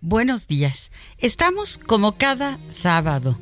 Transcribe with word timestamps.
Buenos 0.00 0.48
días. 0.48 0.90
Estamos 1.18 1.78
como 1.78 2.16
cada 2.16 2.58
sábado 2.70 3.38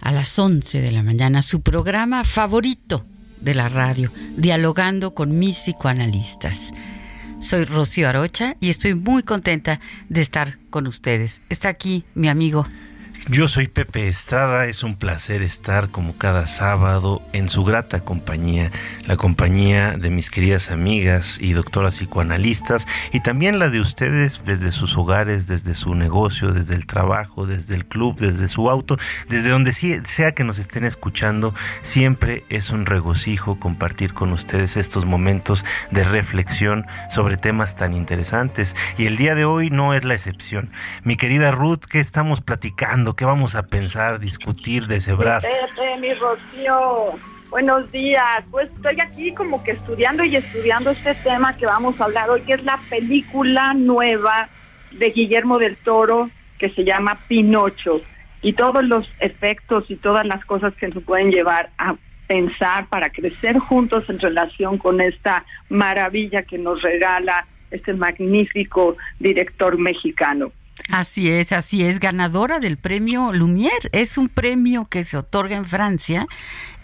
a 0.00 0.10
las 0.10 0.38
11 0.38 0.80
de 0.80 0.90
la 0.90 1.02
mañana, 1.02 1.42
su 1.42 1.60
programa 1.60 2.24
favorito 2.24 3.04
de 3.40 3.54
la 3.54 3.68
radio, 3.68 4.10
dialogando 4.36 5.14
con 5.14 5.38
mis 5.38 5.56
psicoanalistas. 5.58 6.72
Soy 7.40 7.64
Rocío 7.64 8.08
Arocha 8.08 8.56
y 8.60 8.70
estoy 8.70 8.94
muy 8.94 9.22
contenta 9.22 9.80
de 10.08 10.22
estar 10.22 10.58
con 10.70 10.86
ustedes. 10.86 11.42
Está 11.50 11.68
aquí 11.68 12.04
mi 12.14 12.28
amigo 12.28 12.66
yo 13.28 13.48
soy 13.48 13.68
Pepe 13.68 14.08
Estrada, 14.08 14.66
es 14.66 14.82
un 14.82 14.96
placer 14.96 15.42
estar 15.42 15.90
como 15.90 16.16
cada 16.16 16.46
sábado 16.46 17.22
en 17.32 17.48
su 17.48 17.64
grata 17.64 18.00
compañía, 18.00 18.70
la 19.06 19.16
compañía 19.16 19.96
de 19.96 20.10
mis 20.10 20.30
queridas 20.30 20.70
amigas 20.70 21.38
y 21.40 21.52
doctoras 21.52 21.96
psicoanalistas 21.96 22.86
y 23.12 23.20
también 23.20 23.58
la 23.58 23.68
de 23.68 23.80
ustedes 23.80 24.44
desde 24.44 24.72
sus 24.72 24.96
hogares, 24.96 25.46
desde 25.46 25.74
su 25.74 25.94
negocio, 25.94 26.52
desde 26.52 26.74
el 26.74 26.86
trabajo, 26.86 27.46
desde 27.46 27.74
el 27.74 27.84
club, 27.84 28.16
desde 28.18 28.48
su 28.48 28.70
auto, 28.70 28.96
desde 29.28 29.50
donde 29.50 29.72
sea 29.72 30.32
que 30.32 30.44
nos 30.44 30.58
estén 30.58 30.84
escuchando, 30.84 31.54
siempre 31.82 32.44
es 32.48 32.70
un 32.70 32.86
regocijo 32.86 33.60
compartir 33.60 34.14
con 34.14 34.32
ustedes 34.32 34.76
estos 34.76 35.04
momentos 35.04 35.64
de 35.90 36.04
reflexión 36.04 36.86
sobre 37.10 37.36
temas 37.36 37.76
tan 37.76 37.92
interesantes 37.92 38.74
y 38.96 39.06
el 39.06 39.16
día 39.16 39.34
de 39.34 39.44
hoy 39.44 39.70
no 39.70 39.94
es 39.94 40.04
la 40.04 40.14
excepción. 40.14 40.70
Mi 41.04 41.16
querida 41.16 41.50
Ruth, 41.50 41.84
¿qué 41.88 42.00
estamos 42.00 42.40
platicando? 42.40 43.09
¿Qué 43.16 43.24
vamos 43.24 43.54
a 43.56 43.62
pensar, 43.62 44.20
discutir, 44.20 44.86
deshebrar? 44.86 45.42
mi 46.00 46.14
Rocío. 46.14 47.18
Buenos 47.50 47.90
días. 47.90 48.44
Pues 48.50 48.70
estoy 48.70 48.98
aquí 49.00 49.32
como 49.34 49.62
que 49.64 49.72
estudiando 49.72 50.24
y 50.24 50.36
estudiando 50.36 50.90
este 50.90 51.14
tema 51.16 51.56
que 51.56 51.66
vamos 51.66 52.00
a 52.00 52.04
hablar 52.04 52.30
hoy, 52.30 52.42
que 52.42 52.54
es 52.54 52.64
la 52.64 52.78
película 52.88 53.74
nueva 53.74 54.48
de 54.92 55.10
Guillermo 55.10 55.58
del 55.58 55.76
Toro 55.78 56.30
que 56.58 56.70
se 56.70 56.84
llama 56.84 57.18
Pinocho 57.26 58.02
y 58.42 58.52
todos 58.52 58.84
los 58.84 59.08
efectos 59.18 59.90
y 59.90 59.96
todas 59.96 60.26
las 60.26 60.44
cosas 60.44 60.74
que 60.74 60.88
nos 60.88 61.02
pueden 61.02 61.30
llevar 61.30 61.70
a 61.78 61.96
pensar 62.26 62.86
para 62.88 63.10
crecer 63.10 63.58
juntos 63.58 64.04
en 64.08 64.18
relación 64.20 64.78
con 64.78 65.00
esta 65.00 65.44
maravilla 65.68 66.42
que 66.42 66.58
nos 66.58 66.80
regala 66.82 67.46
este 67.70 67.94
magnífico 67.94 68.96
director 69.18 69.78
mexicano. 69.78 70.52
Así 70.88 71.30
es, 71.30 71.52
así 71.52 71.84
es, 71.84 72.00
ganadora 72.00 72.58
del 72.58 72.76
premio 72.76 73.32
Lumière. 73.32 73.88
Es 73.92 74.18
un 74.18 74.28
premio 74.28 74.86
que 74.86 75.04
se 75.04 75.16
otorga 75.16 75.56
en 75.56 75.64
Francia 75.64 76.26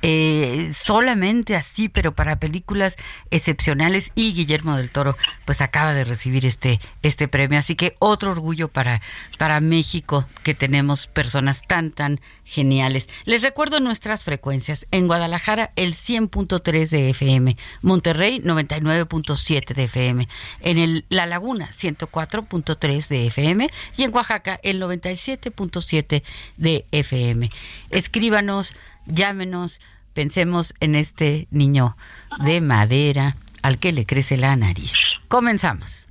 eh, 0.03 0.71
solamente 0.73 1.57
así, 1.57 1.89
pero 1.89 2.15
para 2.15 2.39
películas 2.39 2.97
excepcionales. 3.31 4.13
Y 4.15 4.35
Guillermo 4.35 4.77
del 4.77 4.91
Toro 4.91 5.17
pues 5.45 5.61
acaba 5.61 5.95
de 5.95 6.05
recibir 6.05 6.47
este 6.47 6.81
este 7.03 7.29
premio, 7.29 7.59
así 7.59 7.75
que 7.77 7.95
otro 7.99 8.31
orgullo 8.31 8.69
para 8.69 9.01
para 9.39 9.61
México 9.61 10.27
que 10.43 10.55
tenemos 10.55 11.07
personas 11.07 11.63
tan 11.67 11.91
tan 11.91 12.21
geniales. 12.45 13.09
Les 13.25 13.43
recuerdo 13.43 13.81
nuestras 13.81 14.25
frecuencias. 14.25 14.87
En 14.91 15.07
Guadalajara 15.07 15.73
el 15.77 15.95
100.3 15.95 16.89
de 16.89 17.11
FM, 17.11 17.57
Monterrey 17.83 18.41
99.7 18.41 19.75
de 19.75 19.85
FM, 19.85 20.29
en 20.61 20.79
el 20.79 21.05
La 21.09 21.27
Laguna 21.27 21.71
104.3 21.71 23.09
de 23.09 23.27
FM 23.27 23.69
y 23.97 24.03
en 24.03 24.15
Oaxaca 24.15 24.61
el 24.63 24.81
97.7 24.81 26.23
de 26.57 26.87
FM. 26.93 27.51
Escríbanos 27.91 28.75
llámenos, 29.07 29.81
pensemos 30.13 30.75
en 30.81 30.95
este 30.95 31.49
niño 31.51 31.97
de 32.45 32.61
madera 32.61 33.37
al 33.63 33.79
que 33.79 33.93
le 33.93 34.07
crece 34.07 34.37
la 34.37 34.55
nariz. 34.57 34.95
Comenzamos. 35.29 36.07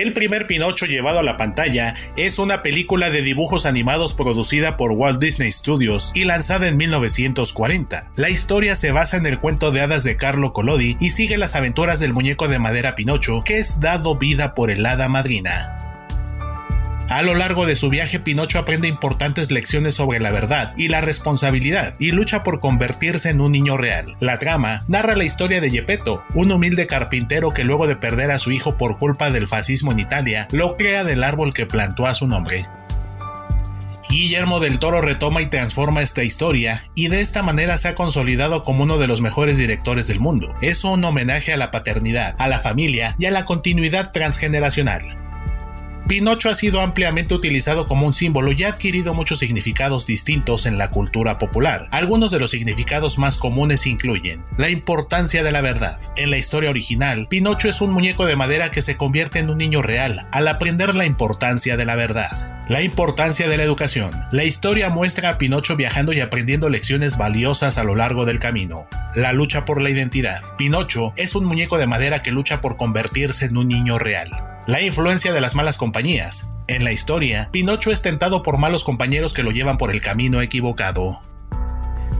El 0.00 0.14
primer 0.14 0.46
Pinocho 0.46 0.86
llevado 0.86 1.18
a 1.18 1.22
la 1.22 1.36
pantalla 1.36 1.94
es 2.16 2.38
una 2.38 2.62
película 2.62 3.10
de 3.10 3.20
dibujos 3.20 3.66
animados 3.66 4.14
producida 4.14 4.78
por 4.78 4.92
Walt 4.92 5.20
Disney 5.20 5.52
Studios 5.52 6.10
y 6.14 6.24
lanzada 6.24 6.68
en 6.68 6.78
1940. 6.78 8.10
La 8.16 8.30
historia 8.30 8.76
se 8.76 8.92
basa 8.92 9.18
en 9.18 9.26
el 9.26 9.38
cuento 9.38 9.72
de 9.72 9.82
hadas 9.82 10.02
de 10.02 10.16
Carlo 10.16 10.54
Collodi 10.54 10.96
y 11.00 11.10
sigue 11.10 11.36
las 11.36 11.54
aventuras 11.54 12.00
del 12.00 12.14
muñeco 12.14 12.48
de 12.48 12.58
madera 12.58 12.94
Pinocho, 12.94 13.42
que 13.44 13.58
es 13.58 13.78
dado 13.78 14.16
vida 14.16 14.54
por 14.54 14.70
el 14.70 14.86
hada 14.86 15.10
madrina. 15.10 15.89
A 17.10 17.22
lo 17.22 17.34
largo 17.34 17.66
de 17.66 17.74
su 17.74 17.88
viaje, 17.88 18.20
Pinocho 18.20 18.60
aprende 18.60 18.86
importantes 18.86 19.50
lecciones 19.50 19.94
sobre 19.94 20.20
la 20.20 20.30
verdad 20.30 20.72
y 20.76 20.86
la 20.86 21.00
responsabilidad 21.00 21.96
y 21.98 22.12
lucha 22.12 22.44
por 22.44 22.60
convertirse 22.60 23.30
en 23.30 23.40
un 23.40 23.50
niño 23.50 23.76
real. 23.76 24.16
La 24.20 24.36
trama 24.36 24.84
narra 24.86 25.16
la 25.16 25.24
historia 25.24 25.60
de 25.60 25.70
Gepetto, 25.70 26.24
un 26.34 26.52
humilde 26.52 26.86
carpintero 26.86 27.50
que 27.50 27.64
luego 27.64 27.88
de 27.88 27.96
perder 27.96 28.30
a 28.30 28.38
su 28.38 28.52
hijo 28.52 28.76
por 28.76 28.96
culpa 28.96 29.28
del 29.30 29.48
fascismo 29.48 29.90
en 29.90 29.98
Italia, 29.98 30.46
lo 30.52 30.76
crea 30.76 31.02
del 31.02 31.24
árbol 31.24 31.52
que 31.52 31.66
plantó 31.66 32.06
a 32.06 32.14
su 32.14 32.28
nombre. 32.28 32.64
Guillermo 34.08 34.60
del 34.60 34.78
Toro 34.78 35.00
retoma 35.00 35.42
y 35.42 35.46
transforma 35.46 36.02
esta 36.02 36.22
historia 36.22 36.80
y 36.94 37.08
de 37.08 37.22
esta 37.22 37.42
manera 37.42 37.76
se 37.76 37.88
ha 37.88 37.96
consolidado 37.96 38.62
como 38.62 38.84
uno 38.84 38.98
de 38.98 39.08
los 39.08 39.20
mejores 39.20 39.58
directores 39.58 40.06
del 40.06 40.20
mundo. 40.20 40.54
Es 40.62 40.84
un 40.84 41.02
homenaje 41.02 41.52
a 41.52 41.56
la 41.56 41.72
paternidad, 41.72 42.36
a 42.38 42.46
la 42.46 42.60
familia 42.60 43.16
y 43.18 43.26
a 43.26 43.32
la 43.32 43.44
continuidad 43.44 44.12
transgeneracional. 44.12 45.19
Pinocho 46.08 46.48
ha 46.48 46.54
sido 46.54 46.80
ampliamente 46.80 47.34
utilizado 47.34 47.86
como 47.86 48.06
un 48.06 48.12
símbolo 48.12 48.52
y 48.52 48.64
ha 48.64 48.68
adquirido 48.68 49.14
muchos 49.14 49.38
significados 49.38 50.06
distintos 50.06 50.66
en 50.66 50.78
la 50.78 50.88
cultura 50.88 51.38
popular. 51.38 51.84
Algunos 51.90 52.30
de 52.30 52.40
los 52.40 52.50
significados 52.50 53.18
más 53.18 53.38
comunes 53.38 53.86
incluyen 53.86 54.44
la 54.56 54.70
importancia 54.70 55.42
de 55.42 55.52
la 55.52 55.60
verdad. 55.60 56.00
En 56.16 56.30
la 56.30 56.38
historia 56.38 56.70
original, 56.70 57.28
Pinocho 57.28 57.68
es 57.68 57.80
un 57.80 57.92
muñeco 57.92 58.26
de 58.26 58.36
madera 58.36 58.70
que 58.70 58.82
se 58.82 58.96
convierte 58.96 59.38
en 59.38 59.50
un 59.50 59.58
niño 59.58 59.82
real 59.82 60.26
al 60.32 60.48
aprender 60.48 60.94
la 60.94 61.06
importancia 61.06 61.76
de 61.76 61.84
la 61.84 61.94
verdad. 61.94 62.60
La 62.68 62.82
importancia 62.82 63.48
de 63.48 63.56
la 63.56 63.64
educación. 63.64 64.10
La 64.30 64.44
historia 64.44 64.90
muestra 64.90 65.30
a 65.30 65.38
Pinocho 65.38 65.74
viajando 65.76 66.12
y 66.12 66.20
aprendiendo 66.20 66.68
lecciones 66.68 67.16
valiosas 67.16 67.78
a 67.78 67.84
lo 67.84 67.96
largo 67.96 68.26
del 68.26 68.38
camino. 68.38 68.86
La 69.14 69.32
lucha 69.32 69.64
por 69.64 69.82
la 69.82 69.90
identidad. 69.90 70.40
Pinocho 70.56 71.12
es 71.16 71.34
un 71.34 71.44
muñeco 71.44 71.78
de 71.78 71.88
madera 71.88 72.22
que 72.22 72.30
lucha 72.30 72.60
por 72.60 72.76
convertirse 72.76 73.46
en 73.46 73.56
un 73.56 73.66
niño 73.66 73.98
real. 73.98 74.30
La 74.70 74.80
influencia 74.80 75.32
de 75.32 75.40
las 75.40 75.56
malas 75.56 75.76
compañías. 75.76 76.48
En 76.68 76.84
la 76.84 76.92
historia, 76.92 77.48
Pinocho 77.50 77.90
es 77.90 78.02
tentado 78.02 78.44
por 78.44 78.56
malos 78.56 78.84
compañeros 78.84 79.34
que 79.34 79.42
lo 79.42 79.50
llevan 79.50 79.78
por 79.78 79.90
el 79.90 80.00
camino 80.00 80.42
equivocado. 80.42 81.20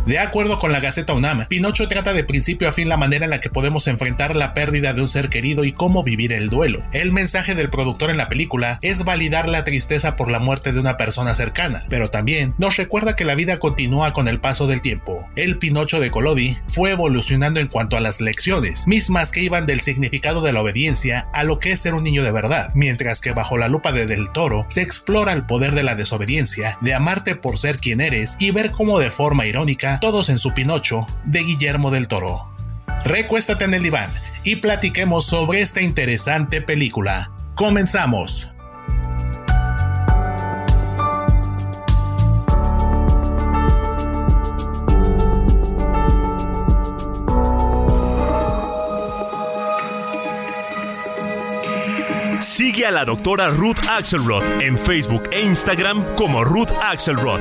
De 0.07 0.19
acuerdo 0.19 0.59
con 0.59 0.73
la 0.73 0.81
Gaceta 0.81 1.13
UNAM, 1.13 1.47
Pinocho 1.47 1.87
trata 1.87 2.15
de 2.15 2.25
principio 2.25 2.67
a 2.67 2.73
fin 2.73 2.89
la 2.89 2.97
manera 2.97 3.25
en 3.27 3.31
la 3.31 3.41
que 3.41 3.51
podemos 3.51 3.87
enfrentar 3.87 4.35
la 4.35 4.55
pérdida 4.55 4.95
de 4.95 5.03
un 5.03 5.09
ser 5.09 5.29
querido 5.29 5.65
y 5.65 5.73
cómo 5.73 6.03
vivir 6.03 6.33
el 6.33 6.49
duelo. 6.49 6.81
El 6.93 7.13
mensaje 7.13 7.55
del 7.55 7.69
productor 7.69 8.11
en 8.11 8.17
la 8.17 8.29
película 8.29 8.79
es 8.81 9.05
validar 9.05 9.47
la 9.47 9.63
tristeza 9.63 10.17
por 10.17 10.31
la 10.31 10.41
muerte 10.41 10.73
de 10.73 10.81
una 10.81 10.97
persona 10.97 11.35
cercana, 11.35 11.85
pero 11.91 12.09
también 12.09 12.55
nos 12.57 12.79
recuerda 12.79 13.15
que 13.15 13.27
la 13.27 13.35
vida 13.35 13.59
continúa 13.59 14.15
con 14.15 14.27
el 14.27 14.41
paso 14.41 14.67
del 14.67 14.81
tiempo. 14.81 15.29
El 15.37 15.59
Pinocho 15.59 16.01
de 16.01 16.11
Collodi 16.11 16.57
fue 16.67 16.93
evolucionando 16.93 17.61
en 17.61 17.69
cuanto 17.69 17.99
a 17.99 18.01
las 18.01 18.23
lecciones, 18.23 18.87
mismas 18.87 19.31
que 19.31 19.43
iban 19.43 19.67
del 19.67 19.81
significado 19.81 20.41
de 20.41 20.55
la 20.55 20.63
obediencia 20.63 21.29
a 21.35 21.45
lo 21.45 21.59
que 21.59 21.73
es 21.73 21.81
ser 21.81 21.95
un 21.95 22.05
niño 22.05 22.25
de 22.25 22.33
verdad, 22.33 22.71
mientras 22.75 23.21
que 23.21 23.33
bajo 23.33 23.59
la 23.59 23.69
lupa 23.69 23.93
de 23.93 24.07
Del 24.07 24.31
Toro 24.31 24.65
se 24.71 24.81
explora 24.81 25.35
el 25.35 25.45
poder 25.45 25.75
de 25.75 25.83
la 25.83 25.95
desobediencia, 25.95 26.79
de 26.81 26.95
amarte 26.95 27.37
por 27.37 27.59
ser 27.59 27.77
quien 27.77 28.01
eres 28.01 28.37
y 28.41 28.51
ver 28.51 28.71
cómo 28.71 28.99
de 28.99 29.11
forma 29.11 29.45
irónica 29.45 29.90
todos 29.99 30.29
en 30.29 30.39
su 30.39 30.55
Pinocho 30.55 31.07
de 31.25 31.41
Guillermo 31.43 31.91
del 31.91 32.07
Toro. 32.07 32.49
Recuéstate 33.05 33.65
en 33.65 33.75
el 33.75 33.83
diván 33.83 34.11
y 34.45 34.57
platiquemos 34.57 35.27
sobre 35.27 35.63
esta 35.63 35.81
interesante 35.81 36.61
película. 36.61 37.33
Comenzamos. 37.55 38.49
Sigue 52.41 52.87
a 52.87 52.91
la 52.91 53.05
doctora 53.05 53.49
Ruth 53.49 53.79
Axelrod 53.89 54.43
en 54.63 54.79
Facebook 54.79 55.25
e 55.31 55.43
Instagram 55.43 56.15
como 56.15 56.45
Ruth 56.45 56.71
Axelrod. 56.83 57.41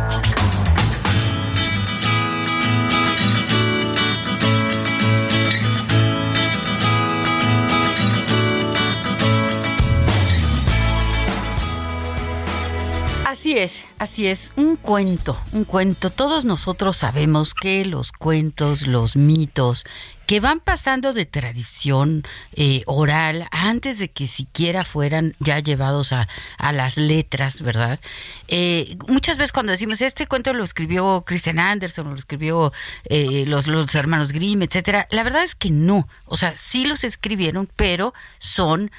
Es, 13.57 13.83
así 13.99 14.27
es, 14.27 14.51
un 14.55 14.77
cuento, 14.77 15.37
un 15.51 15.65
cuento. 15.65 16.09
Todos 16.09 16.45
nosotros 16.45 16.95
sabemos 16.95 17.53
que 17.53 17.83
los 17.85 18.11
cuentos, 18.11 18.87
los 18.87 19.15
mitos, 19.15 19.83
que 20.25 20.39
van 20.39 20.61
pasando 20.61 21.11
de 21.11 21.25
tradición 21.25 22.23
eh, 22.53 22.83
oral 22.85 23.47
antes 23.51 23.99
de 23.99 24.09
que 24.09 24.27
siquiera 24.27 24.85
fueran 24.85 25.35
ya 25.39 25.59
llevados 25.59 26.13
a, 26.13 26.29
a 26.57 26.71
las 26.71 26.95
letras, 26.95 27.61
¿verdad? 27.61 27.99
Eh, 28.47 28.97
muchas 29.09 29.37
veces 29.37 29.51
cuando 29.51 29.73
decimos, 29.73 30.01
este 30.01 30.27
cuento 30.27 30.53
lo 30.53 30.63
escribió 30.63 31.23
Christian 31.25 31.59
Anderson, 31.59 32.09
lo 32.09 32.15
escribió 32.15 32.71
eh, 33.03 33.43
los, 33.47 33.67
los 33.67 33.93
hermanos 33.95 34.31
Grimm, 34.31 34.61
etcétera, 34.61 35.07
la 35.11 35.23
verdad 35.23 35.43
es 35.43 35.55
que 35.55 35.69
no. 35.69 36.07
O 36.25 36.37
sea, 36.37 36.55
sí 36.55 36.85
los 36.85 37.03
escribieron, 37.03 37.69
pero 37.75 38.13
son 38.39 38.91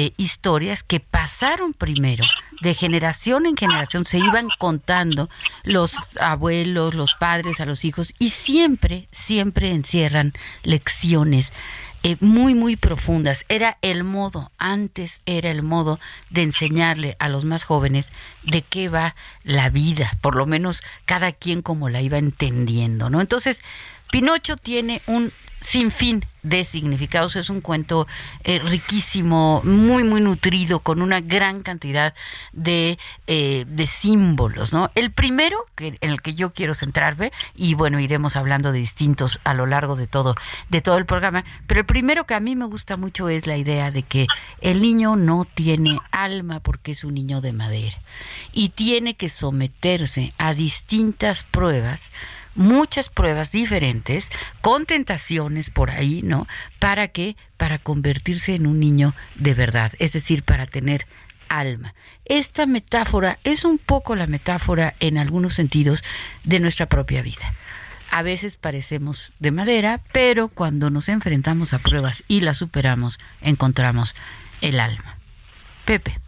eh, 0.00 0.12
historias 0.16 0.84
que 0.84 1.00
pasaron 1.00 1.74
primero, 1.74 2.24
de 2.60 2.72
generación 2.72 3.46
en 3.46 3.56
generación, 3.56 4.04
se 4.04 4.18
iban 4.18 4.46
contando 4.60 5.28
los 5.64 5.96
abuelos, 6.20 6.94
los 6.94 7.10
padres 7.18 7.58
a 7.58 7.66
los 7.66 7.84
hijos, 7.84 8.14
y 8.16 8.30
siempre, 8.30 9.08
siempre 9.10 9.72
encierran 9.72 10.34
lecciones. 10.62 11.52
Eh, 12.04 12.16
muy, 12.20 12.54
muy 12.54 12.76
profundas. 12.76 13.44
Era 13.48 13.76
el 13.82 14.04
modo, 14.04 14.52
antes 14.56 15.20
era 15.26 15.50
el 15.50 15.64
modo 15.64 15.98
de 16.30 16.44
enseñarle 16.44 17.16
a 17.18 17.28
los 17.28 17.44
más 17.44 17.64
jóvenes 17.64 18.12
de 18.44 18.62
qué 18.62 18.88
va 18.88 19.16
la 19.42 19.68
vida, 19.68 20.16
por 20.20 20.36
lo 20.36 20.46
menos 20.46 20.84
cada 21.06 21.32
quien 21.32 21.60
como 21.60 21.88
la 21.88 22.00
iba 22.00 22.18
entendiendo, 22.18 23.10
¿no? 23.10 23.20
Entonces, 23.20 23.62
Pinocho 24.10 24.56
tiene 24.56 25.00
un 25.06 25.30
sinfín 25.60 26.24
de 26.42 26.64
significados. 26.64 27.36
Es 27.36 27.50
un 27.50 27.60
cuento 27.60 28.06
eh, 28.44 28.58
riquísimo, 28.60 29.60
muy, 29.64 30.04
muy 30.04 30.20
nutrido, 30.20 30.80
con 30.80 31.02
una 31.02 31.20
gran 31.20 31.62
cantidad 31.62 32.14
de, 32.52 32.98
eh, 33.26 33.64
de 33.68 33.86
símbolos. 33.86 34.72
¿no? 34.72 34.90
El 34.94 35.10
primero 35.10 35.64
que, 35.74 35.98
en 36.00 36.10
el 36.10 36.22
que 36.22 36.34
yo 36.34 36.52
quiero 36.52 36.74
centrarme, 36.74 37.32
y 37.54 37.74
bueno, 37.74 38.00
iremos 38.00 38.36
hablando 38.36 38.72
de 38.72 38.78
distintos 38.78 39.40
a 39.44 39.54
lo 39.54 39.66
largo 39.66 39.96
de 39.96 40.06
todo, 40.06 40.34
de 40.68 40.80
todo 40.80 40.96
el 40.96 41.06
programa, 41.06 41.44
pero 41.66 41.80
el 41.80 41.86
primero 41.86 42.24
que 42.24 42.34
a 42.34 42.40
mí 42.40 42.56
me 42.56 42.66
gusta 42.66 42.96
mucho 42.96 43.28
es 43.28 43.46
la 43.46 43.56
idea 43.56 43.90
de 43.90 44.02
que 44.02 44.26
el 44.60 44.80
niño 44.80 45.16
no 45.16 45.44
tiene 45.44 45.98
alma 46.10 46.60
porque 46.60 46.92
es 46.92 47.04
un 47.04 47.14
niño 47.14 47.40
de 47.40 47.52
madera 47.52 47.98
y 48.52 48.70
tiene 48.70 49.14
que 49.14 49.28
someterse 49.28 50.32
a 50.38 50.54
distintas 50.54 51.44
pruebas 51.44 52.12
muchas 52.58 53.08
pruebas 53.08 53.52
diferentes, 53.52 54.28
con 54.60 54.84
tentaciones 54.84 55.70
por 55.70 55.90
ahí, 55.90 56.22
¿no? 56.22 56.46
¿Para 56.78 57.08
qué? 57.08 57.36
Para 57.56 57.78
convertirse 57.78 58.54
en 58.54 58.66
un 58.66 58.80
niño 58.80 59.14
de 59.36 59.54
verdad, 59.54 59.92
es 59.98 60.12
decir, 60.12 60.42
para 60.42 60.66
tener 60.66 61.06
alma. 61.48 61.94
Esta 62.24 62.66
metáfora 62.66 63.38
es 63.44 63.64
un 63.64 63.78
poco 63.78 64.16
la 64.16 64.26
metáfora 64.26 64.94
en 65.00 65.18
algunos 65.18 65.54
sentidos 65.54 66.04
de 66.44 66.60
nuestra 66.60 66.86
propia 66.86 67.22
vida. 67.22 67.54
A 68.10 68.22
veces 68.22 68.56
parecemos 68.56 69.32
de 69.38 69.50
madera, 69.50 70.00
pero 70.12 70.48
cuando 70.48 70.90
nos 70.90 71.08
enfrentamos 71.08 71.74
a 71.74 71.78
pruebas 71.78 72.24
y 72.26 72.40
las 72.40 72.58
superamos, 72.58 73.18
encontramos 73.40 74.16
el 74.60 74.80
alma. 74.80 75.16
Pepe. 75.84 76.18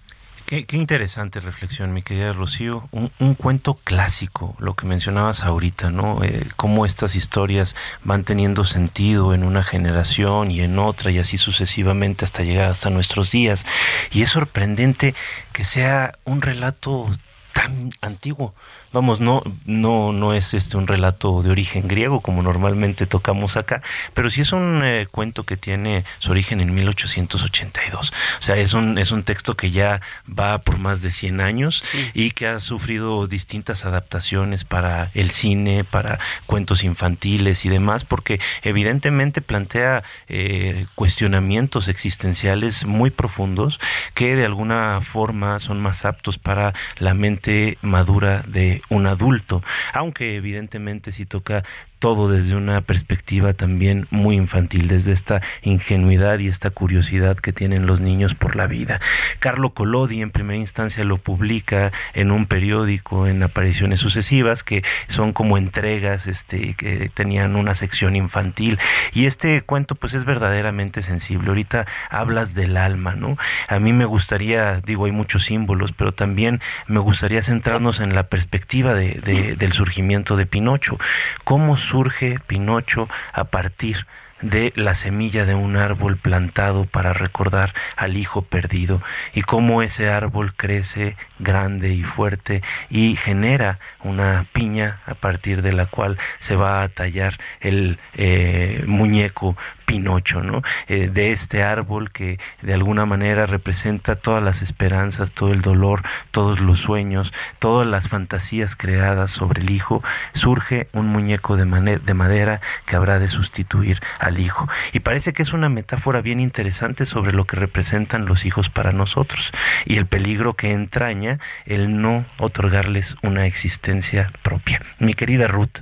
Qué, 0.50 0.67
interesante 0.73 1.38
reflexión, 1.38 1.93
mi 1.93 2.02
querida 2.02 2.32
Rocío. 2.32 2.88
Un, 2.91 3.35
cuento 3.37 3.75
clásico, 3.75 4.56
lo 4.58 4.75
que 4.75 4.85
mencionabas 4.85 5.44
ahorita, 5.44 5.93
¿no? 5.93 6.25
Eh, 6.25 6.44
cómo 6.56 6.85
estas 6.85 7.14
historias 7.14 7.76
van 8.02 8.25
teniendo 8.25 8.64
sentido 8.64 9.32
en 9.32 9.44
una 9.44 9.62
generación 9.62 10.50
y 10.50 10.62
en 10.62 10.81
otra 10.81 11.12
y 11.12 11.20
así 11.20 11.38
sucesivamente 11.38 12.25
hasta 12.25 12.43
llegar 12.43 12.69
hasta 12.69 12.91
nuestros 12.91 13.31
días. 13.31 13.64
Y 14.11 14.23
es 14.23 14.31
sorprendente 14.31 15.14
que 15.52 15.62
sea 15.62 16.19
un 16.25 16.43
relato 16.43 17.06
tan 17.52 17.93
antiguo 18.00 18.52
vamos, 18.93 19.21
no, 19.21 19.43
no, 19.65 20.13
no 20.13 20.35
es 20.35 20.55
este 20.55 20.77
un 20.77 20.87
relato 20.87 21.43
de 21.43 21.51
origen 21.51 21.87
griego 21.87 22.21
como 22.21 22.43
normalmente 22.43 23.07
tocamos 23.07 23.57
acá, 23.57 23.83
pero 24.14 24.31
sí 24.31 24.41
es 24.41 24.53
un 24.53 24.83
eh, 24.85 25.07
cuento 25.11 25.45
que 25.45 25.57
tiene 25.57 26.05
su 26.19 26.31
origen 26.33 26.61
en 26.61 26.75
1882. 26.75 28.11
O 28.11 28.43
sea, 28.43 28.57
es 28.57 28.75
un, 28.75 28.99
es 28.99 29.12
un 29.12 29.23
texto 29.23 29.57
que 29.57 29.71
ya 29.71 30.00
va 30.26 30.59
por 30.59 30.79
más 30.79 31.03
de 31.03 31.11
100 31.11 31.41
años 31.41 31.83
y 32.14 32.31
que 32.33 32.47
ha 32.47 32.61
sufrido 32.61 33.26
distintas 33.26 33.85
adaptaciones 33.85 34.64
para 34.64 35.11
el 35.14 35.31
cine, 35.31 35.85
para 35.85 36.19
cuentos 36.47 36.85
infantiles 36.85 37.64
y 37.64 37.69
demás, 37.69 38.05
porque 38.05 38.41
evidentemente 38.62 39.41
plantea 39.41 40.03
eh, 40.29 40.87
cuestionamientos 40.95 41.88
existenciales 41.88 42.85
muy 42.85 43.11
profundos 43.11 43.79
que 44.14 44.37
de 44.37 44.45
alguna 44.45 45.00
forma 45.00 45.59
son 45.59 45.81
más 45.81 46.05
aptos 46.05 46.38
para 46.38 46.75
la 46.99 47.14
mente 47.14 47.79
madura 47.83 48.43
de 48.47 48.80
un 48.89 49.07
adulto, 49.07 49.63
aunque 49.93 50.35
evidentemente 50.37 51.13
si 51.13 51.27
toca 51.27 51.65
todo 52.00 52.28
desde 52.28 52.57
una 52.57 52.80
perspectiva 52.80 53.52
también 53.52 54.09
muy 54.11 54.35
infantil, 54.35 54.88
desde 54.88 55.12
esta 55.12 55.42
ingenuidad 55.62 56.38
y 56.40 56.49
esta 56.49 56.71
curiosidad 56.71 57.37
que 57.37 57.52
tienen 57.52 57.87
los 57.87 58.00
niños 58.00 58.35
por 58.35 58.57
la 58.57 58.66
vida. 58.66 59.00
Carlo 59.38 59.71
Collodi 59.75 60.23
en 60.23 60.30
primera 60.30 60.59
instancia 60.59 61.04
lo 61.04 61.19
publica 61.19 61.92
en 62.14 62.33
un 62.33 62.47
periódico 62.47 63.26
en 63.26 63.42
apariciones 63.42 64.00
sucesivas 64.00 64.64
que 64.64 64.83
son 65.07 65.33
como 65.33 65.59
entregas 65.59 66.26
este 66.26 66.75
que 66.75 67.11
tenían 67.12 67.54
una 67.54 67.75
sección 67.75 68.16
infantil 68.16 68.78
y 69.12 69.26
este 69.26 69.61
cuento 69.62 69.95
pues 69.95 70.14
es 70.14 70.25
verdaderamente 70.25 71.02
sensible. 71.02 71.49
Ahorita 71.49 71.87
hablas 72.09 72.54
del 72.54 72.76
alma, 72.76 73.14
¿no? 73.14 73.37
A 73.69 73.78
mí 73.78 73.92
me 73.92 74.07
gustaría, 74.07 74.80
digo, 74.80 75.04
hay 75.04 75.12
muchos 75.12 75.45
símbolos, 75.45 75.92
pero 75.92 76.12
también 76.12 76.61
me 76.87 77.00
gustaría 77.00 77.42
centrarnos 77.42 78.00
en 78.00 78.14
la 78.14 78.25
perspectiva 78.28 78.95
de, 78.95 79.54
del 79.59 79.73
surgimiento 79.73 80.37
de 80.37 80.47
Pinocho. 80.47 80.99
¿Cómo 81.45 81.76
surge 81.90 82.38
Pinocho 82.47 83.09
a 83.32 83.44
partir 83.44 84.06
de 84.42 84.73
la 84.76 84.94
semilla 84.94 85.44
de 85.44 85.56
un 85.56 85.76
árbol 85.76 86.16
plantado 86.16 86.85
para 86.85 87.12
recordar 87.12 87.75
al 87.97 88.16
hijo 88.16 88.42
perdido 88.42 89.02
y 89.35 89.42
cómo 89.42 89.82
ese 89.82 90.09
árbol 90.09 90.54
crece 90.54 91.16
grande 91.40 91.92
y 91.92 92.04
fuerte 92.04 92.62
y 92.90 93.16
genera 93.16 93.80
una 94.04 94.47
piña 94.52 95.00
a 95.04 95.14
partir 95.14 95.62
de 95.62 95.73
la 95.73 95.87
cual 95.87 96.16
se 96.38 96.54
va 96.54 96.82
a 96.82 96.88
tallar 96.88 97.38
el 97.61 97.99
eh, 98.14 98.85
muñeco 98.87 99.56
Pinocho, 99.90 100.40
¿no? 100.40 100.62
Eh, 100.87 101.11
de 101.12 101.32
este 101.32 101.64
árbol 101.64 102.12
que 102.12 102.38
de 102.62 102.75
alguna 102.75 103.06
manera 103.06 103.44
representa 103.47 104.14
todas 104.14 104.40
las 104.40 104.62
esperanzas, 104.62 105.32
todo 105.32 105.50
el 105.50 105.62
dolor, 105.62 106.04
todos 106.30 106.61
los 106.61 106.78
sueños, 106.78 107.32
todas 107.59 107.88
las 107.88 108.09
fantasías 108.09 108.76
creadas 108.76 109.32
sobre 109.32 109.62
el 109.62 109.70
hijo, 109.70 110.00
surge 110.32 110.87
un 110.92 111.09
muñeco 111.09 111.56
de, 111.56 111.99
de 111.99 112.14
madera 112.14 112.61
que 112.87 112.94
habrá 112.94 113.18
de 113.18 113.26
sustituir 113.26 113.99
al 114.20 114.38
hijo. 114.38 114.68
Y 114.92 115.00
parece 115.00 115.32
que 115.32 115.42
es 115.42 115.52
una 115.52 115.68
metáfora 115.68 116.23
bien 116.23 116.38
interesante 116.38 117.04
sobre 117.04 117.32
lo 117.32 117.44
que 117.44 117.56
representan 117.56 118.26
los 118.26 118.44
hijos 118.44 118.70
para 118.70 118.92
nosotros 118.92 119.50
y 119.87 119.97
el 119.97 120.06
peligro 120.06 120.54
que 120.54 120.70
entraña 120.70 121.40
el 121.66 122.00
no 122.00 122.26
otorgarles 122.38 123.16
una 123.23 123.47
existencia 123.47 124.28
propia. 124.42 124.80
Mi 125.00 125.14
querida 125.14 125.49
Ruth. 125.49 125.80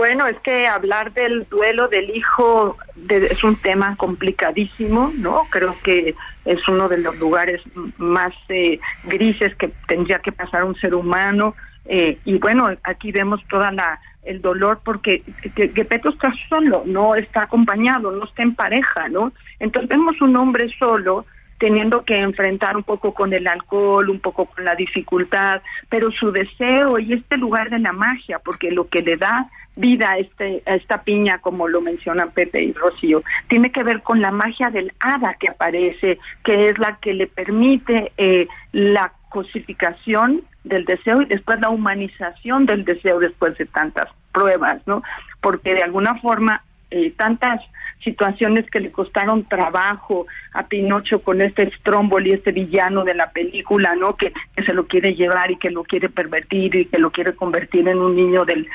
Bueno, 0.00 0.26
es 0.26 0.38
que 0.38 0.66
hablar 0.66 1.12
del 1.12 1.46
duelo 1.50 1.86
del 1.88 2.08
hijo 2.08 2.78
es 3.10 3.44
un 3.44 3.54
tema 3.56 3.96
complicadísimo, 3.96 5.12
¿no? 5.14 5.46
Creo 5.50 5.76
que 5.84 6.14
es 6.46 6.68
uno 6.68 6.88
de 6.88 6.96
los 6.96 7.18
lugares 7.18 7.60
más 7.98 8.32
eh, 8.48 8.80
grises 9.04 9.54
que 9.56 9.70
tendría 9.86 10.20
que 10.20 10.32
pasar 10.32 10.64
un 10.64 10.74
ser 10.76 10.94
humano. 10.94 11.54
Eh, 11.84 12.18
y 12.24 12.38
bueno, 12.38 12.70
aquí 12.82 13.12
vemos 13.12 13.42
toda 13.50 13.72
la 13.72 14.00
el 14.22 14.40
dolor 14.40 14.80
porque 14.82 15.22
Gepetto 15.54 16.08
está 16.08 16.32
solo, 16.48 16.82
no 16.86 17.14
está 17.14 17.42
acompañado, 17.42 18.10
no 18.10 18.24
está 18.24 18.42
en 18.42 18.54
pareja, 18.54 19.06
¿no? 19.10 19.34
Entonces 19.58 19.90
vemos 19.90 20.18
un 20.22 20.34
hombre 20.34 20.74
solo 20.78 21.26
teniendo 21.60 22.04
que 22.06 22.18
enfrentar 22.18 22.74
un 22.74 22.82
poco 22.82 23.12
con 23.12 23.34
el 23.34 23.46
alcohol, 23.46 24.08
un 24.08 24.18
poco 24.18 24.46
con 24.46 24.64
la 24.64 24.74
dificultad, 24.74 25.60
pero 25.90 26.10
su 26.10 26.32
deseo 26.32 26.98
y 26.98 27.12
este 27.12 27.36
lugar 27.36 27.68
de 27.68 27.78
la 27.78 27.92
magia, 27.92 28.38
porque 28.38 28.70
lo 28.70 28.88
que 28.88 29.02
le 29.02 29.18
da 29.18 29.50
vida 29.76 30.12
a, 30.12 30.18
este, 30.18 30.62
a 30.64 30.74
esta 30.74 31.02
piña, 31.02 31.38
como 31.38 31.68
lo 31.68 31.82
mencionan 31.82 32.30
Pepe 32.30 32.64
y 32.64 32.72
Rocío, 32.72 33.22
tiene 33.48 33.70
que 33.70 33.82
ver 33.82 34.02
con 34.02 34.22
la 34.22 34.30
magia 34.30 34.70
del 34.70 34.94
hada 35.00 35.36
que 35.38 35.50
aparece, 35.50 36.18
que 36.44 36.70
es 36.70 36.78
la 36.78 36.96
que 36.96 37.12
le 37.12 37.26
permite 37.26 38.12
eh, 38.16 38.48
la 38.72 39.12
cosificación 39.28 40.42
del 40.64 40.86
deseo 40.86 41.20
y 41.20 41.26
después 41.26 41.60
la 41.60 41.68
humanización 41.68 42.64
del 42.64 42.86
deseo 42.86 43.18
después 43.18 43.56
de 43.58 43.66
tantas 43.66 44.06
pruebas, 44.32 44.80
¿no? 44.86 45.02
Porque 45.42 45.74
de 45.74 45.82
alguna 45.82 46.14
forma 46.20 46.64
eh, 46.90 47.12
tantas 47.16 47.60
situaciones 48.02 48.68
que 48.70 48.80
le 48.80 48.90
costaron 48.90 49.44
trabajo 49.44 50.26
a 50.52 50.66
Pinocho 50.66 51.22
con 51.22 51.40
este 51.40 51.70
Stromboli, 51.76 52.32
este 52.32 52.52
villano 52.52 53.04
de 53.04 53.14
la 53.14 53.30
película, 53.30 53.94
¿no? 53.94 54.16
Que, 54.16 54.32
se 54.64 54.74
lo 54.74 54.86
quiere 54.86 55.14
llevar 55.14 55.50
y 55.50 55.56
que 55.56 55.70
lo 55.70 55.84
quiere 55.84 56.08
pervertir 56.08 56.74
y 56.74 56.86
que 56.86 56.98
lo 56.98 57.10
quiere 57.10 57.34
convertir 57.34 57.88
en 57.88 57.98
un 57.98 58.14
niño 58.14 58.44
del, 58.44 58.66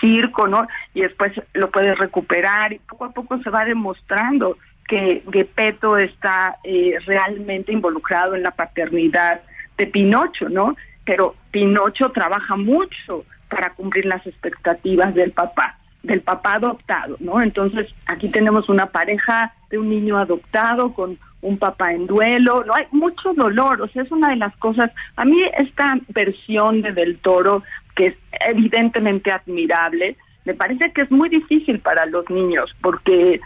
circo, 0.00 0.46
¿no? 0.46 0.66
Y 0.94 1.02
después 1.02 1.32
lo 1.54 1.70
puede 1.70 1.94
recuperar 1.94 2.72
y 2.72 2.78
poco 2.78 3.06
a 3.06 3.12
poco 3.12 3.38
se 3.38 3.50
va 3.50 3.64
demostrando 3.64 4.58
que 4.86 5.22
Gepetto 5.32 5.96
está 5.96 6.56
eh, 6.64 6.98
realmente 7.06 7.72
involucrado 7.72 8.34
en 8.34 8.42
la 8.42 8.50
paternidad 8.50 9.40
de 9.78 9.86
Pinocho, 9.86 10.48
¿no? 10.48 10.76
Pero 11.04 11.34
Pinocho 11.50 12.10
trabaja 12.10 12.56
mucho 12.56 13.24
para 13.48 13.70
cumplir 13.70 14.06
las 14.06 14.26
expectativas 14.26 15.14
del 15.14 15.32
papá 15.32 15.78
del 16.02 16.20
papá 16.20 16.54
adoptado, 16.54 17.16
¿no? 17.20 17.40
Entonces, 17.40 17.88
aquí 18.06 18.28
tenemos 18.28 18.68
una 18.68 18.86
pareja 18.86 19.54
de 19.70 19.78
un 19.78 19.88
niño 19.88 20.18
adoptado 20.18 20.92
con 20.92 21.18
un 21.42 21.58
papá 21.58 21.92
en 21.92 22.06
duelo, 22.06 22.64
no 22.64 22.74
hay 22.74 22.86
mucho 22.92 23.34
dolor, 23.34 23.82
o 23.82 23.88
sea, 23.88 24.02
es 24.02 24.10
una 24.12 24.30
de 24.30 24.36
las 24.36 24.56
cosas, 24.58 24.90
a 25.16 25.24
mí 25.24 25.42
esta 25.58 25.98
versión 26.08 26.82
de 26.82 26.92
Del 26.92 27.18
Toro, 27.18 27.62
que 27.96 28.06
es 28.06 28.14
evidentemente 28.46 29.32
admirable, 29.32 30.16
me 30.44 30.54
parece 30.54 30.92
que 30.92 31.02
es 31.02 31.10
muy 31.10 31.28
difícil 31.28 31.80
para 31.80 32.06
los 32.06 32.28
niños, 32.30 32.70
porque 32.80 33.40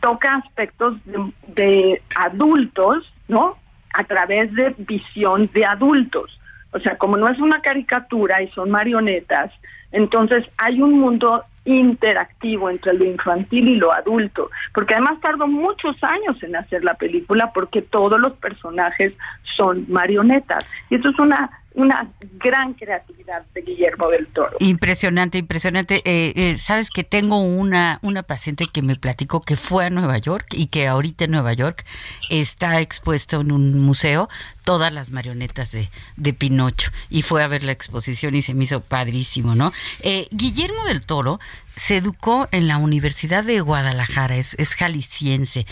toca 0.00 0.36
aspectos 0.36 0.96
de, 1.04 1.32
de 1.48 2.02
adultos, 2.16 3.10
¿no? 3.28 3.56
A 3.94 4.04
través 4.04 4.52
de 4.54 4.74
visión 4.78 5.48
de 5.54 5.64
adultos. 5.64 6.38
O 6.72 6.80
sea, 6.80 6.96
como 6.96 7.16
no 7.16 7.28
es 7.28 7.38
una 7.38 7.60
caricatura 7.60 8.42
y 8.42 8.48
son 8.48 8.70
marionetas, 8.70 9.52
entonces 9.92 10.44
hay 10.58 10.80
un 10.80 10.98
mundo 10.98 11.44
interactivo 11.64 12.70
entre 12.70 12.94
lo 12.94 13.04
infantil 13.04 13.68
y 13.68 13.76
lo 13.76 13.92
adulto, 13.92 14.50
porque 14.74 14.94
además 14.94 15.20
tardó 15.20 15.46
muchos 15.46 15.96
años 16.02 16.42
en 16.42 16.56
hacer 16.56 16.82
la 16.84 16.94
película 16.94 17.52
porque 17.54 17.82
todos 17.82 18.18
los 18.18 18.32
personajes 18.34 19.12
son 19.56 19.84
marionetas. 19.88 20.64
Y 20.90 20.96
eso 20.96 21.10
es 21.10 21.18
una 21.18 21.61
una 21.74 22.12
gran 22.20 22.74
creatividad 22.74 23.44
de 23.54 23.62
Guillermo 23.62 24.08
del 24.08 24.26
Toro. 24.28 24.56
Impresionante, 24.60 25.38
impresionante. 25.38 26.02
Eh, 26.04 26.32
eh, 26.36 26.58
Sabes 26.58 26.90
que 26.90 27.04
tengo 27.04 27.40
una, 27.42 27.98
una 28.02 28.22
paciente 28.22 28.66
que 28.72 28.82
me 28.82 28.96
platicó 28.96 29.42
que 29.42 29.56
fue 29.56 29.86
a 29.86 29.90
Nueva 29.90 30.18
York 30.18 30.46
y 30.52 30.66
que 30.66 30.86
ahorita 30.86 31.24
en 31.24 31.30
Nueva 31.32 31.52
York 31.52 31.84
está 32.30 32.80
expuesto 32.80 33.40
en 33.40 33.52
un 33.52 33.80
museo 33.80 34.28
todas 34.64 34.92
las 34.92 35.10
marionetas 35.10 35.72
de, 35.72 35.88
de 36.16 36.32
Pinocho 36.32 36.90
y 37.10 37.22
fue 37.22 37.42
a 37.42 37.48
ver 37.48 37.64
la 37.64 37.72
exposición 37.72 38.34
y 38.34 38.42
se 38.42 38.54
me 38.54 38.64
hizo 38.64 38.80
padrísimo, 38.80 39.54
¿no? 39.54 39.72
Eh, 40.00 40.28
Guillermo 40.30 40.84
del 40.84 41.04
Toro 41.04 41.40
se 41.76 41.96
educó 41.96 42.48
en 42.52 42.68
la 42.68 42.76
Universidad 42.76 43.44
de 43.44 43.60
Guadalajara, 43.60 44.36
es, 44.36 44.54
es 44.58 44.74
jalisciense. 44.74 45.66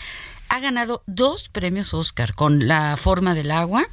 Ha 0.49 0.59
ganado 0.59 1.02
dos 1.07 1.49
premios 1.49 1.95
Oscar 1.95 2.35
con 2.35 2.66
La 2.66 2.97
forma 2.97 3.35
del 3.35 3.52
agua 3.52 3.87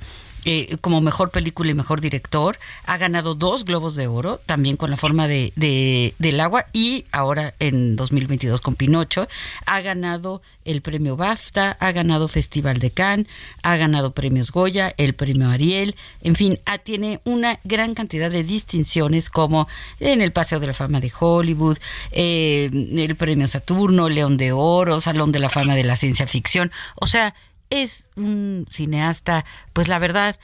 eh, 0.45 0.77
como 0.81 1.01
mejor 1.01 1.31
película 1.31 1.71
y 1.71 1.73
mejor 1.73 2.01
director. 2.01 2.57
Ha 2.85 2.97
ganado 2.97 3.33
dos 3.33 3.65
Globos 3.65 3.95
de 3.95 4.07
Oro, 4.07 4.39
también 4.45 4.77
con 4.77 4.89
la 4.89 4.97
forma 4.97 5.27
de, 5.27 6.13
del 6.17 6.39
agua, 6.39 6.65
y 6.73 7.05
ahora 7.11 7.53
en 7.59 7.95
2022 7.95 8.61
con 8.61 8.75
Pinocho. 8.75 9.27
Ha 9.65 9.81
ganado 9.81 10.41
el 10.65 10.81
premio 10.81 11.15
BAFTA, 11.15 11.77
ha 11.79 11.91
ganado 11.91 12.27
Festival 12.27 12.79
de 12.79 12.91
Cannes, 12.91 13.27
ha 13.63 13.77
ganado 13.77 14.11
premios 14.11 14.51
Goya, 14.51 14.93
el 14.97 15.13
premio 15.13 15.49
Ariel, 15.49 15.95
en 16.21 16.35
fin, 16.35 16.59
tiene 16.83 17.21
una 17.23 17.59
gran 17.63 17.93
cantidad 17.93 18.29
de 18.29 18.43
distinciones 18.43 19.29
como 19.29 19.67
en 19.99 20.21
el 20.21 20.31
Paseo 20.31 20.59
de 20.59 20.67
la 20.67 20.73
Fama 20.73 20.99
de 20.99 21.11
Hollywood, 21.17 21.77
eh, 22.11 22.69
el 22.71 23.15
premio 23.15 23.47
Saturno, 23.47 24.09
León 24.09 24.37
de 24.37 24.51
Oro, 24.51 24.99
Salón 24.99 25.31
de 25.31 25.39
la 25.39 25.49
Fama 25.49 25.75
de 25.75 25.83
la 25.83 25.95
Ciencia 25.95 26.27
Ficción. 26.27 26.71
O 26.95 27.05
sea, 27.05 27.33
es 27.69 28.05
un 28.15 28.65
cineasta, 28.69 29.45
pues 29.73 29.87
la 29.87 29.99
verdad, 29.99 30.39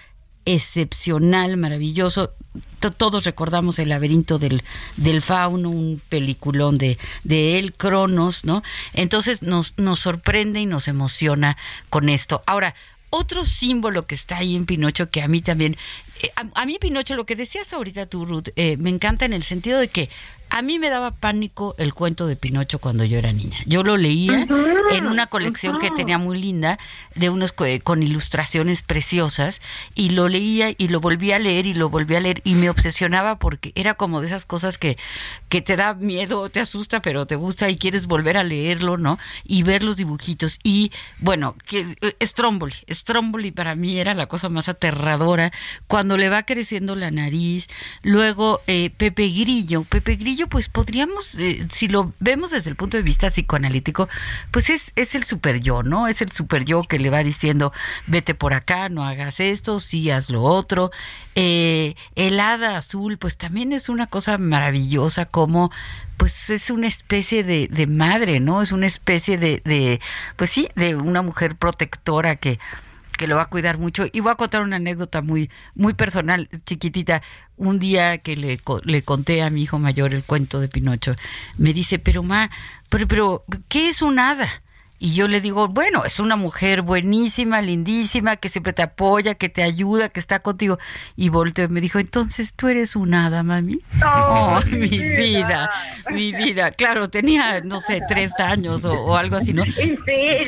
excepcional, 0.45 1.57
maravilloso. 1.57 2.33
todos 2.97 3.23
recordamos 3.23 3.79
el 3.79 3.89
laberinto 3.89 4.39
del, 4.39 4.63
del 4.97 5.21
fauno, 5.21 5.69
un 5.69 6.01
peliculón 6.09 6.77
de, 6.77 6.97
de 7.23 7.57
él, 7.57 7.73
Cronos, 7.73 8.43
¿no? 8.43 8.63
Entonces 8.93 9.41
nos, 9.41 9.77
nos 9.77 10.01
sorprende 10.01 10.59
y 10.59 10.65
nos 10.65 10.87
emociona 10.87 11.57
con 11.89 12.09
esto. 12.09 12.43
Ahora, 12.45 12.75
otro 13.09 13.45
símbolo 13.45 14.07
que 14.07 14.15
está 14.15 14.37
ahí 14.37 14.55
en 14.55 14.65
Pinocho 14.65 15.09
que 15.09 15.21
a 15.21 15.27
mí 15.27 15.41
también, 15.41 15.77
eh, 16.23 16.31
a, 16.35 16.65
mí 16.65 16.77
Pinocho, 16.79 17.15
lo 17.15 17.25
que 17.25 17.35
decías 17.35 17.73
ahorita 17.73 18.05
tú, 18.05 18.25
Ruth, 18.25 18.49
eh, 18.55 18.77
me 18.77 18.89
encanta 18.89 19.25
en 19.25 19.33
el 19.33 19.43
sentido 19.43 19.77
de 19.77 19.89
que 19.89 20.09
a 20.53 20.61
mí 20.61 20.77
me 20.77 20.91
daba 20.91 21.09
pánico 21.09 21.73
el 21.79 21.95
cuento 21.95 22.27
de 22.27 22.35
Pinocho 22.35 22.77
cuando 22.77 23.03
yo 23.03 23.17
era 23.17 23.33
niña. 23.33 23.57
Yo 23.65 23.81
lo 23.81 23.97
leía 23.97 24.47
en 24.91 25.07
una 25.07 25.25
colección 25.25 25.79
que 25.79 25.89
tenía 25.89 26.19
muy 26.19 26.39
linda, 26.39 26.77
de 27.15 27.31
unos 27.31 27.55
con 27.83 28.03
ilustraciones 28.03 28.83
preciosas, 28.83 29.61
y 29.95 30.09
lo 30.09 30.29
leía 30.29 30.71
y 30.77 30.89
lo 30.89 30.99
volvía 30.99 31.37
a 31.37 31.39
leer 31.39 31.65
y 31.65 31.73
lo 31.73 31.89
volvía 31.89 32.19
a 32.19 32.21
leer 32.21 32.41
y 32.43 32.53
me 32.53 32.69
obsesionaba 32.69 33.39
porque 33.39 33.71
era 33.73 33.95
como 33.95 34.21
de 34.21 34.27
esas 34.27 34.45
cosas 34.45 34.77
que, 34.77 34.95
que 35.49 35.63
te 35.63 35.75
da 35.75 35.95
miedo, 35.95 36.47
te 36.49 36.59
asusta, 36.59 37.01
pero 37.01 37.25
te 37.25 37.35
gusta 37.35 37.71
y 37.71 37.77
quieres 37.77 38.05
volver 38.05 38.37
a 38.37 38.43
leerlo, 38.43 38.97
¿no? 38.97 39.17
Y 39.43 39.63
ver 39.63 39.81
los 39.81 39.97
dibujitos. 39.97 40.59
Y 40.61 40.91
bueno, 41.17 41.55
que 41.65 41.97
eh, 41.99 42.15
Stromboli, 42.25 42.75
Stromboli 42.91 43.49
para 43.49 43.73
mí 43.73 43.97
era 43.97 44.13
la 44.13 44.27
cosa 44.27 44.49
más 44.49 44.69
aterradora 44.69 45.51
cuando 45.87 46.12
le 46.17 46.29
va 46.29 46.43
creciendo 46.43 46.95
la 46.95 47.11
nariz. 47.11 47.67
Luego 48.01 48.61
eh, 48.67 48.89
Pepe 48.95 49.27
Grillo, 49.27 49.83
Pepe 49.83 50.15
Grillo 50.15 50.47
pues 50.47 50.69
podríamos, 50.69 51.35
eh, 51.35 51.67
si 51.71 51.87
lo 51.87 52.13
vemos 52.19 52.51
desde 52.51 52.69
el 52.69 52.75
punto 52.75 52.97
de 52.97 53.03
vista 53.03 53.29
psicoanalítico, 53.29 54.09
pues 54.51 54.69
es, 54.69 54.91
es 54.95 55.15
el 55.15 55.23
super 55.23 55.59
yo, 55.59 55.83
¿no? 55.83 56.07
Es 56.07 56.21
el 56.21 56.31
super 56.31 56.65
yo 56.65 56.83
que 56.83 56.99
le 56.99 57.09
va 57.09 57.23
diciendo, 57.23 57.73
vete 58.07 58.35
por 58.35 58.53
acá, 58.53 58.89
no 58.89 59.05
hagas 59.05 59.39
esto, 59.39 59.79
sí 59.79 60.09
haz 60.11 60.29
lo 60.29 60.43
otro. 60.43 60.91
Eh, 61.35 61.95
el 62.15 62.39
hada 62.39 62.77
azul, 62.77 63.17
pues 63.17 63.37
también 63.37 63.73
es 63.73 63.89
una 63.89 64.07
cosa 64.07 64.37
maravillosa 64.37 65.25
como 65.25 65.71
pues 66.17 66.49
es 66.49 66.69
una 66.69 66.87
especie 66.87 67.43
de, 67.43 67.87
madre, 67.87 68.39
¿no? 68.39 68.61
Es 68.61 68.71
una 68.71 68.87
especie 68.87 69.37
de, 69.37 69.99
pues 70.37 70.49
sí, 70.49 70.69
de 70.75 70.95
una 70.95 71.21
mujer 71.21 71.55
protectora 71.55 72.35
que 72.35 72.59
que 73.17 73.27
lo 73.27 73.35
va 73.35 73.43
a 73.43 73.49
cuidar 73.49 73.77
mucho. 73.77 74.05
Y 74.11 74.19
voy 74.19 74.31
a 74.31 74.35
contar 74.35 74.61
una 74.61 74.77
anécdota 74.77 75.21
muy, 75.21 75.49
muy 75.75 75.93
personal, 75.93 76.49
chiquitita. 76.65 77.21
Un 77.55 77.79
día 77.79 78.17
que 78.17 78.35
le, 78.35 78.59
le 78.83 79.01
conté 79.03 79.43
a 79.43 79.49
mi 79.49 79.61
hijo 79.61 79.77
mayor 79.77 80.13
el 80.13 80.23
cuento 80.23 80.59
de 80.59 80.67
Pinocho, 80.67 81.15
me 81.57 81.73
dice, 81.73 81.99
pero 81.99 82.23
ma, 82.23 82.49
pero, 82.89 83.07
pero, 83.07 83.45
¿qué 83.69 83.87
es 83.87 84.01
un 84.01 84.19
hada? 84.19 84.62
Y 85.03 85.15
yo 85.15 85.27
le 85.27 85.41
digo, 85.41 85.67
bueno, 85.67 86.05
es 86.05 86.21
una 86.21 86.37
mujer 86.37 86.81
buenísima, 86.81 87.61
lindísima, 87.61 88.37
que 88.37 88.47
siempre 88.47 88.71
te 88.71 88.83
apoya, 88.83 89.35
que 89.35 89.49
te 89.49 89.61
ayuda, 89.61 90.07
que 90.07 90.21
está 90.21 90.39
contigo. 90.39 90.79
Y 91.17 91.27
volteó 91.27 91.65
y 91.65 91.67
me 91.67 91.81
dijo, 91.81 91.99
entonces 91.99 92.53
tú 92.53 92.69
eres 92.69 92.95
un 92.95 93.13
hada, 93.13 93.43
mami. 93.43 93.81
Oh, 94.25 94.61
mi 94.65 94.87
vida, 94.87 95.69
mi 96.09 96.31
vida. 96.31 96.71
Claro, 96.71 97.09
tenía, 97.09 97.59
no 97.59 97.81
sé, 97.81 97.99
tres 98.07 98.31
años 98.39 98.85
o, 98.85 99.17
algo 99.17 99.35
así, 99.35 99.51
¿no? 99.51 99.65
Sí, 99.65 99.97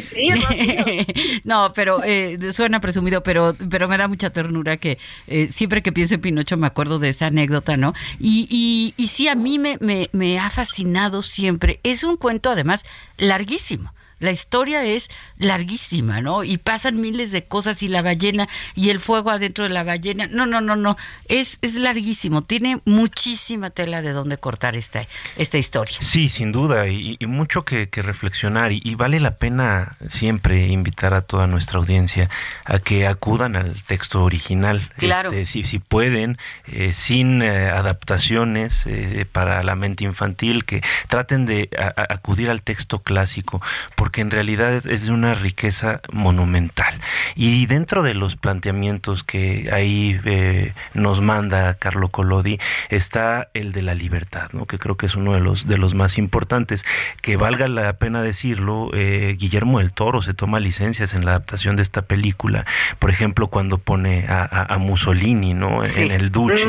sí. 0.09 1.41
no, 1.43 1.73
pero 1.73 2.01
eh, 2.05 2.39
suena 2.53 2.79
presumido, 2.79 3.23
pero, 3.23 3.53
pero 3.69 3.89
me 3.89 3.97
da 3.97 4.07
mucha 4.07 4.29
ternura 4.29 4.77
que 4.77 4.97
eh, 5.27 5.49
siempre 5.51 5.83
que 5.83 5.91
pienso 5.91 6.15
en 6.15 6.21
Pinocho 6.21 6.55
me 6.55 6.67
acuerdo 6.67 6.97
de 6.97 7.09
esa 7.09 7.25
anécdota, 7.25 7.75
¿no? 7.75 7.93
Y, 8.21 8.47
y, 8.49 8.93
y 8.95 9.07
sí, 9.09 9.27
a 9.27 9.35
mí 9.35 9.59
me, 9.59 9.77
me, 9.81 10.09
me 10.13 10.39
ha 10.39 10.49
fascinado 10.49 11.21
siempre. 11.23 11.81
Es 11.83 12.05
un 12.05 12.15
cuento, 12.15 12.51
además, 12.51 12.85
larguísimo. 13.17 13.91
La 14.19 14.31
historia 14.31 14.83
es 14.85 15.09
larguísima, 15.37 16.21
¿no? 16.21 16.43
Y 16.43 16.57
pasan 16.57 17.01
miles 17.01 17.31
de 17.31 17.45
cosas 17.45 17.83
y 17.83 17.87
la 17.87 18.01
ballena 18.01 18.47
y 18.73 18.89
el 18.89 18.99
fuego 18.99 19.29
adentro 19.29 19.65
de 19.65 19.71
la 19.71 19.83
ballena. 19.83 20.27
No, 20.27 20.45
no, 20.45 20.61
no, 20.61 20.75
no. 20.75 20.97
Es, 21.27 21.57
es 21.61 21.75
larguísimo. 21.75 22.41
Tiene 22.41 22.81
muchísima 22.85 23.71
tela 23.71 24.01
de 24.01 24.11
dónde 24.11 24.37
cortar 24.37 24.75
esta, 24.75 25.05
esta 25.35 25.57
historia. 25.57 25.97
Sí, 25.99 26.29
sin 26.29 26.51
duda. 26.51 26.87
Y, 26.87 27.17
mucho 27.25 27.65
que, 27.65 27.89
reflexionar. 27.91 28.71
Y, 28.71 28.95
vale 28.95 29.19
la 29.19 29.35
pena 29.37 29.97
siempre 30.07 30.67
invitar 30.67 31.13
a 31.13 31.21
toda 31.21 31.47
nuestra 31.47 31.79
audiencia 31.79 32.29
a 32.63 32.79
que 32.79 33.07
acudan 33.07 33.55
al 33.55 33.81
texto 33.83 34.23
original. 34.23 34.89
Claro. 34.97 35.29
Este, 35.29 35.45
si, 35.45 35.63
si 35.63 35.79
pueden, 35.79 36.37
eh, 36.67 36.93
sin 36.93 37.41
eh, 37.41 37.69
adaptaciones 37.69 38.85
eh, 38.87 39.25
para 39.29 39.61
la 39.63 39.75
mente 39.75 40.05
infantil, 40.05 40.63
que 40.63 40.81
traten 41.07 41.45
de 41.45 41.69
acudir 42.09 42.49
al 42.49 42.61
texto 42.61 42.99
clásico 42.99 43.61
porque 44.05 44.14
en 44.21 44.31
realidad 44.31 44.73
es 44.85 45.05
de 45.05 45.11
una 45.11 45.33
riqueza 45.33 46.01
monumental. 46.11 46.99
Y 47.35 47.65
dentro 47.65 48.03
de 48.03 48.13
los 48.13 48.35
planteamientos 48.35 49.23
que 49.23 49.69
ahí 49.71 50.19
eh, 50.25 50.73
nos 50.93 51.21
manda 51.21 51.73
Carlo 51.75 52.09
Collodi 52.09 52.59
está 52.89 53.49
el 53.53 53.71
de 53.71 53.81
la 53.81 53.93
libertad, 53.93 54.49
¿no? 54.53 54.65
que 54.65 54.79
creo 54.79 54.95
que 54.97 55.05
es 55.05 55.15
uno 55.15 55.33
de 55.33 55.39
los, 55.39 55.67
de 55.67 55.77
los 55.77 55.93
más 55.93 56.17
importantes. 56.17 56.85
Que 57.21 57.37
valga 57.37 57.67
la 57.67 57.93
pena 57.93 58.21
decirlo, 58.21 58.89
eh, 58.93 59.35
Guillermo 59.37 59.79
del 59.79 59.93
Toro 59.93 60.21
se 60.21 60.33
toma 60.33 60.59
licencias 60.59 61.13
en 61.13 61.25
la 61.25 61.31
adaptación 61.31 61.75
de 61.75 61.83
esta 61.83 62.03
película, 62.03 62.65
por 62.99 63.09
ejemplo, 63.09 63.47
cuando 63.47 63.77
pone 63.77 64.25
a, 64.27 64.75
Mussolini 64.79 65.53
¿no? 65.53 65.83
en 65.83 66.11
el 66.11 66.31
Duce, 66.31 66.67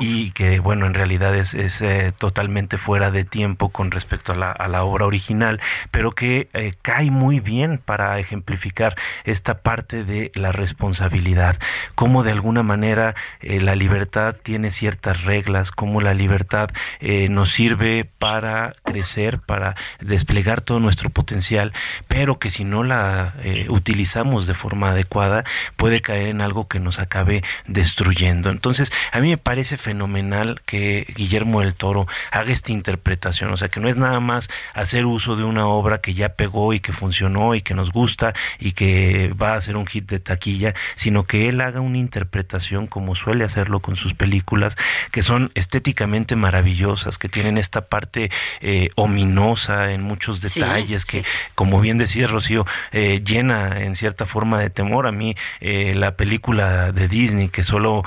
y, 0.00 0.30
que 0.30 0.60
bueno, 0.60 0.86
en 0.86 0.94
realidad 0.94 1.34
es, 1.36 1.54
eh, 1.54 2.12
totalmente 2.16 2.78
fuera 2.78 3.10
de 3.10 3.24
tiempo 3.24 3.68
con 3.68 3.90
respecto 3.90 4.32
a 4.32 4.36
la, 4.36 4.52
a 4.52 4.68
la 4.68 4.84
obra 4.84 5.06
original, 5.06 5.60
pero 5.90 6.12
que 6.12 6.45
eh, 6.52 6.74
cae 6.82 7.10
muy 7.10 7.40
bien 7.40 7.78
para 7.78 8.18
ejemplificar 8.18 8.96
esta 9.24 9.58
parte 9.62 10.04
de 10.04 10.30
la 10.34 10.52
responsabilidad, 10.52 11.56
cómo 11.94 12.22
de 12.22 12.32
alguna 12.32 12.62
manera 12.62 13.14
eh, 13.40 13.60
la 13.60 13.76
libertad 13.76 14.36
tiene 14.42 14.70
ciertas 14.70 15.24
reglas, 15.24 15.70
cómo 15.70 16.00
la 16.00 16.14
libertad 16.14 16.70
eh, 17.00 17.28
nos 17.28 17.50
sirve 17.50 18.04
para 18.18 18.74
crecer, 18.84 19.38
para 19.40 19.76
desplegar 20.00 20.60
todo 20.60 20.80
nuestro 20.80 21.10
potencial, 21.10 21.72
pero 22.08 22.38
que 22.38 22.50
si 22.50 22.64
no 22.64 22.82
la 22.82 23.34
utilizamos 23.68 24.46
de 24.46 24.54
forma 24.54 24.90
adecuada 24.90 25.44
puede 25.76 26.00
caer 26.00 26.28
en 26.28 26.40
algo 26.40 26.68
que 26.68 26.80
nos 26.80 26.98
acabe 26.98 27.42
destruyendo. 27.66 28.50
Entonces, 28.50 28.92
a 29.12 29.20
mí 29.20 29.28
me 29.28 29.38
parece 29.38 29.76
fenomenal 29.76 30.60
que 30.64 31.06
Guillermo 31.16 31.60
del 31.60 31.74
Toro 31.74 32.06
haga 32.30 32.52
esta 32.52 32.72
interpretación, 32.72 33.52
o 33.52 33.56
sea, 33.56 33.68
que 33.68 33.80
no 33.80 33.88
es 33.88 33.96
nada 33.96 34.20
más 34.20 34.48
hacer 34.74 35.06
uso 35.06 35.36
de 35.36 35.44
una 35.44 35.66
obra 35.66 35.98
que 35.98 36.14
ya 36.14 36.30
pegó 36.36 36.72
y 36.72 36.80
que 36.80 36.92
funcionó 36.92 37.54
y 37.54 37.62
que 37.62 37.74
nos 37.74 37.90
gusta 37.90 38.34
y 38.58 38.72
que 38.72 39.32
va 39.40 39.54
a 39.54 39.60
ser 39.60 39.76
un 39.76 39.86
hit 39.86 40.08
de 40.08 40.20
taquilla, 40.20 40.74
sino 40.94 41.24
que 41.24 41.48
él 41.48 41.60
haga 41.60 41.80
una 41.80 41.98
interpretación 41.98 42.86
como 42.86 43.14
suele 43.14 43.44
hacerlo 43.44 43.80
con 43.80 43.96
sus 43.96 44.14
películas, 44.14 44.76
que 45.10 45.22
son 45.22 45.50
estéticamente 45.54 46.36
maravillosas, 46.36 47.18
que 47.18 47.28
tienen 47.28 47.58
esta 47.58 47.82
parte 47.82 48.30
eh, 48.60 48.90
ominosa 48.94 49.92
en 49.92 50.02
muchos 50.02 50.40
detalles, 50.40 51.04
que 51.04 51.24
como 51.54 51.80
bien 51.80 51.98
decía 51.98 52.26
Rocío, 52.26 52.66
eh, 52.92 53.22
llena 53.24 53.82
en 53.82 53.94
cierta 53.94 54.26
forma 54.26 54.60
de 54.60 54.70
temor. 54.70 55.06
A 55.06 55.12
mí 55.12 55.36
eh, 55.60 55.94
la 55.94 56.16
película 56.16 56.92
de 56.92 57.08
Disney 57.08 57.48
que 57.48 57.62
solo 57.62 58.02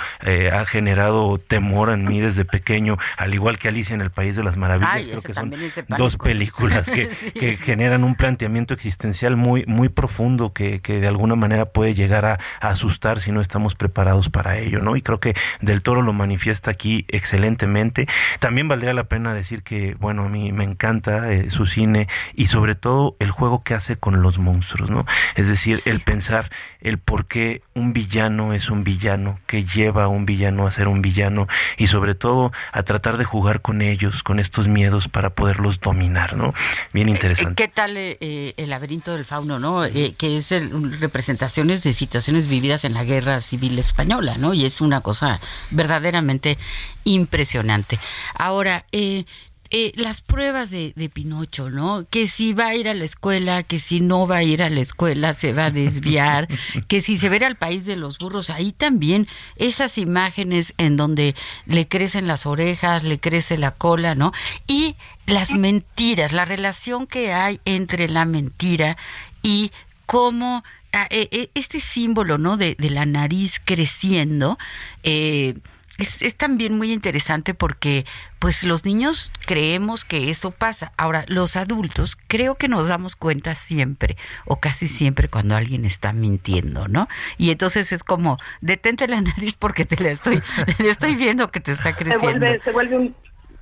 ha 0.52 0.66
generado 0.66 1.38
temor 1.38 1.92
en 1.92 2.06
mí 2.06 2.20
desde 2.20 2.46
pequeño, 2.46 2.98
al 3.18 3.34
igual 3.34 3.58
que 3.58 3.68
Alicia 3.68 3.94
en 3.94 4.02
el 4.02 4.12
País 4.12 4.36
de 4.36 4.44
las 4.44 4.58
Maravillas, 4.58 5.08
creo 5.08 5.22
que 5.22 5.34
son 5.34 5.54
dos 5.98 6.18
películas 6.18 6.90
que, 6.90 7.10
que 7.34 7.58
generan 7.58 8.04
un 8.04 8.16
planteamiento 8.20 8.74
existencial 8.74 9.38
muy, 9.38 9.64
muy 9.66 9.88
profundo 9.88 10.52
que, 10.52 10.82
que 10.82 11.00
de 11.00 11.08
alguna 11.08 11.36
manera 11.36 11.68
puede 11.68 11.94
llegar 11.94 12.26
a, 12.26 12.38
asustar 12.60 13.22
si 13.22 13.32
no 13.32 13.40
estamos 13.40 13.76
preparados 13.76 14.30
para 14.30 14.58
ello, 14.58 14.82
¿no? 14.82 14.98
Y 14.98 15.02
creo 15.02 15.22
que 15.22 15.36
Del 15.62 15.82
Toro 15.82 16.02
lo 16.02 16.12
manifiesta 16.12 16.70
aquí 16.70 17.06
excelentemente. 17.08 18.10
También 18.40 18.68
valdría 18.68 18.94
la 18.94 19.06
pena 19.06 19.34
decir 19.34 19.64
que, 19.64 19.96
bueno, 20.00 20.26
a 20.26 20.30
mí 20.30 20.52
me 20.52 20.66
encanta 20.66 21.32
eh, 21.32 21.50
su 21.50 21.66
cine 21.66 22.10
y 22.36 22.48
sobre 22.48 22.76
todo 22.76 23.16
el 23.20 23.32
juego 23.32 23.64
que 23.64 23.74
hace 23.74 23.96
con 23.96 24.22
los 24.22 24.38
monstruos, 24.38 24.92
¿no? 24.92 25.06
Es 25.36 25.48
decir, 25.48 25.80
el 25.86 26.02
pensar 26.02 26.50
el 26.82 26.98
por 26.98 27.26
qué 27.26 27.62
un 27.74 27.94
villano 27.94 28.54
es 28.54 28.70
un 28.70 28.84
villano, 28.84 29.40
que 29.48 29.64
lleva 29.64 30.06
a 30.06 30.08
un 30.10 30.26
villano 30.26 30.68
a 30.68 30.72
ser 30.72 30.88
un 30.88 31.02
villano 31.02 31.48
y 31.78 31.88
sobre 31.88 32.16
todo 32.16 32.52
a 32.74 32.84
tratar 32.84 33.18
de 33.18 33.24
jugar 33.24 33.62
con 33.62 33.82
ellos, 33.82 34.24
con 34.24 34.40
estos 34.40 34.68
miedos 34.68 35.08
para 35.08 35.30
poderlos 35.30 35.80
dominar, 35.80 36.36
¿no? 36.36 36.54
Bien 36.94 37.08
eh, 37.08 37.12
interesante. 37.12 37.56
¿Qué 37.56 37.70
tal 37.70 37.98
eh, 38.20 38.54
el 38.58 38.70
laberinto 38.70 39.14
del 39.16 39.26
fauno, 39.26 39.60
no? 39.60 39.86
Eh, 39.86 40.14
que 40.18 40.38
es 40.38 40.50
representaciones 41.00 41.84
de 41.84 41.94
situaciones 41.94 42.48
vividas 42.48 42.86
en 42.86 42.94
la 42.94 43.04
guerra 43.04 43.42
civil 43.42 43.78
española, 43.80 44.38
¿no? 44.38 44.54
Y 44.54 44.66
es 44.66 44.82
una 44.82 45.02
cosa 45.02 45.40
verdaderamente 45.72 46.58
impresionante. 47.04 48.00
Ahora, 48.36 48.86
eh, 48.92 49.26
eh, 49.72 49.92
las 49.96 50.22
pruebas 50.22 50.70
de, 50.72 50.94
de, 50.96 51.10
Pinocho, 51.10 51.70
¿no? 51.70 52.06
Que 52.10 52.28
si 52.28 52.54
va 52.54 52.68
a 52.68 52.76
ir 52.76 52.88
a 52.88 52.94
la 52.94 53.06
escuela, 53.06 53.64
que 53.64 53.80
si 53.80 54.02
no 54.02 54.28
va 54.28 54.38
a 54.38 54.44
ir 54.44 54.64
a 54.64 54.70
la 54.70 54.82
escuela, 54.82 55.34
se 55.34 55.54
va 55.54 55.66
a 55.66 55.72
desviar, 55.72 56.48
que 56.88 57.02
si 57.02 57.18
se 57.18 57.30
ve 57.30 57.38
al 57.46 57.56
país 57.56 57.86
de 57.86 57.96
los 57.96 58.18
burros, 58.18 58.50
ahí 58.50 58.72
también 58.72 59.28
esas 59.58 59.98
imágenes 59.98 60.74
en 60.78 60.98
donde 60.98 61.36
le 61.66 61.88
crecen 61.88 62.28
las 62.28 62.46
orejas, 62.46 63.04
le 63.04 63.20
crece 63.20 63.58
la 63.58 63.72
cola, 63.72 64.16
¿no? 64.16 64.32
Y 64.68 64.96
las 65.26 65.54
mentiras, 65.54 66.32
la 66.32 66.46
relación 66.46 67.08
que 67.08 67.32
hay 67.32 67.60
entre 67.66 68.10
la 68.10 68.26
mentira 68.26 68.98
y 69.44 69.72
cómo 70.06 70.64
ah, 70.92 71.08
eh, 71.10 71.30
eh, 71.32 71.50
este 71.54 71.80
símbolo, 71.80 72.38
¿no? 72.38 72.58
De, 72.58 72.76
de 72.78 72.90
la 72.90 73.06
nariz 73.06 73.62
creciendo, 73.64 74.58
eh, 75.04 75.56
es, 76.00 76.36
también 76.36 76.78
muy 76.78 76.92
interesante 76.92 77.54
porque 77.54 78.06
pues 78.40 78.64
los 78.64 78.86
niños 78.86 79.32
creemos 79.46 80.06
que 80.06 80.30
eso 80.30 80.52
pasa. 80.52 80.92
Ahora, 80.98 81.26
los 81.28 81.56
adultos 81.56 82.18
creo 82.28 82.56
que 82.56 82.68
nos 82.68 82.88
damos 82.88 83.16
cuenta 83.16 83.56
siempre 83.56 84.18
o 84.46 84.60
casi 84.60 84.88
siempre 84.88 85.28
cuando 85.28 85.56
alguien 85.56 85.86
está 85.86 86.14
mintiendo, 86.14 86.88
¿no? 86.88 87.08
Y 87.38 87.52
entonces 87.52 87.92
es 87.92 88.04
como, 88.04 88.38
detente 88.62 89.08
la 89.08 89.22
nariz 89.22 89.56
porque 89.58 89.86
te 89.86 90.02
la 90.02 90.12
estoy, 90.12 90.42
estoy 90.80 91.16
viendo 91.16 91.52
que 91.52 91.60
te 91.60 91.72
está 91.72 91.96
creciendo. 91.96 92.28
Se 92.28 92.40
vuelve, 92.40 92.62
se 92.64 92.72
vuelve 92.72 93.12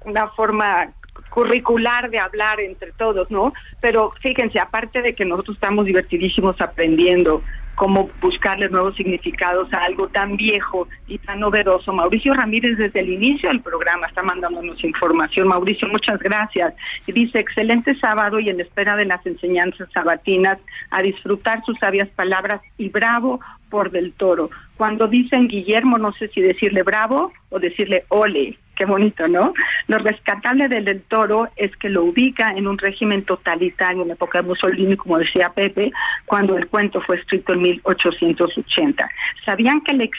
una 0.06 0.28
forma 0.30 0.94
curricular 1.30 2.10
de 2.10 2.20
hablar 2.20 2.60
entre 2.60 2.92
todos, 2.94 3.30
¿no? 3.30 3.54
Pero 3.82 4.14
fíjense, 4.22 4.60
aparte 4.60 5.02
de 5.02 5.14
que 5.14 5.26
nosotros 5.26 5.58
estamos 5.58 5.86
divertidísimos 5.86 6.60
aprendiendo 6.62 7.42
cómo 7.78 8.10
buscarle 8.20 8.68
nuevos 8.70 8.96
significados 8.96 9.72
a 9.72 9.84
algo 9.84 10.08
tan 10.08 10.36
viejo 10.36 10.88
y 11.08 11.20
tan 11.20 11.42
novedoso. 11.42 11.94
Mauricio 11.94 12.34
Ramírez 12.34 12.76
desde 12.76 13.02
el 13.02 13.10
inicio 13.10 13.50
del 13.50 13.62
programa 13.62 14.08
está 14.08 14.24
mandándonos 14.24 14.84
información. 14.84 15.48
Mauricio, 15.48 15.88
muchas 15.88 16.20
gracias. 16.20 16.74
Y 17.06 17.12
dice, 17.12 17.38
excelente 17.38 17.94
sábado 18.00 18.40
y 18.40 18.50
en 18.50 18.60
espera 18.60 18.96
de 18.96 19.06
las 19.06 19.24
enseñanzas 19.28 19.88
sabatinas, 19.94 20.58
a 20.90 21.04
disfrutar 21.04 21.64
sus 21.66 21.78
sabias 21.78 22.10
palabras 22.10 22.62
y 22.80 22.90
bravo 22.90 23.40
por 23.70 23.92
del 23.92 24.12
toro. 24.14 24.50
Cuando 24.76 25.08
dicen 25.08 25.48
Guillermo, 25.48 26.00
no 26.00 26.14
sé 26.14 26.30
si 26.30 26.42
decirle 26.42 26.82
bravo 26.82 27.32
o 27.50 27.60
decirle 27.60 28.06
ole 28.10 28.58
qué 28.78 28.86
bonito, 28.86 29.28
¿no? 29.28 29.54
Lo 29.88 29.98
rescatable 29.98 30.68
del, 30.68 30.86
del 30.86 31.02
toro 31.02 31.50
es 31.56 31.76
que 31.78 31.90
lo 31.90 32.04
ubica 32.04 32.52
en 32.52 32.68
un 32.68 32.78
régimen 32.78 33.26
totalitario 33.26 34.04
en 34.04 34.10
la 34.10 34.14
época 34.14 34.42
de 34.42 34.48
Mussolini, 34.48 34.96
como 34.96 35.18
decía 35.18 35.52
Pepe, 35.54 35.92
cuando 36.26 36.56
el 36.58 36.68
cuento 36.68 37.02
fue 37.02 37.18
escrito 37.18 37.54
en 37.54 37.64
1880. 37.64 39.10
¿Sabían 39.46 39.82
que, 39.82 39.94
le, 39.94 40.10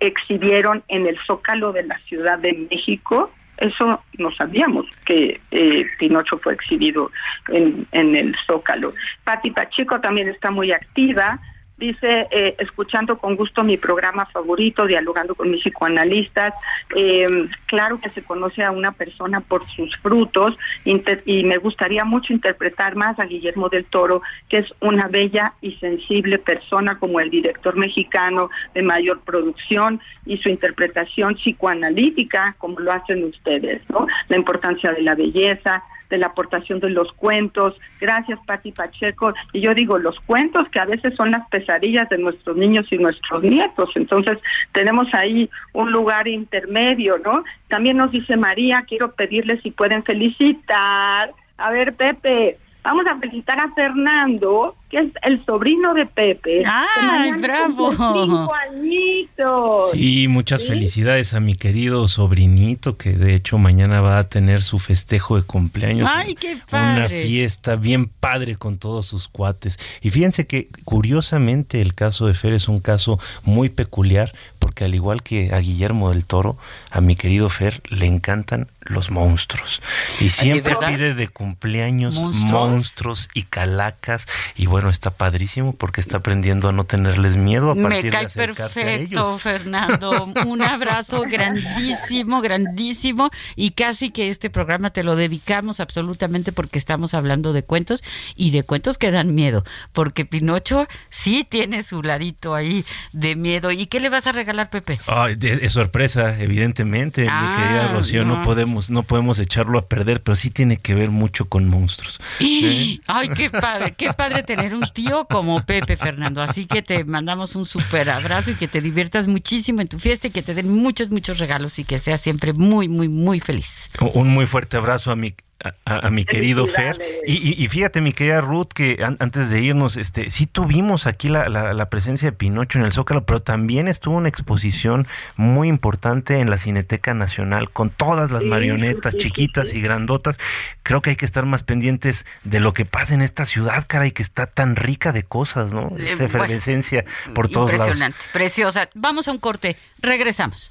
exhibieron 0.00 0.82
en 0.88 1.06
el 1.06 1.18
Zócalo 1.26 1.72
de 1.72 1.82
la 1.82 1.98
Ciudad 2.08 2.38
de 2.38 2.66
México? 2.70 3.30
Eso 3.58 4.02
no 4.18 4.32
sabíamos, 4.34 4.86
que 5.06 5.40
eh, 5.50 5.86
Pinocho 5.98 6.38
fue 6.38 6.54
exhibido 6.54 7.10
en, 7.48 7.86
en 7.92 8.16
el 8.16 8.36
Zócalo. 8.46 8.94
Pati 9.24 9.50
Pacheco 9.50 10.00
también 10.00 10.28
está 10.28 10.50
muy 10.50 10.72
activa 10.72 11.40
dice, 11.76 12.28
eh, 12.30 12.54
escuchando 12.58 13.18
con 13.18 13.36
gusto 13.36 13.64
mi 13.64 13.76
programa 13.76 14.26
favorito, 14.26 14.86
dialogando 14.86 15.34
con 15.34 15.50
mis 15.50 15.62
psicoanalistas, 15.62 16.54
eh, 16.94 17.48
claro 17.66 18.00
que 18.00 18.10
se 18.10 18.22
conoce 18.22 18.62
a 18.62 18.70
una 18.70 18.92
persona 18.92 19.40
por 19.40 19.68
sus 19.70 19.94
frutos 19.98 20.56
y 20.84 21.42
me 21.44 21.58
gustaría 21.58 22.04
mucho 22.04 22.32
interpretar 22.32 22.94
más 22.94 23.18
a 23.18 23.24
Guillermo 23.24 23.68
del 23.68 23.84
Toro, 23.86 24.22
que 24.48 24.58
es 24.58 24.66
una 24.80 25.08
bella 25.08 25.54
y 25.60 25.72
sensible 25.76 26.38
persona 26.38 26.98
como 26.98 27.20
el 27.20 27.30
director 27.30 27.76
mexicano 27.76 28.50
de 28.74 28.82
mayor 28.82 29.20
producción 29.20 30.00
y 30.26 30.38
su 30.38 30.48
interpretación 30.48 31.34
psicoanalítica, 31.34 32.54
como 32.58 32.80
lo 32.80 32.92
hacen 32.92 33.24
ustedes, 33.24 33.82
¿no? 33.90 34.06
La 34.28 34.36
importancia 34.36 34.92
de 34.92 35.02
la 35.02 35.14
belleza, 35.14 35.82
de 36.10 36.18
la 36.18 36.26
aportación 36.26 36.80
de 36.80 36.90
los 36.90 37.12
cuentos. 37.12 37.74
Gracias, 38.00 38.38
Pati 38.46 38.72
Pacheco. 38.72 39.32
Y 39.52 39.60
yo 39.60 39.74
digo, 39.74 39.98
los 39.98 40.18
cuentos 40.20 40.68
que 40.68 40.80
a 40.80 40.84
veces 40.84 41.14
son 41.16 41.30
las 41.30 41.48
pesadillas 41.48 42.08
de 42.08 42.18
nuestros 42.18 42.56
niños 42.56 42.86
y 42.90 42.98
nuestros 42.98 43.42
nietos. 43.42 43.90
Entonces, 43.94 44.38
tenemos 44.72 45.06
ahí 45.12 45.50
un 45.72 45.90
lugar 45.90 46.28
intermedio, 46.28 47.18
¿no? 47.24 47.44
También 47.68 47.96
nos 47.96 48.12
dice 48.12 48.36
María, 48.36 48.84
quiero 48.86 49.12
pedirle 49.12 49.60
si 49.62 49.70
pueden 49.70 50.04
felicitar. 50.04 51.32
A 51.56 51.70
ver, 51.70 51.94
Pepe, 51.94 52.58
vamos 52.82 53.06
a 53.06 53.18
felicitar 53.18 53.58
a 53.58 53.72
Fernando, 53.74 54.76
que 54.94 55.00
es 55.00 55.12
el 55.22 55.44
sobrino 55.44 55.92
de 55.92 56.06
Pepe. 56.06 56.62
¡Ay, 56.66 57.32
bravo! 57.32 57.90
Cinco 57.90 58.54
añitos. 58.54 59.90
Sí, 59.90 60.28
muchas 60.28 60.64
felicidades 60.64 61.34
a 61.34 61.40
mi 61.40 61.54
querido 61.54 62.06
sobrinito, 62.06 62.96
que 62.96 63.10
de 63.10 63.34
hecho 63.34 63.58
mañana 63.58 64.00
va 64.00 64.18
a 64.18 64.28
tener 64.28 64.62
su 64.62 64.78
festejo 64.78 65.36
de 65.36 65.42
cumpleaños. 65.42 66.08
¡Ay, 66.12 66.36
qué 66.36 66.58
padre! 66.70 66.98
Una 66.98 67.08
fiesta 67.08 67.74
bien 67.74 68.06
padre 68.06 68.54
con 68.54 68.78
todos 68.78 69.06
sus 69.06 69.26
cuates. 69.26 69.78
Y 70.00 70.10
fíjense 70.10 70.46
que 70.46 70.68
curiosamente 70.84 71.80
el 71.80 71.94
caso 71.94 72.28
de 72.28 72.34
Fer 72.34 72.52
es 72.52 72.68
un 72.68 72.78
caso 72.78 73.18
muy 73.42 73.70
peculiar, 73.70 74.32
porque 74.60 74.84
al 74.84 74.94
igual 74.94 75.24
que 75.24 75.52
a 75.52 75.58
Guillermo 75.58 76.10
del 76.10 76.24
Toro, 76.24 76.56
a 76.92 77.00
mi 77.00 77.16
querido 77.16 77.48
Fer 77.48 77.82
le 77.88 78.06
encantan 78.06 78.68
los 78.80 79.10
monstruos. 79.10 79.82
Y 80.20 80.28
siempre 80.28 80.76
pide 80.76 81.14
de 81.14 81.28
cumpleaños 81.28 82.16
¿Monstruos? 82.16 82.50
monstruos 82.50 83.28
y 83.34 83.44
calacas. 83.44 84.26
Y 84.56 84.66
bueno, 84.66 84.83
está 84.90 85.10
padrísimo 85.10 85.72
porque 85.74 86.00
está 86.00 86.18
aprendiendo 86.18 86.68
a 86.68 86.72
no 86.72 86.84
tenerles 86.84 87.36
miedo 87.36 87.70
a 87.70 87.74
partir 87.74 88.04
Me 88.04 88.10
cae 88.10 88.20
de 88.20 88.26
acercarse 88.26 88.82
perfecto, 88.82 89.20
a 89.20 89.22
ellos. 89.30 89.42
Fernando. 89.42 90.32
Un 90.46 90.62
abrazo 90.62 91.22
grandísimo, 91.30 92.40
grandísimo. 92.40 93.30
Y 93.56 93.70
casi 93.72 94.10
que 94.10 94.28
este 94.30 94.50
programa 94.50 94.90
te 94.90 95.02
lo 95.02 95.16
dedicamos 95.16 95.80
absolutamente 95.80 96.52
porque 96.52 96.78
estamos 96.78 97.14
hablando 97.14 97.52
de 97.52 97.62
cuentos 97.64 98.02
y 98.36 98.50
de 98.50 98.62
cuentos 98.62 98.98
que 98.98 99.10
dan 99.10 99.34
miedo. 99.34 99.64
Porque 99.92 100.24
Pinocho 100.24 100.86
sí 101.10 101.46
tiene 101.48 101.82
su 101.82 102.02
ladito 102.02 102.54
ahí 102.54 102.84
de 103.12 103.36
miedo. 103.36 103.70
¿Y 103.70 103.86
qué 103.86 104.00
le 104.00 104.08
vas 104.08 104.26
a 104.26 104.32
regalar, 104.32 104.70
Pepe? 104.70 104.98
De- 105.36 105.60
es 105.62 105.72
sorpresa, 105.72 106.40
evidentemente, 106.40 107.26
Ah, 107.30 107.40
mi 107.50 107.56
querida 107.62 107.88
Rocío, 107.88 108.24
no. 108.24 108.36
no. 108.36 108.42
podemos, 108.42 108.90
no 108.90 109.02
podemos 109.02 109.38
echarlo 109.38 109.78
a 109.78 109.86
perder, 109.86 110.22
pero 110.22 110.36
sí 110.36 110.50
tiene 110.50 110.76
que 110.76 110.94
ver 110.94 111.10
mucho 111.10 111.48
con 111.48 111.68
monstruos. 111.68 112.20
¿eh? 112.40 113.00
Ay, 113.06 113.28
qué 113.30 113.50
padre, 113.50 113.92
qué 113.96 114.12
padre 114.12 114.42
tener 114.42 114.73
un 114.74 114.84
tío 114.92 115.26
como 115.26 115.64
Pepe, 115.64 115.96
Fernando. 115.96 116.42
Así 116.42 116.66
que 116.66 116.82
te 116.82 117.04
mandamos 117.04 117.56
un 117.56 117.66
súper 117.66 118.10
abrazo 118.10 118.52
y 118.52 118.56
que 118.56 118.68
te 118.68 118.80
diviertas 118.80 119.26
muchísimo 119.26 119.80
en 119.80 119.88
tu 119.88 119.98
fiesta 119.98 120.28
y 120.28 120.30
que 120.30 120.42
te 120.42 120.54
den 120.54 120.70
muchos, 120.70 121.10
muchos 121.10 121.38
regalos 121.38 121.78
y 121.78 121.84
que 121.84 121.98
seas 121.98 122.20
siempre 122.20 122.52
muy, 122.52 122.88
muy, 122.88 123.08
muy 123.08 123.40
feliz. 123.40 123.90
Un 124.14 124.28
muy 124.28 124.46
fuerte 124.46 124.76
abrazo 124.76 125.10
a 125.10 125.16
mi 125.16 125.34
a, 125.64 125.74
a- 125.84 126.06
a 126.06 126.10
mi 126.10 126.24
querido 126.24 126.66
Fer. 126.66 126.98
Y, 127.26 127.32
y- 127.36 127.64
y 127.64 127.68
fíjate, 127.68 128.00
mi 128.00 128.12
querida 128.12 128.40
Ruth, 128.40 128.68
que 128.74 128.98
an- 129.02 129.16
antes 129.18 129.50
de 129.50 129.60
irnos, 129.60 129.96
este, 129.96 130.30
sí 130.30 130.46
tuvimos 130.46 131.06
aquí 131.06 131.28
la, 131.28 131.48
la- 131.48 131.72
la 131.72 131.88
presencia 131.90 132.30
de 132.30 132.36
Pinocho 132.36 132.78
en 132.78 132.84
el 132.84 132.92
Zócalo, 132.92 133.24
pero 133.24 133.40
también 133.40 133.88
estuvo 133.88 134.16
una 134.16 134.28
exposición 134.28 135.06
muy 135.36 135.68
importante 135.68 136.38
en 136.40 136.50
la 136.50 136.58
Cineteca 136.58 137.14
Nacional 137.14 137.70
con 137.70 137.90
todas 137.90 138.30
las 138.30 138.42
Sí, 138.42 138.48
marionetas 138.48 139.16
chiquitas 139.16 139.70
sí. 139.70 139.78
y 139.78 139.80
grandotas. 139.80 140.38
Creo 140.82 141.00
que 141.00 141.10
hay 141.10 141.16
que 141.16 141.24
estar 141.26 141.46
más 141.46 141.62
pendientes 141.62 142.26
de 142.44 142.60
lo 142.60 142.72
que 142.74 142.84
pasa 142.84 143.14
en 143.14 143.22
esta 143.22 143.46
ciudad, 143.46 143.84
cara, 143.86 144.06
y 144.06 144.12
que 144.12 144.22
está 144.22 144.46
tan 144.46 144.76
rica 144.76 145.12
de 145.12 145.22
cosas, 145.22 145.72
¿no? 145.72 145.88
Eh, 145.98 146.04
Esa 146.12 146.24
bueno, 146.24 146.44
efervescencia 146.44 147.04
por 147.34 147.48
todos 147.48 147.70
lados. 147.72 147.86
Impresionante, 147.86 148.18
preciosa. 148.32 148.88
Vamos 148.94 149.28
a 149.28 149.32
un 149.32 149.38
corte, 149.38 149.76
regresamos. 150.00 150.70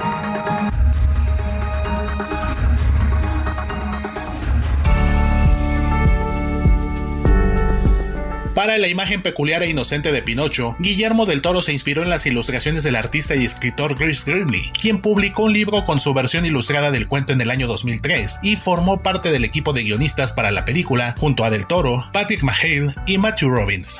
Para 8.61 8.77
la 8.77 8.87
imagen 8.87 9.23
peculiar 9.23 9.63
e 9.63 9.69
inocente 9.69 10.11
de 10.11 10.21
Pinocho, 10.21 10.75
Guillermo 10.77 11.25
del 11.25 11.41
Toro 11.41 11.63
se 11.63 11.73
inspiró 11.73 12.03
en 12.03 12.11
las 12.11 12.27
ilustraciones 12.27 12.83
del 12.83 12.95
artista 12.95 13.35
y 13.35 13.43
escritor 13.43 13.95
Chris 13.95 14.23
Grimley, 14.23 14.69
quien 14.79 14.99
publicó 14.99 15.45
un 15.45 15.53
libro 15.53 15.83
con 15.83 15.99
su 15.99 16.13
versión 16.13 16.45
ilustrada 16.45 16.91
del 16.91 17.07
cuento 17.07 17.33
en 17.33 17.41
el 17.41 17.49
año 17.49 17.65
2003 17.65 18.37
y 18.43 18.57
formó 18.57 19.01
parte 19.01 19.31
del 19.31 19.45
equipo 19.45 19.73
de 19.73 19.81
guionistas 19.81 20.31
para 20.31 20.51
la 20.51 20.63
película 20.63 21.15
junto 21.17 21.43
a 21.43 21.49
Del 21.49 21.65
Toro, 21.65 22.07
Patrick 22.13 22.43
Mahale 22.43 22.93
y 23.07 23.17
Matthew 23.17 23.49
Robbins. 23.49 23.99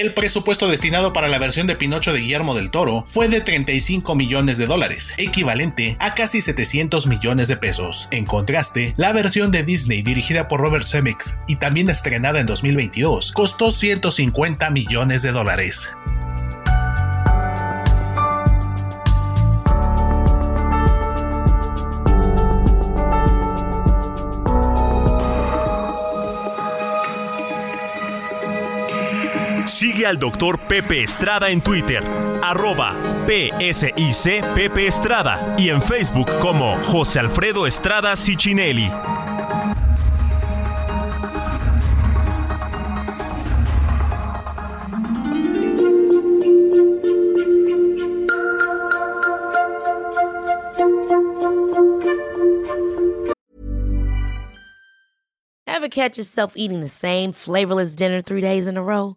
El 0.00 0.14
presupuesto 0.14 0.66
destinado 0.66 1.12
para 1.12 1.28
la 1.28 1.38
versión 1.38 1.66
de 1.66 1.76
Pinocho 1.76 2.14
de 2.14 2.20
Guillermo 2.20 2.54
del 2.54 2.70
Toro 2.70 3.04
fue 3.06 3.28
de 3.28 3.42
35 3.42 4.14
millones 4.14 4.56
de 4.56 4.64
dólares, 4.64 5.12
equivalente 5.18 5.98
a 6.00 6.14
casi 6.14 6.40
700 6.40 7.06
millones 7.06 7.48
de 7.48 7.58
pesos. 7.58 8.08
En 8.10 8.24
contraste, 8.24 8.94
la 8.96 9.12
versión 9.12 9.50
de 9.50 9.62
Disney 9.62 10.00
dirigida 10.00 10.48
por 10.48 10.62
Robert 10.62 10.86
Zemeckis 10.86 11.38
y 11.48 11.56
también 11.56 11.90
estrenada 11.90 12.40
en 12.40 12.46
2022 12.46 13.32
costó 13.32 13.70
150 13.70 14.70
millones 14.70 15.20
de 15.20 15.32
dólares. 15.32 15.90
Sigue 29.80 30.04
al 30.04 30.18
doctor 30.18 30.58
Pepe 30.68 31.02
Estrada 31.02 31.48
en 31.48 31.62
Twitter, 31.62 32.04
arroba 32.42 32.94
PSIC 33.26 34.52
Pepe 34.54 34.86
Estrada 34.86 35.56
y 35.56 35.70
en 35.70 35.80
Facebook 35.80 36.30
como 36.38 36.78
José 36.84 37.20
Alfredo 37.20 37.66
Estrada 37.66 38.14
Cicinelli. 38.14 38.90
Ever 55.66 55.88
catch 55.88 56.18
yourself 56.18 56.52
eating 56.54 56.80
the 56.80 56.88
same 56.88 57.32
flavorless 57.32 57.94
dinner 57.94 58.20
three 58.20 58.42
days 58.42 58.66
in 58.66 58.76
a 58.76 58.82
row? 58.82 59.16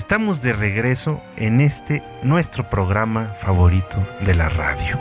Estamos 0.00 0.40
de 0.40 0.54
regreso 0.54 1.20
en 1.36 1.60
este 1.60 2.02
nuestro 2.22 2.70
programa 2.70 3.34
favorito 3.38 4.02
de 4.24 4.34
la 4.34 4.48
radio. 4.48 4.98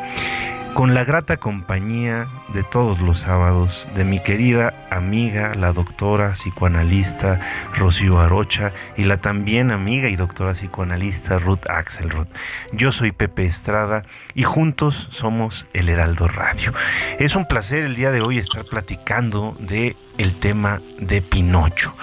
Con 0.73 0.93
la 0.93 1.05
grata 1.05 1.37
compañía 1.37 2.27
de 2.53 2.63
todos 2.63 2.99
los 2.99 3.21
sábados 3.21 3.87
de 3.95 4.03
mi 4.03 4.19
querida 4.19 4.73
amiga, 4.91 5.55
la 5.55 5.71
doctora 5.71 6.33
psicoanalista 6.33 7.39
Rocío 7.73 8.19
Arocha 8.19 8.73
y 8.97 9.05
la 9.05 9.21
también 9.21 9.71
amiga 9.71 10.09
y 10.09 10.17
doctora 10.17 10.51
psicoanalista 10.51 11.39
Ruth 11.39 11.69
Axelrod. 11.69 12.27
Yo 12.73 12.91
soy 12.91 13.13
Pepe 13.13 13.45
Estrada 13.45 14.03
y 14.35 14.43
juntos 14.43 15.07
somos 15.11 15.65
el 15.71 15.87
Heraldo 15.87 16.27
Radio. 16.27 16.73
Es 17.19 17.37
un 17.37 17.45
placer 17.47 17.85
el 17.85 17.95
día 17.95 18.11
de 18.11 18.19
hoy 18.19 18.37
estar 18.37 18.65
platicando 18.65 19.55
de 19.59 19.95
el 20.19 20.35
tema 20.35 20.81
de 20.99 21.23
Pinocho. 21.23 21.95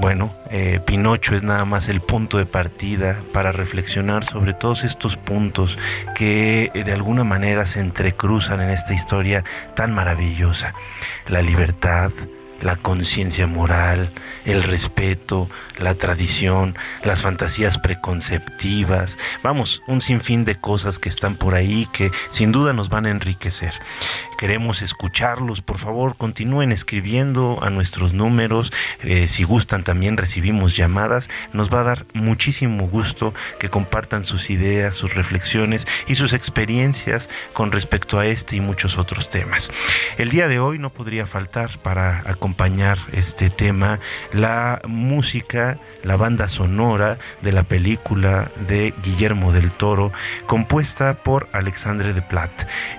Bueno, 0.00 0.34
eh, 0.50 0.80
Pinocho 0.84 1.34
es 1.34 1.42
nada 1.42 1.64
más 1.64 1.88
el 1.88 2.00
punto 2.00 2.38
de 2.38 2.46
partida 2.46 3.20
para 3.32 3.52
reflexionar 3.52 4.24
sobre 4.24 4.54
todos 4.54 4.84
estos 4.84 5.16
puntos 5.16 5.78
que 6.14 6.70
eh, 6.72 6.84
de 6.84 6.92
alguna 6.92 7.24
manera 7.24 7.66
se 7.66 7.80
entrecruzan 7.80 8.60
en 8.60 8.70
esta 8.70 8.94
historia 8.94 9.44
tan 9.74 9.92
maravillosa. 9.92 10.74
La 11.28 11.42
libertad, 11.42 12.10
la 12.60 12.76
conciencia 12.76 13.46
moral, 13.46 14.12
el 14.44 14.62
respeto, 14.62 15.48
la 15.78 15.94
tradición, 15.94 16.76
las 17.02 17.22
fantasías 17.22 17.78
preconceptivas, 17.78 19.18
vamos, 19.42 19.82
un 19.86 20.00
sinfín 20.00 20.44
de 20.44 20.56
cosas 20.56 20.98
que 20.98 21.08
están 21.08 21.36
por 21.36 21.54
ahí 21.54 21.86
que 21.92 22.10
sin 22.30 22.52
duda 22.52 22.72
nos 22.72 22.88
van 22.88 23.06
a 23.06 23.10
enriquecer. 23.10 23.74
Queremos 24.38 24.82
escucharlos, 24.82 25.62
por 25.62 25.78
favor, 25.78 26.16
continúen 26.16 26.72
escribiendo 26.72 27.58
a 27.62 27.70
nuestros 27.70 28.12
números, 28.12 28.72
eh, 29.02 29.28
si 29.28 29.44
gustan 29.44 29.84
también 29.84 30.16
recibimos 30.16 30.76
llamadas, 30.76 31.28
nos 31.52 31.72
va 31.72 31.80
a 31.80 31.84
dar 31.84 32.06
muchísimo 32.14 32.88
gusto 32.88 33.34
que 33.58 33.68
compartan 33.68 34.24
sus 34.24 34.50
ideas, 34.50 34.96
sus 34.96 35.14
reflexiones 35.14 35.86
y 36.06 36.14
sus 36.14 36.32
experiencias 36.32 37.28
con 37.52 37.72
respecto 37.72 38.18
a 38.18 38.26
este 38.26 38.56
y 38.56 38.60
muchos 38.60 38.98
otros 38.98 39.30
temas. 39.30 39.70
El 40.16 40.30
día 40.30 40.48
de 40.48 40.58
hoy 40.58 40.78
no 40.78 40.90
podría 40.90 41.26
faltar 41.26 41.78
para 41.78 42.22
acompañar 42.26 42.47
este 43.12 43.50
tema 43.50 43.98
la 44.32 44.80
música, 44.86 45.78
la 46.02 46.16
banda 46.16 46.48
sonora 46.48 47.18
de 47.42 47.52
la 47.52 47.62
película 47.62 48.50
de 48.66 48.94
Guillermo 49.02 49.52
del 49.52 49.70
Toro, 49.72 50.12
compuesta 50.46 51.14
por 51.14 51.48
Alexandre 51.52 52.12
de 52.12 52.22
Plat. 52.22 52.50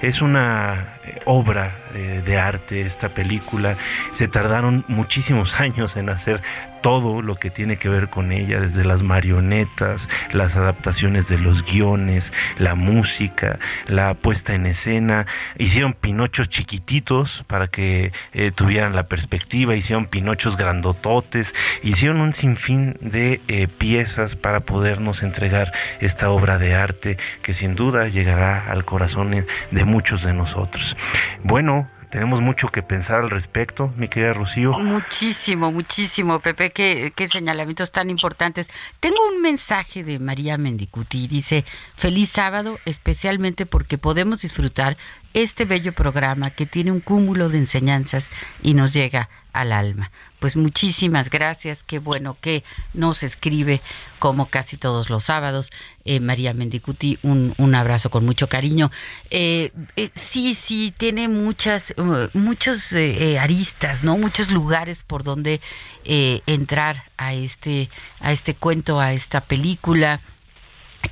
Es 0.01 0.21
una 0.21 0.98
obra 1.25 1.75
eh, 1.95 2.21
de 2.25 2.37
arte 2.37 2.81
esta 2.81 3.09
película. 3.09 3.75
Se 4.11 4.27
tardaron 4.27 4.85
muchísimos 4.87 5.59
años 5.59 5.97
en 5.97 6.09
hacer 6.09 6.41
todo 6.81 7.21
lo 7.21 7.35
que 7.35 7.49
tiene 7.49 7.77
que 7.77 7.89
ver 7.89 8.09
con 8.09 8.31
ella, 8.31 8.61
desde 8.61 8.85
las 8.85 9.03
marionetas, 9.03 10.09
las 10.31 10.55
adaptaciones 10.55 11.27
de 11.27 11.37
los 11.37 11.65
guiones, 11.65 12.33
la 12.57 12.75
música, 12.75 13.59
la 13.87 14.13
puesta 14.13 14.53
en 14.53 14.65
escena. 14.65 15.25
Hicieron 15.57 15.93
pinochos 15.93 16.49
chiquititos 16.49 17.43
para 17.47 17.67
que 17.67 18.11
eh, 18.33 18.51
tuvieran 18.51 18.95
la 18.95 19.07
perspectiva, 19.07 19.75
hicieron 19.75 20.05
pinochos 20.05 20.57
grandototes, 20.57 21.53
hicieron 21.83 22.21
un 22.21 22.33
sinfín 22.33 22.97
de 23.01 23.41
eh, 23.47 23.67
piezas 23.67 24.35
para 24.35 24.61
podernos 24.61 25.23
entregar 25.23 25.73
esta 25.99 26.29
obra 26.29 26.57
de 26.57 26.75
arte 26.75 27.17
que 27.41 27.53
sin 27.53 27.75
duda 27.75 28.07
llegará 28.07 28.69
al 28.69 28.85
corazón 28.85 29.45
de 29.71 29.85
muchos 29.85 30.23
de 30.23 30.33
nosotros. 30.33 30.95
Bueno, 31.43 31.87
tenemos 32.09 32.41
mucho 32.41 32.69
que 32.69 32.81
pensar 32.81 33.19
al 33.19 33.29
respecto, 33.29 33.93
mi 33.95 34.07
querida 34.07 34.33
Rocío. 34.33 34.73
Muchísimo, 34.79 35.71
muchísimo, 35.71 36.39
Pepe, 36.39 36.71
qué, 36.71 37.13
qué 37.15 37.27
señalamientos 37.27 37.91
tan 37.91 38.09
importantes. 38.09 38.67
Tengo 38.99 39.17
un 39.31 39.43
mensaje 39.43 40.03
de 40.03 40.17
María 40.17 40.57
Mendicuti, 40.57 41.27
dice, 41.27 41.65
feliz 41.95 42.31
sábado, 42.31 42.79
especialmente 42.85 43.67
porque 43.67 43.99
podemos 43.99 44.41
disfrutar 44.41 44.97
este 45.33 45.65
bello 45.65 45.93
programa 45.93 46.51
que 46.51 46.65
tiene 46.65 46.91
un 46.91 46.99
cúmulo 46.99 47.49
de 47.49 47.59
enseñanzas 47.59 48.31
y 48.61 48.73
nos 48.73 48.93
llega 48.93 49.29
al 49.53 49.71
alma. 49.71 50.11
Pues 50.39 50.55
muchísimas 50.55 51.29
gracias, 51.29 51.83
qué 51.83 51.99
bueno 51.99 52.37
que 52.39 52.63
nos 52.93 53.23
escribe 53.23 53.81
como 54.19 54.45
casi 54.45 54.77
todos 54.77 55.09
los 55.09 55.25
sábados. 55.25 55.69
Eh, 56.05 56.21
María 56.21 56.53
Mendicuti, 56.53 57.19
un, 57.23 57.53
un, 57.57 57.75
abrazo 57.75 58.09
con 58.09 58.25
mucho 58.25 58.47
cariño. 58.47 58.89
Eh, 59.29 59.73
eh, 59.97 60.11
sí, 60.15 60.53
sí, 60.53 60.93
tiene 60.95 61.27
muchas, 61.27 61.93
muchos 62.33 62.93
aristas, 63.39 64.03
¿no? 64.03 64.17
Muchos 64.17 64.49
lugares 64.49 65.03
por 65.03 65.23
donde 65.23 65.59
entrar 66.05 67.03
a 67.17 67.33
este, 67.33 67.89
a 68.21 68.31
este 68.31 68.53
cuento, 68.53 68.99
a 68.99 69.11
esta 69.13 69.41
película. 69.41 70.21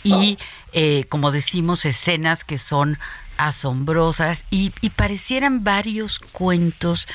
Y, 0.04 0.38
como 1.10 1.32
decimos, 1.32 1.86
escenas 1.86 2.44
que 2.46 2.58
son 2.58 2.98
asombrosas 3.38 4.46
y, 4.50 4.72
parecieran 4.96 5.64
varios 5.64 6.20
cuentos 6.20 7.08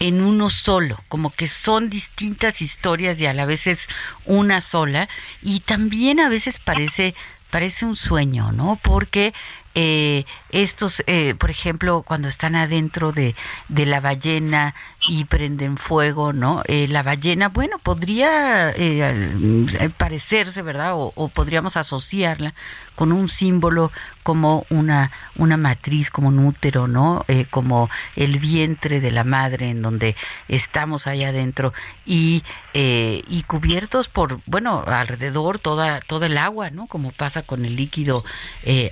en 0.00 0.22
uno 0.22 0.50
solo, 0.50 1.00
como 1.08 1.30
que 1.30 1.46
son 1.46 1.88
distintas 1.88 2.62
historias 2.62 3.20
y 3.20 3.26
a 3.26 3.34
la 3.34 3.46
vez 3.46 3.66
es 3.66 3.88
una 4.24 4.60
sola 4.60 5.08
y 5.42 5.60
también 5.60 6.20
a 6.20 6.28
veces 6.28 6.58
parece 6.58 7.14
parece 7.50 7.86
un 7.86 7.94
sueño, 7.94 8.50
¿no? 8.50 8.80
Porque 8.82 9.32
eh, 9.76 10.24
estos, 10.54 11.02
eh, 11.08 11.34
por 11.34 11.50
ejemplo, 11.50 12.04
cuando 12.06 12.28
están 12.28 12.54
adentro 12.54 13.10
de, 13.10 13.34
de 13.68 13.86
la 13.86 14.00
ballena 14.00 14.74
y 15.06 15.24
prenden 15.24 15.76
fuego, 15.76 16.32
¿no? 16.32 16.62
Eh, 16.66 16.86
la 16.88 17.02
ballena, 17.02 17.48
bueno, 17.48 17.78
podría 17.78 18.70
eh, 18.70 19.90
parecerse, 19.96 20.62
¿verdad? 20.62 20.94
O, 20.94 21.12
o, 21.14 21.28
podríamos 21.28 21.76
asociarla 21.76 22.54
con 22.94 23.12
un 23.12 23.28
símbolo 23.28 23.90
como 24.22 24.64
una, 24.70 25.10
una 25.36 25.56
matriz, 25.56 26.10
como 26.10 26.28
un 26.28 26.38
útero, 26.38 26.86
¿no? 26.86 27.24
Eh, 27.28 27.46
como 27.50 27.90
el 28.16 28.38
vientre 28.38 29.00
de 29.00 29.10
la 29.10 29.24
madre 29.24 29.70
en 29.70 29.82
donde 29.82 30.16
estamos 30.48 31.06
allá 31.06 31.28
adentro 31.28 31.74
y, 32.06 32.42
y 32.72 33.42
cubiertos 33.42 34.08
por, 34.08 34.40
bueno, 34.46 34.84
alrededor 34.86 35.58
toda, 35.58 36.00
toda 36.00 36.26
el 36.26 36.38
agua, 36.38 36.70
¿no? 36.70 36.86
Como 36.86 37.10
pasa 37.10 37.42
con 37.42 37.64
el 37.64 37.76
líquido 37.76 38.24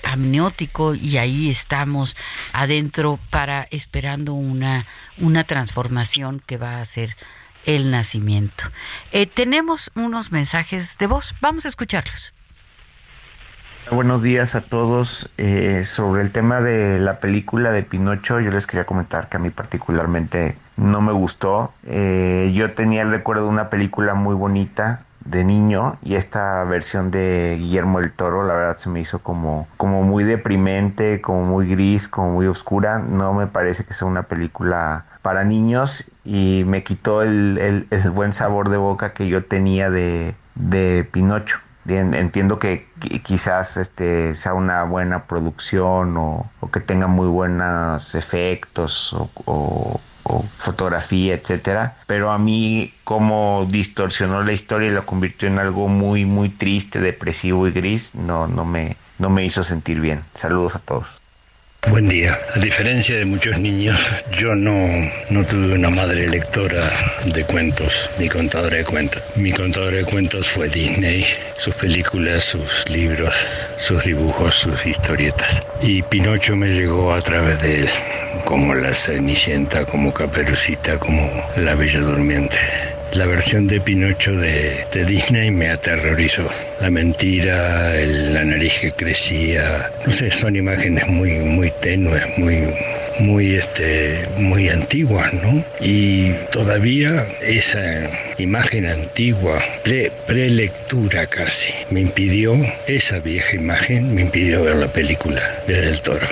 amniótico 0.05 0.95
y 0.95 1.17
ahí 1.17 1.52
estamos 1.53 2.17
adentro 2.53 3.19
para 3.31 3.69
esperando 3.71 4.35
una, 4.35 4.87
una 5.19 5.45
transformación 5.45 6.43
que 6.45 6.57
va 6.57 6.81
a 6.81 6.85
ser 6.85 7.17
el 7.65 7.91
nacimiento. 7.91 8.65
Eh, 9.13 9.27
tenemos 9.27 9.91
unos 9.95 10.33
mensajes 10.33 10.99
de 10.99 11.07
voz, 11.07 11.35
vamos 11.41 11.65
a 11.65 11.69
escucharlos. 11.69 12.33
Buenos 13.91 14.23
días 14.23 14.55
a 14.55 14.61
todos. 14.63 15.29
Eh, 15.39 15.83
sobre 15.85 16.23
el 16.23 16.31
tema 16.31 16.61
de 16.61 16.99
la 16.99 17.19
película 17.19 17.73
de 17.73 17.83
Pinocho, 17.83 18.41
yo 18.41 18.51
les 18.51 18.67
quería 18.67 18.85
comentar 18.85 19.29
que 19.29 19.37
a 19.37 19.41
mí 19.41 19.51
particularmente 19.51 20.57
no 20.77 21.01
me 21.01 21.13
gustó. 21.13 21.73
Eh, 21.87 22.53
yo 22.55 22.73
tenía 22.73 23.03
el 23.03 23.11
recuerdo 23.11 23.45
de 23.45 23.51
una 23.51 23.71
película 23.71 24.15
muy 24.15 24.35
bonita 24.35 25.05
de 25.25 25.45
niño 25.45 25.97
y 26.03 26.15
esta 26.15 26.65
versión 26.65 27.11
de 27.11 27.57
Guillermo 27.59 28.01
del 28.01 28.13
Toro 28.13 28.47
la 28.47 28.55
verdad 28.55 28.77
se 28.77 28.89
me 28.89 29.01
hizo 29.01 29.21
como, 29.21 29.69
como 29.77 30.03
muy 30.03 30.25
deprimente, 30.25 31.21
como 31.21 31.45
muy 31.45 31.69
gris, 31.69 32.09
como 32.09 32.33
muy 32.33 32.47
oscura. 32.47 32.99
No 32.99 33.33
me 33.33 33.47
parece 33.47 33.85
que 33.85 33.95
sea 33.95 34.09
una 34.09 34.25
película 34.25 35.07
para 35.23 35.45
niños 35.45 36.05
y 36.25 36.65
me 36.67 36.83
quitó 36.85 37.23
el, 37.23 37.87
el, 37.91 38.11
buen 38.11 38.33
sabor 38.33 38.69
de 38.69 38.77
boca 38.77 39.13
que 39.13 39.29
yo 39.29 39.45
tenía 39.45 39.91
de, 39.91 40.35
de 40.55 41.09
Pinocho. 41.11 41.59
Entiendo 41.87 42.61
que 42.61 42.87
quizás 43.25 43.77
este 43.77 44.37
sea 44.37 44.55
una 44.55 44.85
buena 44.85 45.25
producción 45.25 46.17
o, 46.17 46.49
que 46.73 46.79
tenga 46.79 47.09
muy 47.09 47.27
buenos 47.27 48.15
efectos 48.15 49.17
o, 49.47 50.01
fotografía, 50.59 51.35
etcétera, 51.35 51.97
pero 52.07 52.31
a 52.31 52.39
mí 52.39 52.93
como 53.05 53.67
distorsionó 53.69 54.43
la 54.43 54.53
historia 54.53 54.89
y 54.89 54.93
lo 54.93 55.07
convirtió 55.07 55.49
en 55.49 55.59
algo 55.59 55.89
muy 55.89 56.25
muy 56.25 56.49
triste, 56.49 57.01
depresivo 57.01 57.67
y 57.67 57.73
gris, 57.73 58.15
no 58.15 58.47
no 58.47 58.65
me 58.65 58.97
no 59.19 59.31
me 59.31 59.45
hizo 59.45 59.65
sentir 59.65 60.01
bien. 60.01 60.25
Saludos 60.35 60.75
a 60.75 60.79
todos. 60.81 61.22
Buen 61.91 62.09
día. 62.09 62.39
A 62.55 62.61
diferencia 62.61 63.17
de 63.17 63.25
muchos 63.25 63.59
niños, 63.59 63.99
yo 64.31 64.55
no, 64.55 64.89
no 65.31 65.45
tuve 65.45 65.75
una 65.75 65.91
madre 65.91 66.29
lectora 66.29 66.81
de 67.27 67.45
cuentos, 67.45 68.09
ni 68.21 68.29
contadora 68.29 68.77
de 68.77 68.85
cuentos. 68.85 69.21
Mi 69.35 69.51
contadora 69.51 69.97
de 69.97 70.05
cuentos 70.05 70.47
fue 70.47 70.69
Disney, 70.69 71.27
sus 71.57 71.75
películas, 71.75 72.45
sus 72.45 72.89
libros, 72.89 73.35
sus 73.79 74.05
dibujos, 74.05 74.55
sus 74.55 74.87
historietas. 74.87 75.61
Y 75.83 76.03
Pinocho 76.03 76.55
me 76.55 76.69
llegó 76.69 77.13
a 77.13 77.21
través 77.21 77.61
de 77.61 77.81
él, 77.81 77.89
como 78.45 78.75
la 78.75 78.95
Cenicienta, 78.95 79.85
como 79.85 80.15
Caperucita, 80.15 80.99
como 80.99 81.29
la 81.57 81.75
Bella 81.75 81.99
Durmiente. 81.99 82.92
La 83.15 83.27
versión 83.27 83.67
de 83.67 83.79
Pinocho 83.79 84.35
de, 84.35 84.87
Disney 85.07 85.51
me 85.51 85.69
aterrorizó. 85.69 86.49
La 86.81 86.91
mentira, 86.91 87.93
la 88.07 88.43
nariz 88.43 88.81
que 88.81 88.93
crecía, 88.93 89.91
no 90.07 90.11
sé, 90.11 90.31
son 90.31 90.57
imágenes 90.57 91.07
muy, 91.09 91.33
muy 91.33 91.71
tenues, 91.83 92.25
muy, 92.39 92.63
muy 93.19 93.57
este 93.57 94.27
muy 94.39 94.71
antiguas, 94.71 95.31
¿no? 95.35 95.63
Y 95.81 96.33
todavía 96.53 97.27
esa 97.43 98.09
imagen 98.39 98.87
antigua, 98.87 99.59
pre 99.85 100.11
prelectura 100.27 101.27
casi, 101.27 101.75
me 101.91 102.01
impidió 102.01 102.57
esa 102.87 103.19
vieja 103.19 103.57
imagen 103.57 104.15
me 104.15 104.23
impidió 104.23 104.65
ver 104.65 104.77
la 104.77 104.89
película 104.89 105.43
desde 105.67 105.89
el 105.91 106.01
Toro. 106.01 106.27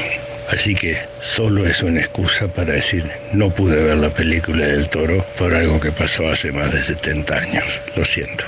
Así 0.50 0.74
que 0.74 0.98
solo 1.20 1.64
es 1.64 1.82
una 1.82 2.00
excusa 2.00 2.52
para 2.52 2.72
decir 2.72 3.08
no 3.32 3.50
pude 3.50 3.82
ver 3.82 3.98
la 3.98 4.10
película 4.10 4.66
del 4.66 4.88
toro 4.90 5.24
por 5.38 5.54
algo 5.54 5.78
que 5.78 5.92
pasó 5.92 6.28
hace 6.28 6.50
más 6.50 6.72
de 6.72 6.82
70 6.82 7.34
años. 7.36 7.64
Lo 7.96 8.04
siento. 8.04 8.44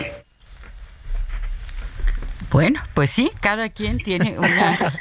Bueno, 2.50 2.82
pues 2.92 3.10
sí, 3.10 3.30
cada 3.40 3.70
quien 3.70 3.98
tiene 3.98 4.36
una, 4.38 5.00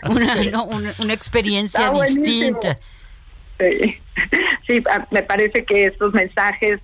una, 0.99 1.13
experiencia 1.13 1.91
distinta. 1.91 2.77
Sí. 3.59 3.97
sí, 4.67 4.83
me 5.09 5.23
parece 5.23 5.65
que 5.65 5.85
estos 5.85 6.13
mensajes 6.13 6.79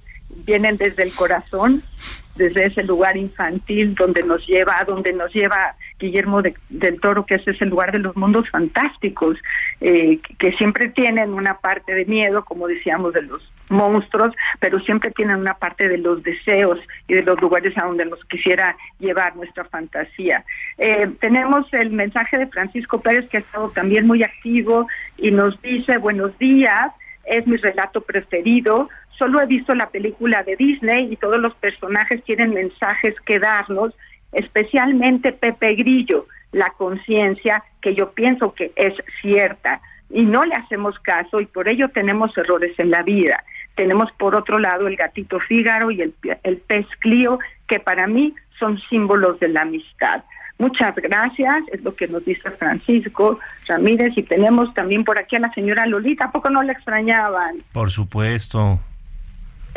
vienen 0.45 0.77
desde 0.77 1.03
el 1.03 1.13
corazón 1.13 1.84
desde 2.38 2.65
ese 2.65 2.84
lugar 2.84 3.17
infantil 3.17 3.95
donde 3.95 4.23
nos 4.23 4.45
lleva, 4.47 4.84
donde 4.88 5.13
nos 5.13 5.34
lleva 5.34 5.76
Guillermo 6.00 6.41
del 6.41 7.00
Toro, 7.02 7.26
que 7.26 7.36
es 7.36 7.47
ese 7.47 7.65
lugar 7.65 7.91
de 7.91 8.00
los 8.00 8.15
mundos 8.15 8.50
fantásticos, 8.50 9.38
eh, 9.82 10.19
que 10.38 10.52
siempre 10.54 10.89
tienen 10.89 11.34
una 11.34 11.58
parte 11.58 11.93
de 11.93 12.06
miedo, 12.06 12.45
como 12.45 12.67
decíamos, 12.67 13.13
de 13.13 13.23
los 13.23 13.52
monstruos, 13.69 14.34
pero 14.60 14.80
siempre 14.80 15.12
tienen 15.12 15.38
una 15.38 15.56
parte 15.56 15.89
de 15.89 15.97
los 15.97 16.23
deseos 16.23 16.80
y 17.08 17.15
de 17.15 17.23
los 17.23 17.39
lugares 17.41 17.78
a 17.78 17.86
donde 17.86 18.06
nos 18.06 18.23
quisiera 18.26 18.78
llevar 19.00 19.36
nuestra 19.36 19.65
fantasía. 19.65 20.45
Eh, 20.78 21.10
tenemos 21.19 21.65
el 21.73 21.89
mensaje 21.91 22.38
de 22.38 22.47
Francisco 22.47 23.02
Pérez, 23.02 23.28
que 23.30 23.38
ha 23.38 23.41
estado 23.41 23.69
también 23.69 24.08
muy 24.08 24.23
activo 24.23 24.88
y 25.17 25.32
nos 25.32 25.62
dice, 25.62 25.97
buenos 25.97 26.38
días, 26.38 26.91
es 27.26 27.45
mi 27.45 27.58
relato 27.58 28.02
preferido, 28.02 28.89
solo 29.17 29.41
he 29.41 29.45
visto 29.45 29.73
la 29.75 29.89
película 29.89 30.43
de 30.43 30.56
Disney 30.56 31.12
y 31.12 31.15
todos 31.17 31.39
los 31.39 31.53
personajes 31.56 32.23
tienen 32.23 32.53
mensajes 32.53 33.15
que 33.25 33.39
darnos, 33.39 33.93
especialmente 34.32 35.32
Pepe 35.32 35.75
Grillo, 35.75 36.27
la 36.51 36.69
conciencia 36.77 37.63
que 37.82 37.95
yo 37.95 38.12
pienso 38.12 38.53
que 38.53 38.71
es 38.75 38.93
cierta 39.21 39.82
y 40.10 40.23
no 40.23 40.45
le 40.45 40.56
hacemos 40.56 40.97
caso 40.99 41.41
y 41.41 41.45
por 41.45 41.67
ello 41.67 41.89
tenemos 41.89 42.38
errores 42.38 42.77
en 42.80 42.91
la 42.91 43.03
vida. 43.03 43.43
Tenemos 43.75 44.12
por 44.13 44.36
otro 44.36 44.58
lado 44.58 44.88
el 44.88 44.95
gatito 44.95 45.39
Fígaro 45.39 45.91
y 45.91 46.01
el, 46.01 46.13
el 46.43 46.58
pez 46.58 46.88
Clío, 46.99 47.39
que 47.67 47.80
para 47.80 48.08
mí 48.08 48.34
son 48.58 48.80
símbolos 48.89 49.39
de 49.39 49.49
la 49.49 49.62
amistad. 49.62 50.23
Muchas 50.60 50.95
gracias, 50.95 51.63
es 51.71 51.84
lo 51.84 51.93
que 51.93 52.08
nos 52.08 52.25
dice 52.25 52.49
Francisco 52.51 53.39
Ramírez 53.67 54.13
y 54.15 54.23
tenemos 54.23 54.73
también 54.73 55.03
por 55.03 55.19
aquí 55.19 55.36
a 55.36 55.39
la 55.39 55.53
señora 55.53 55.86
Lolita, 55.86 56.25
¿a 56.25 56.32
poco 56.32 56.49
no 56.49 56.63
la 56.63 56.71
extrañaban? 56.71 57.58
Por 57.73 57.91
supuesto. 57.91 58.80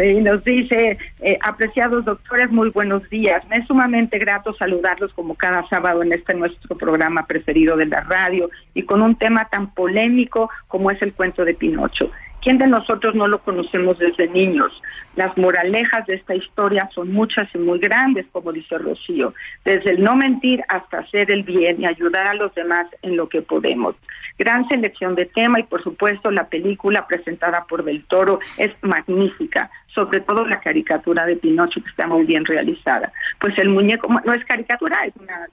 Y 0.02 0.20
nos 0.20 0.42
dice, 0.44 0.98
eh, 1.20 1.38
apreciados 1.42 2.04
doctores, 2.04 2.50
muy 2.50 2.70
buenos 2.70 3.08
días. 3.10 3.46
Me 3.48 3.58
es 3.58 3.66
sumamente 3.66 4.18
grato 4.18 4.54
saludarlos 4.54 5.12
como 5.12 5.34
cada 5.34 5.66
sábado 5.68 6.02
en 6.02 6.12
este 6.12 6.34
nuestro 6.34 6.76
programa 6.76 7.26
preferido 7.26 7.76
de 7.76 7.86
la 7.86 8.00
radio 8.00 8.48
y 8.72 8.84
con 8.84 9.02
un 9.02 9.16
tema 9.16 9.48
tan 9.50 9.74
polémico 9.74 10.48
como 10.68 10.90
es 10.90 11.00
el 11.02 11.12
cuento 11.12 11.44
de 11.44 11.54
Pinocho. 11.54 12.10
¿Quién 12.42 12.56
de 12.56 12.66
nosotros 12.66 13.14
no 13.14 13.28
lo 13.28 13.42
conocemos 13.42 13.98
desde 13.98 14.26
niños? 14.28 14.72
Las 15.14 15.36
moralejas 15.36 16.06
de 16.06 16.14
esta 16.14 16.34
historia 16.34 16.88
son 16.94 17.12
muchas 17.12 17.46
y 17.54 17.58
muy 17.58 17.78
grandes, 17.78 18.24
como 18.32 18.52
dice 18.52 18.78
Rocío, 18.78 19.34
desde 19.64 19.90
el 19.90 20.02
no 20.02 20.16
mentir 20.16 20.62
hasta 20.68 21.00
hacer 21.00 21.30
el 21.30 21.42
bien 21.42 21.82
y 21.82 21.86
ayudar 21.86 22.26
a 22.26 22.34
los 22.34 22.54
demás 22.54 22.86
en 23.02 23.16
lo 23.16 23.28
que 23.28 23.42
podemos. 23.42 23.94
Gran 24.38 24.66
selección 24.68 25.16
de 25.16 25.26
tema 25.26 25.60
y 25.60 25.64
por 25.64 25.82
supuesto 25.82 26.30
la 26.30 26.48
película 26.48 27.06
presentada 27.06 27.66
por 27.68 27.84
Del 27.84 28.04
Toro 28.04 28.38
es 28.56 28.70
magnífica 28.80 29.70
sobre 29.94 30.20
todo 30.20 30.46
la 30.46 30.60
caricatura 30.60 31.26
de 31.26 31.36
Pinocho 31.36 31.82
que 31.82 31.90
está 31.90 32.06
muy 32.06 32.24
bien 32.24 32.44
realizada. 32.44 33.12
Pues 33.40 33.58
el 33.58 33.70
muñeco 33.70 34.08
no 34.24 34.32
es 34.32 34.44
caricatura, 34.44 35.04
es 35.06 35.14
una 35.16 35.46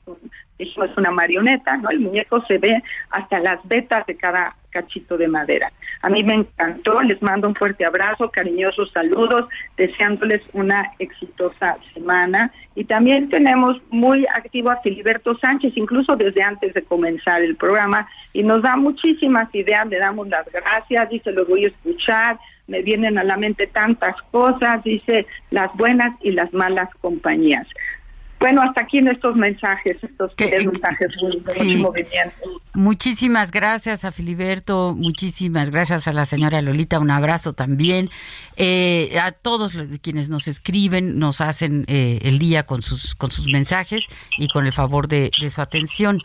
es 0.60 0.98
una 0.98 1.12
marioneta, 1.12 1.78
¿no? 1.78 1.90
El 1.90 2.00
muñeco 2.00 2.44
se 2.48 2.58
ve 2.58 2.82
hasta 3.12 3.40
las 3.40 3.60
vetas 3.68 4.06
de 4.08 4.16
cada 4.16 4.56
cachito 4.70 5.18
de 5.18 5.28
madera. 5.28 5.72
A 6.02 6.10
mí 6.10 6.24
me 6.24 6.34
encantó, 6.34 7.02
les 7.02 7.22
mando 7.22 7.48
un 7.48 7.56
fuerte 7.56 7.86
abrazo, 7.86 8.30
cariñosos 8.30 8.92
saludos, 8.92 9.50
deseándoles 9.76 10.42
una 10.54 10.92
exitosa 11.00 11.78
semana. 11.94 12.52
Y 12.76 12.86
también 12.86 13.30
tenemos 13.30 13.78
muy 13.90 14.26
activo 14.28 14.70
a 14.70 14.82
Filiberto 14.82 15.38
Sánchez, 15.38 15.74
incluso 15.76 16.16
desde 16.16 16.44
antes 16.44 16.74
de 16.74 16.84
comenzar 16.84 17.42
el 17.42 17.56
programa, 17.56 18.08
y 18.34 18.44
nos 18.44 18.62
da 18.62 18.76
muchísimas 18.76 19.54
ideas, 19.56 19.88
le 19.88 19.98
damos 19.98 20.28
las 20.28 20.46
gracias, 20.52 21.10
dice, 21.10 21.32
lo 21.32 21.46
voy 21.46 21.66
a 21.66 21.70
escuchar, 21.70 22.38
me 22.68 22.82
vienen 22.82 23.18
a 23.18 23.24
la 23.24 23.38
mente 23.38 23.68
tantas 23.68 24.16
cosas, 24.32 24.84
dice, 24.84 25.26
las 25.52 25.74
buenas 25.76 26.16
y 26.22 26.32
las 26.32 26.54
malas 26.54 26.90
compañías. 27.02 27.68
Bueno, 28.40 28.62
hasta 28.62 28.84
aquí 28.84 29.00
en 29.00 29.08
estos 29.08 29.36
mensajes, 29.36 29.98
estos 30.04 30.32
mensajes 30.38 31.08
muy, 31.24 31.44
Muchísimas 32.76 33.50
gracias 33.50 34.06
a 34.06 34.12
Filiberto, 34.12 34.94
muchísimas 34.96 35.72
gracias 35.72 36.08
a 36.08 36.14
la 36.14 36.26
señora 36.26 36.62
Lolita, 36.62 37.00
un 37.00 37.10
abrazo 37.10 37.54
también. 37.54 38.12
Eh, 38.56 39.18
a 39.24 39.32
todos 39.32 39.74
quienes 40.04 40.30
nos 40.30 40.48
escriben, 40.48 41.18
nos 41.18 41.42
hacen 41.42 41.86
eh, 41.88 42.20
el 42.22 42.38
día 42.38 42.64
con 42.64 42.84
sus, 42.84 43.16
con 43.16 43.32
sus 43.32 43.48
mensajes 43.48 44.06
y 44.38 44.48
con 44.50 44.68
el 44.68 44.72
favor 44.72 45.08
de, 45.08 45.32
de 45.42 45.50
su 45.50 45.62
atención. 45.62 46.22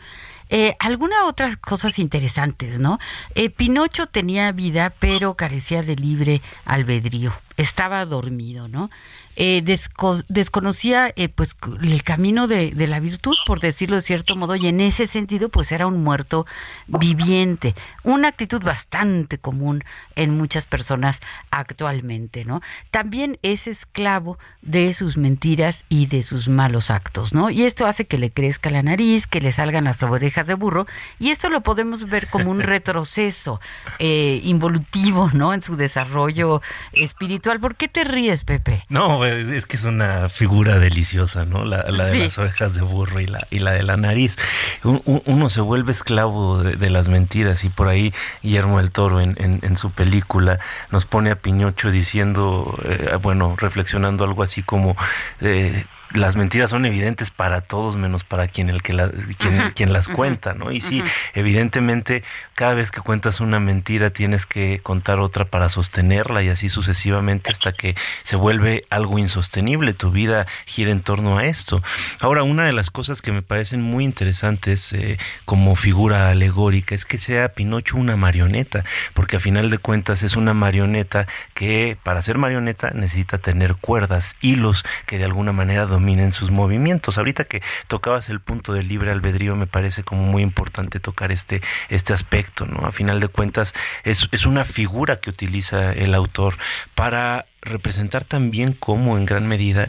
Eh, 0.55 0.75
algunas 0.77 1.17
otras 1.25 1.57
cosas 1.57 1.97
interesantes, 1.97 2.77
¿no? 2.77 2.99
Eh, 3.33 3.49
Pinocho 3.49 4.05
tenía 4.05 4.51
vida, 4.51 4.93
pero 4.99 5.33
carecía 5.33 5.81
de 5.81 5.95
libre 5.95 6.43
albedrío. 6.63 7.33
Estaba 7.57 8.05
dormido, 8.05 8.67
¿no? 8.67 8.91
Eh, 9.35 9.63
desconocía 9.63 11.11
eh, 11.15 11.29
pues 11.29 11.55
el 11.81 12.03
camino 12.03 12.47
de, 12.47 12.71
de, 12.71 12.87
la 12.87 12.99
virtud, 12.99 13.35
por 13.45 13.59
decirlo 13.59 13.95
de 13.95 14.01
cierto 14.03 14.35
modo, 14.35 14.55
y 14.55 14.67
en 14.67 14.79
ese 14.79 15.07
sentido 15.07 15.49
pues 15.49 15.71
era 15.71 15.87
un 15.87 16.03
muerto 16.03 16.45
viviente, 16.87 17.73
una 18.03 18.27
actitud 18.27 18.61
bastante 18.61 19.37
común 19.37 19.83
en 20.15 20.37
muchas 20.37 20.65
personas 20.65 21.21
actualmente, 21.51 22.45
¿no? 22.45 22.61
También 22.91 23.39
es 23.41 23.67
esclavo 23.67 24.37
de 24.61 24.93
sus 24.93 25.17
mentiras 25.17 25.85
y 25.89 26.05
de 26.05 26.23
sus 26.23 26.47
malos 26.47 26.89
actos, 26.89 27.33
¿no? 27.33 27.49
Y 27.49 27.63
esto 27.63 27.85
hace 27.85 28.05
que 28.05 28.17
le 28.17 28.31
crezca 28.31 28.69
la 28.69 28.83
nariz, 28.83 29.27
que 29.27 29.41
le 29.41 29.51
salgan 29.51 29.85
las 29.85 30.03
orejas 30.03 30.47
de 30.47 30.53
burro, 30.53 30.87
y 31.19 31.29
esto 31.29 31.49
lo 31.49 31.61
podemos 31.61 32.07
ver 32.09 32.27
como 32.27 32.51
un 32.51 32.59
retroceso 32.61 33.59
eh, 33.99 34.41
involutivo, 34.43 35.29
¿no? 35.33 35.53
En 35.53 35.61
su 35.61 35.75
desarrollo 35.75 36.61
espiritual. 36.93 37.59
¿Por 37.59 37.75
qué 37.75 37.87
te 37.87 38.03
ríes, 38.03 38.43
Pepe? 38.43 38.85
No, 38.89 39.22
es, 39.25 39.65
que 39.65 39.77
es 39.77 39.83
una 39.85 40.29
figura 40.29 40.79
deliciosa, 40.79 41.45
¿no? 41.45 41.65
La, 41.65 41.83
de 41.83 41.91
las 42.19 42.37
orejas 42.37 42.75
de 42.75 42.81
burro 42.81 43.19
y 43.19 43.27
la, 43.27 43.47
y 43.49 43.59
la 43.59 43.71
de 43.71 43.83
la 43.83 43.97
nariz. 43.97 44.35
uno 44.83 45.49
se 45.49 45.61
vuelve 45.61 45.91
esclavo 45.91 46.63
de, 46.63 46.89
las 46.89 47.07
mentiras 47.09 47.63
y 47.63 47.69
por 47.69 47.87
ahí 47.87 48.13
Guillermo 48.41 48.79
del 48.79 48.91
Toro 48.91 49.21
en, 49.21 49.35
en, 49.37 49.77
su 49.77 49.91
película 49.91 50.59
nos 50.91 51.05
pone 51.05 51.31
a 51.31 51.35
Piñocho 51.35 51.91
diciendo, 51.91 52.77
eh, 52.85 53.17
bueno, 53.21 53.55
reflexionando 53.57 54.23
algo 54.23 54.43
así 54.43 54.63
como... 54.63 54.95
Eh, 55.41 55.85
las 56.13 56.35
mentiras 56.35 56.71
son 56.71 56.85
evidentes 56.85 57.31
para 57.31 57.61
todos 57.61 57.95
menos 57.95 58.23
para 58.23 58.47
quien 58.47 58.69
el 58.69 58.81
que 58.81 58.93
quien, 59.37 59.71
quien 59.71 59.93
las 59.93 60.07
cuenta, 60.07 60.53
¿no? 60.53 60.71
Y 60.71 60.81
sí, 60.81 61.03
evidentemente 61.33 62.23
cada 62.55 62.73
vez 62.73 62.91
que 62.91 63.01
cuentas 63.01 63.41
una 63.41 63.59
mentira 63.59 64.11
tienes 64.11 64.45
que 64.45 64.79
contar 64.83 65.19
otra 65.19 65.45
para 65.45 65.69
sostenerla 65.69 66.43
y 66.43 66.49
así 66.49 66.69
sucesivamente 66.69 67.51
hasta 67.51 67.71
que 67.71 67.95
se 68.23 68.35
vuelve 68.35 68.85
algo 68.89 69.19
insostenible. 69.19 69.93
Tu 69.93 70.11
vida 70.11 70.45
gira 70.65 70.91
en 70.91 71.01
torno 71.01 71.37
a 71.37 71.45
esto. 71.45 71.81
Ahora, 72.19 72.43
una 72.43 72.65
de 72.65 72.73
las 72.73 72.91
cosas 72.91 73.21
que 73.21 73.31
me 73.31 73.41
parecen 73.41 73.81
muy 73.81 74.03
interesantes 74.03 74.93
eh, 74.93 75.17
como 75.45 75.75
figura 75.75 76.29
alegórica 76.29 76.95
es 76.95 77.05
que 77.05 77.17
sea 77.17 77.49
Pinocho 77.49 77.97
una 77.97 78.15
marioneta, 78.15 78.83
porque 79.13 79.37
a 79.37 79.39
final 79.39 79.69
de 79.69 79.77
cuentas 79.77 80.23
es 80.23 80.35
una 80.35 80.53
marioneta 80.53 81.27
que 81.53 81.97
para 82.03 82.21
ser 82.21 82.37
marioneta 82.37 82.91
necesita 82.91 83.37
tener 83.37 83.75
cuerdas, 83.75 84.35
hilos 84.41 84.85
que 85.05 85.17
de 85.17 85.25
alguna 85.25 85.51
manera 85.51 85.85
dominen 86.03 86.33
sus 86.33 86.51
movimientos. 86.51 87.17
Ahorita 87.17 87.45
que 87.45 87.61
tocabas 87.87 88.27
el 88.27 88.41
punto 88.41 88.73
del 88.73 88.89
libre 88.89 89.09
albedrío, 89.09 89.55
me 89.55 89.67
parece 89.67 90.03
como 90.03 90.23
muy 90.23 90.43
importante 90.43 90.99
tocar 90.99 91.31
este, 91.31 91.61
este 91.87 92.13
aspecto, 92.13 92.65
¿no? 92.65 92.85
A 92.85 92.91
final 92.91 93.21
de 93.21 93.29
cuentas, 93.29 93.73
es, 94.03 94.27
es 94.33 94.45
una 94.45 94.65
figura 94.65 95.21
que 95.21 95.29
utiliza 95.29 95.93
el 95.93 96.13
autor 96.13 96.57
para 96.93 97.45
representar 97.61 98.25
también 98.25 98.73
cómo 98.73 99.17
en 99.17 99.25
gran 99.25 99.47
medida 99.47 99.87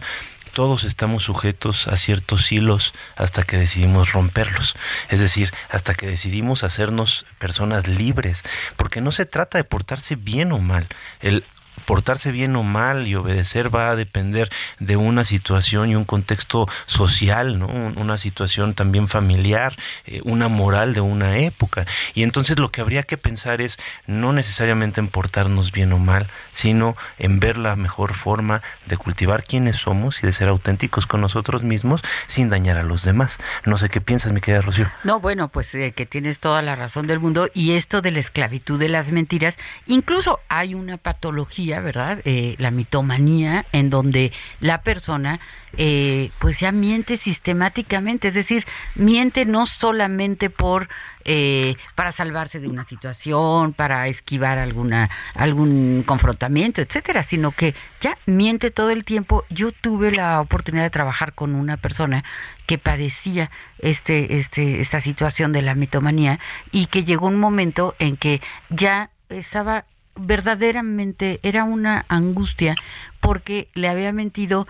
todos 0.53 0.85
estamos 0.85 1.25
sujetos 1.25 1.89
a 1.89 1.97
ciertos 1.97 2.53
hilos 2.53 2.95
hasta 3.17 3.43
que 3.43 3.57
decidimos 3.57 4.13
romperlos, 4.13 4.77
es 5.09 5.19
decir, 5.19 5.53
hasta 5.69 5.95
que 5.95 6.07
decidimos 6.07 6.63
hacernos 6.63 7.27
personas 7.41 7.89
libres, 7.89 8.45
porque 8.77 9.01
no 9.01 9.11
se 9.11 9.27
trata 9.27 9.59
de 9.59 9.65
portarse 9.65 10.15
bien 10.15 10.53
o 10.53 10.61
mal, 10.61 10.87
el 11.21 11.45
portarse 11.85 12.33
bien 12.33 12.57
o 12.57 12.63
mal 12.63 13.07
y 13.07 13.15
obedecer 13.15 13.75
va 13.75 13.91
a 13.91 13.97
depender 13.97 14.51
de 14.79 14.97
una 14.97 15.25
situación 15.25 15.91
y 15.91 15.97
un 15.97 16.05
contexto 16.05 16.69
social, 16.87 17.59
¿no? 17.59 17.67
una 17.67 18.19
situación 18.19 18.75
también 18.75 19.09
familiar, 19.09 19.77
eh, 20.07 20.21
una 20.25 20.49
moral 20.49 20.95
de 20.95 21.01
una 21.01 21.39
época. 21.39 21.87
Y 22.15 22.23
entonces 22.23 22.59
lo 22.59 22.71
que 22.71 22.81
habría 22.81 23.03
que 23.03 23.17
pensar 23.17 23.61
es 23.61 23.79
no 24.07 24.33
necesariamente 24.33 25.01
en 25.01 25.09
portarnos 25.09 25.73
bien 25.73 25.93
o 25.93 25.99
mal, 25.99 26.29
sino 26.51 26.97
en 27.19 27.41
ver 27.41 27.59
la 27.59 27.77
mejor 27.77 28.15
forma 28.15 28.63
de 28.87 28.97
cultivar 28.97 29.45
quiénes 29.45 29.77
somos 29.77 30.23
y 30.23 30.27
de 30.27 30.33
ser 30.33 30.49
auténticos 30.49 31.07
con 31.07 31.21
nosotros 31.21 31.63
mismos 31.63 32.03
sin 32.27 32.49
dañar 32.49 32.77
a 32.79 32.83
los 32.83 33.05
demás. 33.05 33.39
No 33.65 33.77
sé 33.77 33.89
qué 33.89 34.01
piensas, 34.01 34.33
mi 34.33 34.41
querida 34.41 34.63
Rocío. 34.63 34.91
No, 35.05 35.21
bueno, 35.21 35.49
pues 35.49 35.75
eh, 35.75 35.93
que 35.93 36.07
tienes 36.07 36.41
toda 36.41 36.63
la 36.63 36.77
razón 36.77 37.07
del 37.07 37.21
mundo 37.21 37.49
y 37.55 37.73
esto 37.73 38.03
de 38.03 38.11
la 38.11 38.21
esclavitud 38.21 38.79
de 38.79 38.89
las 38.89 39.11
mentiras, 39.11 39.57
incluso 39.87 40.41
hay 40.49 40.75
una 40.75 40.97
patología 40.97 41.74
¿verdad? 41.81 42.21
Eh, 42.25 42.55
la 42.59 42.71
mitomanía, 42.71 43.65
en 43.73 43.91
donde 43.91 44.33
la 44.61 44.83
persona 44.83 45.41
eh, 45.77 46.31
pues 46.39 46.61
ya 46.61 46.71
miente 46.71 47.17
sistemáticamente, 47.17 48.29
es 48.29 48.35
decir, 48.35 48.65
miente 48.95 49.45
no 49.45 49.67
solamente 49.67 50.49
por 50.49 50.89
eh, 51.25 51.75
para 51.95 52.13
salvarse 52.13 52.61
de 52.61 52.69
una 52.69 52.85
situación, 52.85 53.73
para 53.73 54.07
esquivar 54.09 54.59
alguna 54.59 55.11
algún 55.35 56.05
confrontamiento, 56.07 56.81
etcétera, 56.83 57.23
sino 57.23 57.51
que 57.53 57.75
ya 58.01 58.19
miente 58.27 58.71
todo 58.71 58.91
el 58.91 59.05
tiempo. 59.05 59.45
Yo 59.51 59.73
tuve 59.73 60.13
la 60.13 60.41
oportunidad 60.41 60.85
de 60.85 60.91
trabajar 60.91 61.33
con 61.33 61.55
una 61.55 61.77
persona 61.77 62.25
que 62.67 62.79
padecía 62.79 63.51
este 63.79 64.37
este 64.39 64.81
esta 64.81 65.01
situación 65.01 65.53
de 65.53 65.63
la 65.63 65.75
mitomanía 65.75 66.39
y 66.71 66.87
que 66.87 67.05
llegó 67.05 67.27
un 67.27 67.41
momento 67.41 67.97
en 67.99 68.17
que 68.17 68.41
ya 68.69 69.11
estaba 69.29 69.87
verdaderamente 70.17 71.41
era 71.43 71.65
una 71.65 72.05
angustia 72.09 72.77
porque 73.21 73.69
le 73.75 73.89
había 73.89 74.13
mentido 74.13 74.67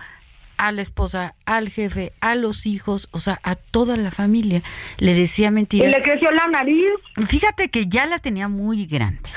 a 0.57 0.71
la 0.71 0.81
esposa, 0.81 1.35
al 1.45 1.69
jefe, 1.69 2.13
a 2.21 2.35
los 2.35 2.65
hijos, 2.65 3.09
o 3.11 3.19
sea, 3.19 3.39
a 3.43 3.55
toda 3.55 3.97
la 3.97 4.11
familia. 4.11 4.61
Le 4.97 5.13
decía 5.13 5.51
mentiras. 5.51 5.89
¿Y 5.89 5.91
le 5.91 6.01
creció 6.01 6.31
la 6.31 6.47
nariz? 6.47 6.85
Fíjate 7.27 7.69
que 7.69 7.87
ya 7.87 8.05
la 8.05 8.19
tenía 8.19 8.47
muy 8.47 8.85
grande, 8.85 9.29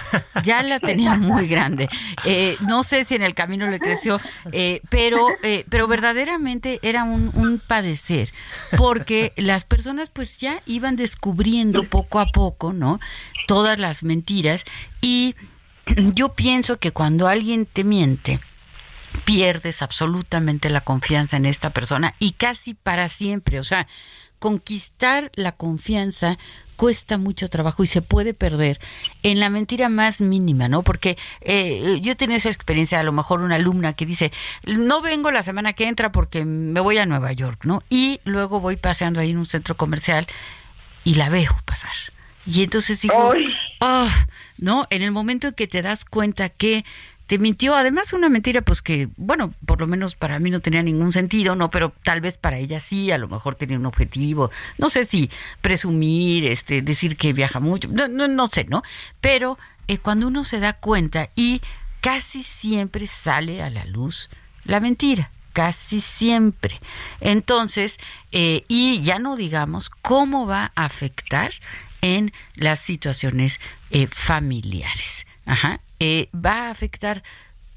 ya 0.44 0.62
la 0.62 0.78
tenía 0.78 1.14
muy 1.16 1.48
grande. 1.48 1.88
Eh, 2.24 2.56
no 2.60 2.82
sé 2.82 3.04
si 3.04 3.14
en 3.14 3.22
el 3.22 3.34
camino 3.34 3.68
le 3.68 3.80
creció, 3.80 4.18
eh, 4.52 4.80
pero, 4.90 5.28
eh, 5.42 5.64
pero 5.68 5.88
verdaderamente 5.88 6.78
era 6.82 7.04
un, 7.04 7.30
un 7.34 7.60
padecer, 7.60 8.32
porque 8.76 9.32
las 9.36 9.64
personas 9.64 10.10
pues 10.10 10.38
ya 10.38 10.62
iban 10.66 10.96
descubriendo 10.96 11.88
poco 11.88 12.20
a 12.20 12.26
poco, 12.26 12.72
¿no? 12.72 13.00
Todas 13.46 13.78
las 13.78 14.02
mentiras 14.02 14.64
y 15.00 15.34
yo 16.14 16.30
pienso 16.30 16.78
que 16.78 16.92
cuando 16.92 17.28
alguien 17.28 17.66
te 17.66 17.84
miente, 17.84 18.40
pierdes 19.24 19.82
absolutamente 19.82 20.70
la 20.70 20.80
confianza 20.80 21.36
en 21.36 21.46
esta 21.46 21.70
persona 21.70 22.14
y 22.18 22.32
casi 22.32 22.74
para 22.74 23.08
siempre. 23.08 23.60
O 23.60 23.64
sea, 23.64 23.86
conquistar 24.38 25.30
la 25.34 25.52
confianza 25.52 26.38
cuesta 26.76 27.18
mucho 27.18 27.48
trabajo 27.50 27.82
y 27.82 27.88
se 27.88 28.02
puede 28.02 28.34
perder 28.34 28.78
en 29.24 29.40
la 29.40 29.50
mentira 29.50 29.88
más 29.88 30.20
mínima, 30.20 30.68
¿no? 30.68 30.82
Porque 30.82 31.18
eh, 31.40 31.98
yo 32.02 32.16
tenía 32.16 32.36
esa 32.36 32.50
experiencia, 32.50 33.00
a 33.00 33.02
lo 33.02 33.10
mejor 33.10 33.40
una 33.40 33.56
alumna 33.56 33.94
que 33.94 34.06
dice, 34.06 34.30
no 34.64 35.02
vengo 35.02 35.32
la 35.32 35.42
semana 35.42 35.72
que 35.72 35.88
entra 35.88 36.12
porque 36.12 36.44
me 36.44 36.78
voy 36.78 36.98
a 36.98 37.06
Nueva 37.06 37.32
York, 37.32 37.64
¿no? 37.64 37.82
Y 37.90 38.20
luego 38.22 38.60
voy 38.60 38.76
paseando 38.76 39.18
ahí 39.18 39.30
en 39.30 39.38
un 39.38 39.46
centro 39.46 39.76
comercial 39.76 40.28
y 41.02 41.16
la 41.16 41.30
veo 41.30 41.56
pasar. 41.64 41.92
Y 42.46 42.62
entonces 42.62 43.00
digo, 43.00 43.34
oh, 43.80 44.08
¿no? 44.58 44.86
En 44.90 45.02
el 45.02 45.10
momento 45.10 45.48
en 45.48 45.54
que 45.54 45.66
te 45.66 45.82
das 45.82 46.04
cuenta 46.04 46.48
que 46.48 46.84
te 47.28 47.38
mintió, 47.38 47.76
además 47.76 48.14
una 48.14 48.30
mentira 48.30 48.62
pues 48.62 48.80
que, 48.80 49.08
bueno, 49.18 49.52
por 49.66 49.80
lo 49.80 49.86
menos 49.86 50.14
para 50.14 50.38
mí 50.38 50.50
no 50.50 50.60
tenía 50.60 50.82
ningún 50.82 51.12
sentido, 51.12 51.54
¿no? 51.56 51.70
Pero 51.70 51.92
tal 52.02 52.22
vez 52.22 52.38
para 52.38 52.56
ella 52.56 52.80
sí, 52.80 53.10
a 53.10 53.18
lo 53.18 53.28
mejor 53.28 53.54
tenía 53.54 53.78
un 53.78 53.84
objetivo, 53.84 54.50
no 54.78 54.88
sé 54.88 55.04
si 55.04 55.30
presumir, 55.60 56.46
este, 56.46 56.80
decir 56.80 57.18
que 57.18 57.34
viaja 57.34 57.60
mucho, 57.60 57.88
no, 57.92 58.08
no, 58.08 58.28
no 58.28 58.46
sé, 58.46 58.64
¿no? 58.64 58.82
Pero 59.20 59.58
eh, 59.88 59.98
cuando 59.98 60.26
uno 60.26 60.42
se 60.42 60.58
da 60.58 60.72
cuenta 60.72 61.28
y 61.36 61.60
casi 62.00 62.42
siempre 62.42 63.06
sale 63.06 63.62
a 63.62 63.68
la 63.68 63.84
luz 63.84 64.30
la 64.64 64.80
mentira 64.80 65.30
casi 65.58 66.00
siempre. 66.00 66.80
Entonces, 67.20 67.98
eh, 68.30 68.64
y 68.68 69.02
ya 69.02 69.18
no 69.18 69.34
digamos 69.34 69.90
cómo 69.90 70.46
va 70.46 70.70
a 70.76 70.84
afectar 70.84 71.50
en 72.02 72.32
las 72.54 72.80
situaciones 72.80 73.60
eh, 73.90 74.08
familiares. 74.10 75.26
Ajá. 75.46 75.80
Eh, 76.00 76.28
va 76.34 76.66
a 76.66 76.70
afectar 76.70 77.22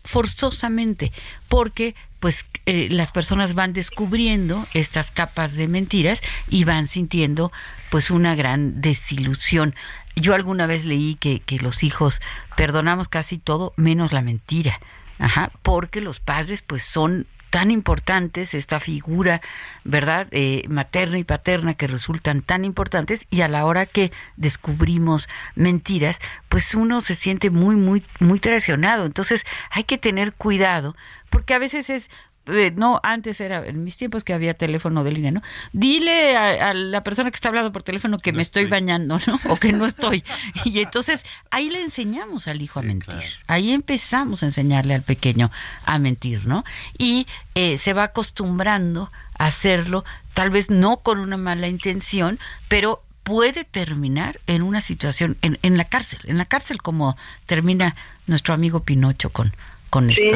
forzosamente 0.04 1.12
porque 1.48 1.96
pues 2.20 2.46
eh, 2.68 2.88
las 2.92 3.12
personas 3.12 3.56
van 3.56 3.74
descubriendo 3.74 4.68
estas 4.74 5.10
capas 5.10 5.54
de 5.54 5.68
mentiras 5.68 6.22
y 6.50 6.66
van 6.66 6.88
sintiendo 6.88 7.52
pues 7.90 8.12
una 8.12 8.36
gran 8.36 8.80
desilusión. 8.82 9.74
Yo 10.16 10.36
alguna 10.36 10.68
vez 10.68 10.86
leí 10.86 11.16
que, 11.16 11.40
que 11.40 11.58
los 11.58 11.84
hijos 11.84 12.22
perdonamos 12.56 13.10
casi 13.10 13.40
todo 13.40 13.74
menos 13.76 14.12
la 14.14 14.22
mentira. 14.22 14.80
Ajá, 15.18 15.52
porque 15.62 16.02
los 16.02 16.20
padres 16.20 16.62
pues 16.62 16.84
son 16.84 17.26
tan 17.52 17.70
importantes, 17.70 18.56
esta 18.56 18.80
figura, 18.80 19.42
¿verdad?, 19.84 20.28
eh, 20.32 20.64
materna 20.70 21.20
y 21.20 21.24
paterna 21.24 21.76
que 21.76 21.86
resultan 21.86 22.42
tan 22.42 22.66
importantes 22.66 23.28
y 23.30 23.42
a 23.42 23.50
la 23.50 23.66
hora 23.66 23.86
que 23.86 24.12
descubrimos 24.38 25.28
mentiras, 25.54 26.20
pues 26.50 26.74
uno 26.74 27.02
se 27.02 27.14
siente 27.14 27.50
muy, 27.50 27.76
muy, 27.76 28.04
muy 28.20 28.40
traicionado. 28.40 29.06
Entonces 29.06 29.46
hay 29.70 29.84
que 29.84 29.98
tener 29.98 30.34
cuidado 30.34 30.96
porque 31.30 31.54
a 31.54 31.60
veces 31.60 31.90
es 31.90 32.10
eh, 32.48 32.74
no, 32.76 33.00
antes 33.04 33.40
era, 33.40 33.66
en 33.66 33.84
mis 33.84 33.98
tiempos 33.98 34.24
que 34.24 34.34
había 34.34 34.56
teléfono 34.56 35.04
de 35.04 35.12
línea, 35.12 35.32
¿no? 35.32 35.44
Dile 35.74 36.36
a, 36.36 36.74
la 36.74 37.04
persona 37.04 37.30
que 37.30 37.36
está 37.36 37.50
hablando 37.50 37.72
por 37.72 37.84
teléfono 37.84 38.18
que 38.18 38.34
me 38.34 38.42
estoy, 38.42 38.66
bañando, 38.66 39.20
¿no? 39.28 39.40
O 39.50 39.58
que 39.58 39.74
no 39.74 39.86
estoy. 39.86 40.24
Y 40.66 40.80
entonces 40.80 41.26
ahí 41.52 41.70
le 41.70 41.82
enseñamos 41.82 42.48
al 42.48 42.62
hijo 42.62 42.80
a 42.80 42.84
mentir. 42.84 43.16
Ahí 43.48 43.72
empezamos 43.72 44.44
a 44.44 44.48
enseñarle 44.48 44.96
al 44.96 45.02
pequeño 45.02 45.52
a 45.86 46.00
mentir, 46.00 46.48
¿no? 46.48 46.64
Y 46.98 47.28
eh, 47.56 47.78
se 47.78 47.94
va 47.94 48.04
acostumbrando 48.04 49.12
a 49.38 49.48
hacerlo, 49.48 50.04
tal 50.34 50.50
vez 50.50 50.70
no 50.70 50.98
con 50.98 51.20
una 51.20 51.38
mala 51.38 51.68
intención, 51.68 52.40
pero 52.68 53.04
puede 53.24 53.66
terminar 53.66 54.40
en 54.48 54.64
una 54.64 54.82
situación, 54.82 55.38
en, 55.42 55.60
en 55.62 55.78
la 55.78 55.86
cárcel, 55.86 56.20
en 56.26 56.38
la 56.38 56.46
cárcel 56.46 56.82
como 56.82 57.18
termina 57.46 57.96
nuestro 58.26 58.54
amigo 58.54 58.82
Pinocho 58.82 59.30
con, 59.30 59.52
con 59.90 60.10
sí, 60.12 60.30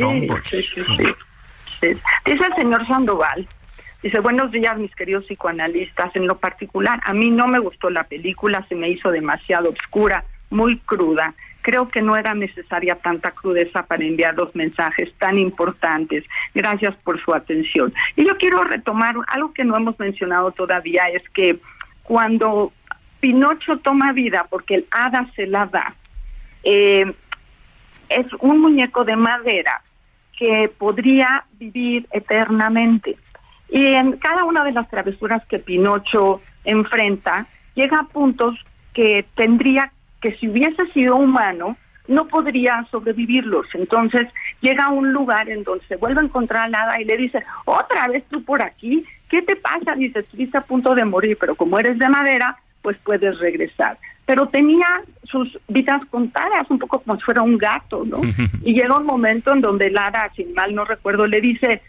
Dice 1.94 2.46
el 2.48 2.56
señor 2.56 2.88
Sandoval, 2.88 3.48
dice, 4.02 4.20
buenos 4.20 4.52
días 4.52 4.78
mis 4.78 4.94
queridos 4.96 5.26
psicoanalistas, 5.26 6.16
en 6.16 6.28
lo 6.28 6.38
particular, 6.38 7.00
a 7.06 7.14
mí 7.14 7.30
no 7.30 7.48
me 7.48 7.60
gustó 7.60 7.90
la 7.90 8.04
película, 8.04 8.66
se 8.68 8.76
me 8.76 8.90
hizo 8.90 9.12
demasiado 9.12 9.70
oscura, 9.70 10.24
muy 10.50 10.80
cruda. 10.80 11.34
creo 11.62 11.90
que 11.90 12.02
no 12.02 12.16
era 12.16 12.36
necesaria 12.36 12.96
tanta 12.96 13.32
crudeza 13.32 13.84
para 13.84 14.04
enviar 14.04 14.36
los 14.36 14.56
mensajes 14.56 15.12
tan 15.18 15.40
importantes. 15.40 16.24
Gracias 16.54 16.96
por 17.04 17.20
su 17.24 17.34
atención. 17.34 17.92
Y 18.16 18.24
yo 18.24 18.38
quiero 18.38 18.64
retomar 18.64 19.16
algo 19.28 19.52
que 19.52 19.64
no 19.64 19.76
hemos 19.76 19.98
mencionado 20.00 20.52
todavía, 20.52 21.10
es 21.10 21.28
que 21.30 21.60
cuando 22.04 22.72
Pinocho 23.20 23.78
toma 23.78 24.14
vida, 24.14 24.46
porque 24.48 24.76
el 24.76 24.88
hada 24.92 25.28
se 25.36 25.48
la 25.48 25.66
da, 25.66 25.96
eh, 26.64 27.12
es 28.10 28.28
un 28.40 28.60
muñeco 28.60 29.04
de 29.04 29.16
madera 29.16 29.82
que 30.38 30.72
podría 30.78 31.46
vivir 31.54 32.08
eternamente. 32.12 33.18
Y 33.70 33.86
en 33.94 34.14
cada 34.18 34.44
una 34.44 34.64
de 34.64 34.72
las 34.72 34.90
travesuras 34.90 35.46
que 35.48 35.60
Pinocho 35.60 36.42
enfrenta, 36.64 37.48
llega 37.74 38.00
a 38.00 38.08
puntos 38.08 38.56
que 38.94 39.26
tendría 39.36 39.92
que 40.22 40.36
si 40.38 40.48
hubiese 40.48 40.86
sido 40.94 41.16
humano, 41.16 41.78
no 42.08 42.28
podría 42.28 42.86
sobrevivirlos. 42.92 43.68
Entonces 43.74 44.28
llega 44.62 44.86
a 44.86 44.90
un 44.90 45.12
lugar 45.12 45.50
en 45.50 45.64
donde 45.64 45.86
se 45.88 45.96
vuelve 45.96 46.22
a 46.22 46.26
encontrar 46.26 46.66
al 46.66 46.76
hada 46.76 47.02
y 47.02 47.06
le 47.06 47.18
dice, 47.18 47.44
otra 47.66 48.08
vez 48.08 48.24
tú 48.30 48.44
por 48.44 48.64
aquí, 48.64 49.04
¿qué 49.30 49.42
te 49.42 49.56
pasa? 49.56 49.96
Dice, 49.96 50.20
estuviste 50.20 50.58
a 50.58 50.62
punto 50.62 50.94
de 50.96 51.06
morir, 51.06 51.38
pero 51.40 51.56
como 51.56 51.80
eres 51.80 51.98
de 51.98 52.10
madera, 52.10 52.58
pues 52.82 52.98
puedes 53.04 53.40
regresar. 53.40 53.98
Pero 54.26 54.48
tenía 54.48 54.88
sus 55.24 55.60
vidas 55.68 56.02
contadas, 56.10 56.70
un 56.70 56.80
poco 56.80 57.00
como 57.00 57.18
si 57.18 57.24
fuera 57.24 57.42
un 57.42 57.58
gato, 57.58 58.04
¿no? 58.06 58.22
Y 58.64 58.74
llega 58.74 58.98
un 58.98 59.06
momento 59.06 59.54
en 59.54 59.62
donde 59.62 59.88
el 59.88 59.98
hada, 59.98 60.32
sin 60.36 60.54
mal 60.54 60.74
no 60.74 60.84
recuerdo, 60.86 61.28
le 61.28 61.42
dice, 61.42 61.82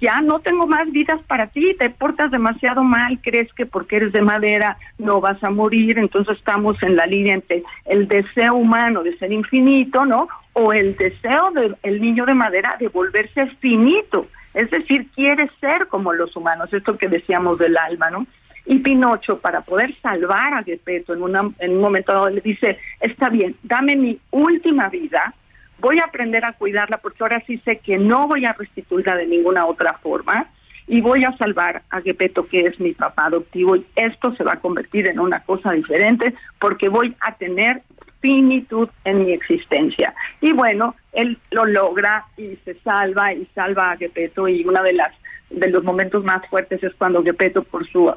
ya 0.00 0.20
no 0.20 0.40
tengo 0.40 0.66
más 0.66 0.90
vidas 0.90 1.20
para 1.26 1.48
ti, 1.48 1.74
te 1.78 1.90
portas 1.90 2.30
demasiado 2.30 2.82
mal, 2.82 3.18
crees 3.22 3.52
que 3.54 3.66
porque 3.66 3.96
eres 3.96 4.12
de 4.12 4.22
madera 4.22 4.76
no 4.98 5.20
vas 5.20 5.42
a 5.42 5.50
morir, 5.50 5.98
entonces 5.98 6.36
estamos 6.36 6.80
en 6.82 6.96
la 6.96 7.06
línea 7.06 7.34
entre 7.34 7.62
el 7.86 8.08
deseo 8.08 8.54
humano 8.54 9.02
de 9.02 9.16
ser 9.18 9.32
infinito, 9.32 10.04
¿no? 10.04 10.28
O 10.52 10.72
el 10.72 10.96
deseo 10.96 11.52
del 11.82 12.00
niño 12.00 12.26
de 12.26 12.34
madera 12.34 12.76
de 12.78 12.88
volverse 12.88 13.46
finito, 13.60 14.26
es 14.52 14.70
decir, 14.70 15.08
quiere 15.14 15.50
ser 15.60 15.88
como 15.88 16.12
los 16.12 16.34
humanos, 16.36 16.72
esto 16.72 16.96
que 16.96 17.08
decíamos 17.08 17.58
del 17.58 17.76
alma, 17.76 18.10
¿no? 18.10 18.26
Y 18.66 18.78
Pinocho, 18.78 19.38
para 19.38 19.60
poder 19.60 19.94
salvar 20.00 20.54
a 20.54 20.62
Gepetto 20.62 21.12
en, 21.12 21.22
una, 21.22 21.50
en 21.58 21.72
un 21.72 21.80
momento 21.80 22.12
dado, 22.12 22.30
le 22.30 22.40
dice, 22.40 22.78
está 23.00 23.28
bien, 23.28 23.56
dame 23.62 23.94
mi 23.94 24.18
última 24.30 24.88
vida, 24.88 25.34
voy 25.80 25.98
a 25.98 26.06
aprender 26.06 26.44
a 26.44 26.54
cuidarla 26.54 26.98
porque 26.98 27.22
ahora 27.22 27.42
sí 27.46 27.58
sé 27.64 27.78
que 27.78 27.98
no 27.98 28.26
voy 28.26 28.46
a 28.46 28.54
restituirla 28.54 29.16
de 29.16 29.26
ninguna 29.26 29.66
otra 29.66 29.98
forma 30.02 30.48
y 30.86 31.00
voy 31.00 31.24
a 31.24 31.36
salvar 31.36 31.82
a 31.90 32.00
Gepetto, 32.00 32.46
que 32.46 32.60
es 32.60 32.78
mi 32.78 32.92
papá 32.92 33.26
adoptivo, 33.26 33.76
y 33.76 33.86
esto 33.96 34.34
se 34.36 34.44
va 34.44 34.54
a 34.54 34.60
convertir 34.60 35.08
en 35.08 35.18
una 35.18 35.40
cosa 35.40 35.72
diferente 35.72 36.34
porque 36.58 36.88
voy 36.88 37.14
a 37.20 37.34
tener 37.36 37.82
finitud 38.20 38.88
en 39.04 39.24
mi 39.24 39.32
existencia. 39.32 40.14
Y 40.40 40.52
bueno, 40.52 40.94
él 41.12 41.38
lo 41.50 41.66
logra 41.66 42.24
y 42.36 42.56
se 42.64 42.74
salva 42.80 43.32
y 43.34 43.46
salva 43.54 43.92
a 43.92 43.96
Gepetto 43.96 44.48
y 44.48 44.64
una 44.64 44.82
de 44.82 44.94
las 44.94 45.12
de 45.54 45.68
los 45.68 45.84
momentos 45.84 46.24
más 46.24 46.46
fuertes 46.48 46.82
es 46.82 46.92
cuando 46.94 47.22
Gepetto 47.22 47.62
por 47.62 47.86
su 47.88 48.12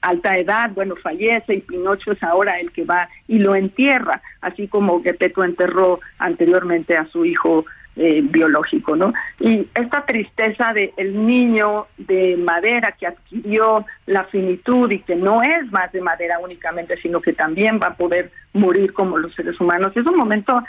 alta 0.00 0.36
edad, 0.36 0.70
bueno, 0.74 0.96
fallece 0.96 1.54
y 1.54 1.60
Pinocho 1.60 2.12
es 2.12 2.22
ahora 2.22 2.58
el 2.60 2.72
que 2.72 2.84
va 2.84 3.08
y 3.28 3.38
lo 3.38 3.54
entierra, 3.54 4.22
así 4.40 4.68
como 4.68 5.02
Gepetto 5.02 5.44
enterró 5.44 6.00
anteriormente 6.18 6.96
a 6.96 7.06
su 7.06 7.24
hijo 7.24 7.64
eh, 7.96 8.22
biológico, 8.24 8.96
¿no? 8.96 9.12
Y 9.38 9.68
esta 9.72 10.04
tristeza 10.04 10.72
de 10.72 10.92
el 10.96 11.26
niño 11.26 11.86
de 11.96 12.36
madera 12.36 12.96
que 12.98 13.06
adquirió 13.06 13.86
la 14.06 14.24
finitud 14.24 14.90
y 14.90 14.98
que 14.98 15.14
no 15.14 15.42
es 15.42 15.70
más 15.70 15.92
de 15.92 16.00
madera 16.00 16.40
únicamente, 16.40 16.96
sino 17.00 17.20
que 17.20 17.32
también 17.32 17.78
va 17.80 17.88
a 17.88 17.96
poder 17.96 18.32
morir 18.52 18.92
como 18.92 19.16
los 19.16 19.32
seres 19.34 19.60
humanos, 19.60 19.96
es 19.96 20.04
un 20.06 20.16
momento 20.16 20.60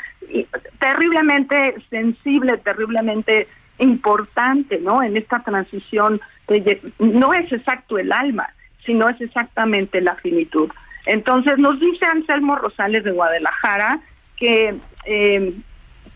terriblemente 0.80 1.76
sensible, 1.90 2.58
terriblemente 2.58 3.48
importante, 3.80 4.80
¿no? 4.80 5.04
En 5.04 5.18
esta 5.18 5.40
transición, 5.44 6.22
no 7.00 7.34
es 7.34 7.52
exacto 7.52 7.98
el 7.98 8.12
alma, 8.12 8.50
sino 8.86 9.10
es 9.10 9.20
exactamente 9.20 10.02
la 10.02 10.16
finitud. 10.16 10.70
Entonces 11.06 11.58
nos 11.58 11.80
dice 11.80 12.06
Anselmo 12.06 12.56
Rosales 12.56 13.04
de 13.04 13.12
Guadalajara 13.12 14.00
que 14.38 14.76
eh, 15.06 15.54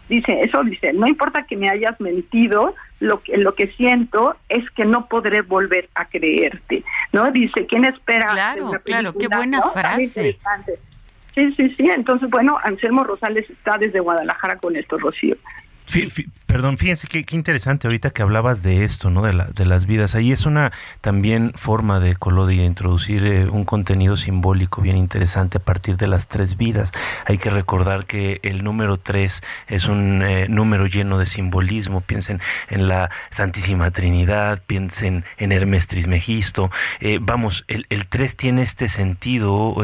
dice 0.10 0.42
eso 0.42 0.64
dice 0.64 0.92
no 0.94 1.08
importa 1.08 1.44
que 1.44 1.56
me 1.56 1.70
hayas 1.70 2.00
mentido 2.02 2.76
lo 3.00 3.22
que 3.22 3.38
lo 3.38 3.56
que 3.56 3.68
siento 3.74 4.36
es 4.50 4.68
que 4.72 4.84
no 4.84 5.08
podré 5.08 5.42
volver 5.42 5.88
a 5.96 6.06
creerte 6.06 6.84
no 7.14 7.32
dice 7.32 7.66
quién 7.68 7.86
espera 7.86 8.32
claro 8.32 8.72
claro 8.84 9.14
qué 9.14 9.28
buena 9.28 9.62
frase 9.62 10.38
sí 11.36 11.54
sí 11.56 11.70
sí 11.78 11.90
entonces 11.96 12.30
bueno 12.30 12.58
Anselmo 12.64 13.04
Rosales 13.04 13.50
está 13.50 13.78
desde 13.78 14.00
Guadalajara 14.00 14.58
con 14.58 14.76
esto 14.76 14.98
Rocío 14.98 15.38
perdón, 16.46 16.78
fíjense 16.78 17.08
qué, 17.08 17.26
interesante 17.36 17.88
ahorita 17.88 18.10
que 18.12 18.22
hablabas 18.22 18.64
de 18.64 18.84
esto, 18.84 19.10
¿no? 19.10 19.22
De, 19.22 19.34
la, 19.34 19.46
de 19.46 19.66
las 19.66 19.86
vidas. 19.86 20.16
Ahí 20.16 20.32
es 20.32 20.46
una 20.46 20.72
también 21.02 21.54
forma 21.56 22.00
de 22.00 22.16
Colodi 22.16 22.60
introducir 22.62 23.26
eh, 23.26 23.46
un 23.50 23.66
contenido 23.66 24.18
simbólico 24.18 24.82
bien 24.82 24.98
interesante 24.98 25.58
a 25.58 25.62
partir 25.62 25.98
de 25.98 26.08
las 26.08 26.28
tres 26.28 26.58
vidas. 26.58 26.92
Hay 27.26 27.38
que 27.38 27.50
recordar 27.50 28.06
que 28.06 28.40
el 28.44 28.64
número 28.64 28.98
tres 28.98 29.44
es 29.68 29.86
un 29.86 30.22
eh, 30.24 30.48
número 30.50 30.88
lleno 30.88 31.18
de 31.18 31.26
simbolismo. 31.26 32.02
Piensen 32.02 32.42
en 32.70 32.88
la 32.88 33.10
Santísima 33.30 33.92
Trinidad, 33.92 34.62
piensen 34.66 35.26
en 35.38 35.52
Hermes 35.52 35.88
Trismegisto. 35.88 36.72
Eh, 37.00 37.20
vamos, 37.22 37.66
el, 37.68 37.86
el 37.90 38.08
tres 38.08 38.36
tiene 38.36 38.62
este 38.62 38.88
sentido 38.88 39.76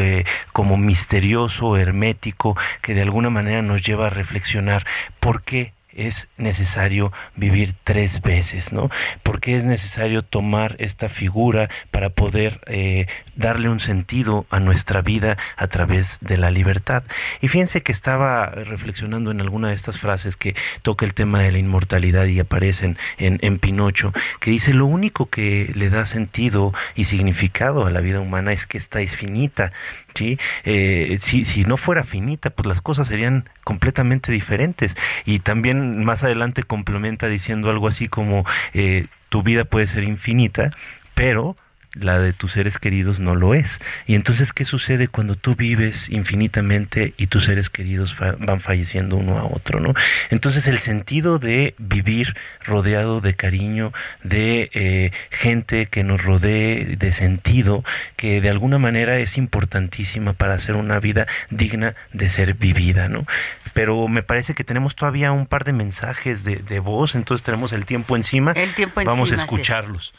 como 0.51 0.77
misterioso, 0.77 1.77
hermético, 1.77 2.57
que 2.81 2.93
de 2.93 3.01
alguna 3.01 3.29
manera 3.29 3.61
nos 3.61 3.81
lleva 3.81 4.07
a 4.07 4.09
reflexionar 4.09 4.85
por 5.19 5.43
qué 5.43 5.73
es 5.95 6.27
necesario 6.37 7.11
vivir 7.35 7.73
tres 7.83 8.21
veces, 8.21 8.73
¿no? 8.73 8.89
Porque 9.23 9.57
es 9.57 9.65
necesario 9.65 10.21
tomar 10.21 10.75
esta 10.79 11.09
figura 11.09 11.69
para 11.91 12.09
poder 12.09 12.61
eh, 12.67 13.07
darle 13.35 13.69
un 13.69 13.79
sentido 13.79 14.45
a 14.49 14.59
nuestra 14.59 15.01
vida 15.01 15.37
a 15.57 15.67
través 15.67 16.19
de 16.21 16.37
la 16.37 16.51
libertad. 16.51 17.03
Y 17.41 17.47
fíjense 17.47 17.81
que 17.81 17.91
estaba 17.91 18.47
reflexionando 18.47 19.31
en 19.31 19.41
alguna 19.41 19.69
de 19.69 19.75
estas 19.75 19.97
frases 19.97 20.35
que 20.35 20.55
toca 20.81 21.05
el 21.05 21.13
tema 21.13 21.39
de 21.41 21.51
la 21.51 21.57
inmortalidad 21.57 22.25
y 22.25 22.39
aparecen 22.39 22.97
en, 23.17 23.39
en 23.41 23.59
Pinocho, 23.59 24.13
que 24.39 24.51
dice, 24.51 24.73
lo 24.73 24.85
único 24.85 25.29
que 25.29 25.71
le 25.73 25.89
da 25.89 26.05
sentido 26.05 26.73
y 26.95 27.05
significado 27.05 27.85
a 27.85 27.89
la 27.89 28.01
vida 28.01 28.19
humana 28.19 28.51
es 28.51 28.65
que 28.65 28.77
está 28.77 28.99
finita, 29.07 29.71
¿sí? 30.13 30.39
Eh, 30.63 31.17
si, 31.19 31.45
si 31.45 31.63
no 31.63 31.77
fuera 31.77 32.03
finita, 32.03 32.49
pues 32.49 32.65
las 32.65 32.81
cosas 32.81 33.07
serían 33.07 33.49
completamente 33.63 34.31
diferentes. 34.31 34.95
Y 35.25 35.39
también 35.39 36.03
más 36.03 36.23
adelante 36.23 36.63
complementa 36.63 37.27
diciendo 37.27 37.69
algo 37.69 37.87
así 37.87 38.07
como, 38.07 38.45
eh, 38.73 39.07
tu 39.29 39.43
vida 39.43 39.63
puede 39.65 39.87
ser 39.87 40.03
infinita, 40.03 40.71
pero 41.13 41.55
la 41.99 42.19
de 42.19 42.33
tus 42.33 42.53
seres 42.53 42.77
queridos 42.77 43.19
no 43.19 43.35
lo 43.35 43.53
es. 43.53 43.79
Y 44.05 44.15
entonces, 44.15 44.53
¿qué 44.53 44.65
sucede 44.65 45.07
cuando 45.07 45.35
tú 45.35 45.55
vives 45.55 46.09
infinitamente 46.09 47.13
y 47.17 47.27
tus 47.27 47.45
seres 47.45 47.69
queridos 47.69 48.15
van 48.19 48.59
falleciendo 48.59 49.15
uno 49.15 49.37
a 49.37 49.45
otro, 49.45 49.79
¿no? 49.79 49.93
Entonces, 50.29 50.67
el 50.67 50.79
sentido 50.79 51.39
de 51.39 51.75
vivir 51.77 52.35
rodeado 52.63 53.21
de 53.21 53.35
cariño, 53.35 53.93
de 54.23 54.69
eh, 54.73 55.11
gente 55.29 55.87
que 55.87 56.03
nos 56.03 56.23
rodee, 56.23 56.95
de 56.97 57.11
sentido, 57.11 57.83
que 58.15 58.41
de 58.41 58.49
alguna 58.49 58.77
manera 58.77 59.19
es 59.19 59.37
importantísima 59.37 60.33
para 60.33 60.53
hacer 60.53 60.75
una 60.75 60.99
vida 60.99 61.27
digna 61.49 61.95
de 62.13 62.29
ser 62.29 62.53
vivida, 62.53 63.09
¿no? 63.09 63.25
Pero 63.73 64.07
me 64.07 64.23
parece 64.23 64.53
que 64.53 64.63
tenemos 64.63 64.95
todavía 64.95 65.31
un 65.31 65.45
par 65.45 65.63
de 65.63 65.73
mensajes 65.73 66.43
de, 66.43 66.57
de 66.57 66.79
voz, 66.79 67.15
entonces 67.15 67.43
tenemos 67.43 67.73
el 67.73 67.85
tiempo 67.85 68.15
encima. 68.15 68.51
El 68.51 68.73
tiempo 68.73 69.01
Vamos 69.03 69.31
a 69.31 69.35
escucharlos. 69.35 70.13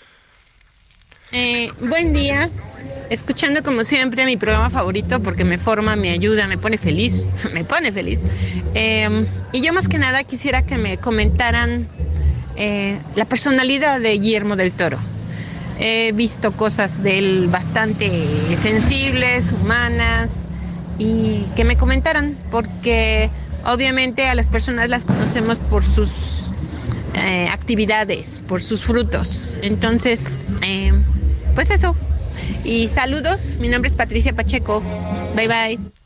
Eh, 1.39 1.71
buen 1.81 2.15
día, 2.15 2.49
escuchando 3.11 3.63
como 3.63 3.85
siempre 3.85 4.25
mi 4.25 4.39
programa 4.39 4.71
favorito 4.71 5.21
porque 5.21 5.45
me 5.45 5.59
forma, 5.59 5.95
me 5.95 6.09
ayuda, 6.09 6.49
me 6.49 6.57
pone 6.57 6.79
feliz, 6.79 7.27
me 7.53 7.63
pone 7.63 7.93
feliz. 7.93 8.21
Em, 8.73 9.27
y 9.53 9.61
yo 9.61 9.75
más 9.75 9.87
que 9.87 9.99
nada 9.99 10.25
quisiera 10.25 10.63
que 10.63 10.79
me 10.79 10.97
comentaran 10.97 11.87
eh, 12.57 12.99
la 13.17 13.27
personalidad 13.27 14.01
de 14.01 14.13
Guillermo 14.13 14.57
del 14.57 14.73
Toro. 14.73 14.97
He 15.79 16.13
visto 16.13 16.53
cosas 16.53 17.03
de 17.03 17.19
él 17.19 17.49
bastante 17.51 18.11
sensibles, 18.57 19.53
humanas, 19.53 20.37
y 20.99 21.43
que 21.55 21.65
me 21.65 21.77
comentaran, 21.77 22.35
porque 22.51 23.29
obviamente 23.67 24.27
a 24.27 24.35
las 24.35 24.49
personas 24.49 24.89
las 24.89 25.05
conocemos 25.05 25.59
por 25.59 25.85
sus 25.85 26.51
eh, 27.13 27.47
actividades, 27.53 28.41
por 28.49 28.63
sus 28.63 28.83
frutos. 28.83 29.59
Entonces, 29.61 30.19
em, 30.63 31.03
pues 31.57 31.71
eso. 31.73 31.99
Y 32.63 32.89
saludos, 32.91 33.57
mi 33.59 33.69
nombre 33.71 33.89
es 33.91 33.97
Patricia 33.97 34.35
Pacheco. 34.35 34.89
Bye 35.33 35.49
bye. 35.49 35.97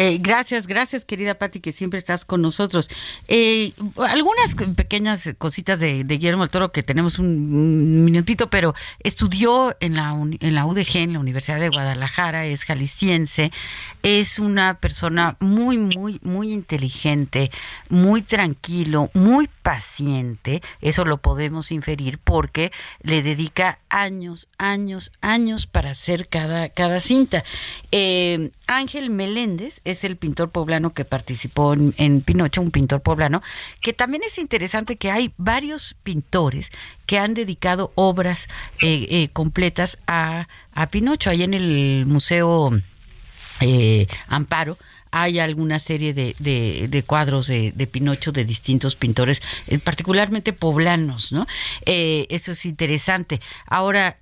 Eh, 0.00 0.18
gracias, 0.20 0.68
gracias 0.68 1.04
querida 1.04 1.34
Patti, 1.34 1.58
que 1.58 1.72
siempre 1.72 1.98
estás 1.98 2.24
con 2.24 2.40
nosotros. 2.40 2.88
Eh, 3.26 3.72
algunas 3.96 4.54
pequeñas 4.76 5.28
cositas 5.38 5.80
de, 5.80 6.04
Guillermo 6.04 6.44
del 6.44 6.50
Toro 6.50 6.70
que 6.70 6.84
tenemos 6.84 7.18
un, 7.18 8.04
minutito, 8.04 8.48
pero 8.48 8.76
estudió 9.00 9.76
en 9.80 9.96
la, 9.96 10.10
en 10.12 10.54
la 10.54 10.66
UDG, 10.66 10.98
en 10.98 11.14
la 11.14 11.18
Universidad 11.18 11.58
de 11.58 11.68
Guadalajara, 11.68 12.46
es 12.46 12.62
jalisciense, 12.62 13.50
es 14.04 14.38
una 14.38 14.78
persona 14.78 15.36
muy, 15.40 15.78
muy, 15.78 16.20
muy 16.22 16.52
inteligente, 16.52 17.50
muy 17.88 18.22
tranquilo, 18.22 19.10
muy 19.14 19.50
paciente, 19.64 20.62
eso 20.80 21.04
lo 21.04 21.16
podemos 21.16 21.72
inferir 21.72 22.20
porque 22.22 22.70
le 23.02 23.24
dedica 23.24 23.80
años, 23.88 24.46
años, 24.58 25.10
años 25.22 25.66
para 25.66 25.90
hacer 25.90 26.28
cada, 26.28 26.68
cada 26.68 27.00
cinta. 27.00 27.42
Eh, 27.90 28.52
Ángel 28.68 29.10
Meléndez 29.10 29.80
es 29.90 30.04
el 30.04 30.16
pintor 30.16 30.50
poblano 30.50 30.92
que 30.92 31.04
participó 31.04 31.72
en, 31.72 32.20
Pinocho, 32.20 32.60
un 32.60 32.70
pintor 32.70 33.00
poblano, 33.00 33.42
que 33.80 33.92
también 33.92 34.22
es 34.26 34.38
interesante 34.38 34.96
que 34.96 35.10
hay 35.10 35.32
varios 35.36 35.96
pintores 36.02 36.70
que 37.06 37.18
han 37.18 37.34
dedicado 37.34 37.92
obras 37.94 38.48
eh, 38.82 39.06
eh, 39.10 39.28
completas 39.32 39.98
a, 40.06 40.48
a 40.74 40.86
Pinocho. 40.88 41.30
Ahí 41.30 41.42
en 41.42 41.54
el 41.54 42.04
Museo 42.06 42.78
eh, 43.60 44.06
Amparo 44.28 44.76
hay 45.10 45.38
alguna 45.38 45.78
serie 45.78 46.12
de, 46.12 46.34
de, 46.38 47.02
cuadros 47.02 47.46
de, 47.46 47.88
Pinocho 47.90 48.30
de 48.30 48.44
distintos 48.44 48.94
pintores, 48.94 49.40
particularmente 49.82 50.52
poblanos, 50.52 51.32
¿no? 51.32 51.46
eso 51.86 52.52
es 52.52 52.66
interesante. 52.66 53.40
Ahora, 53.64 54.18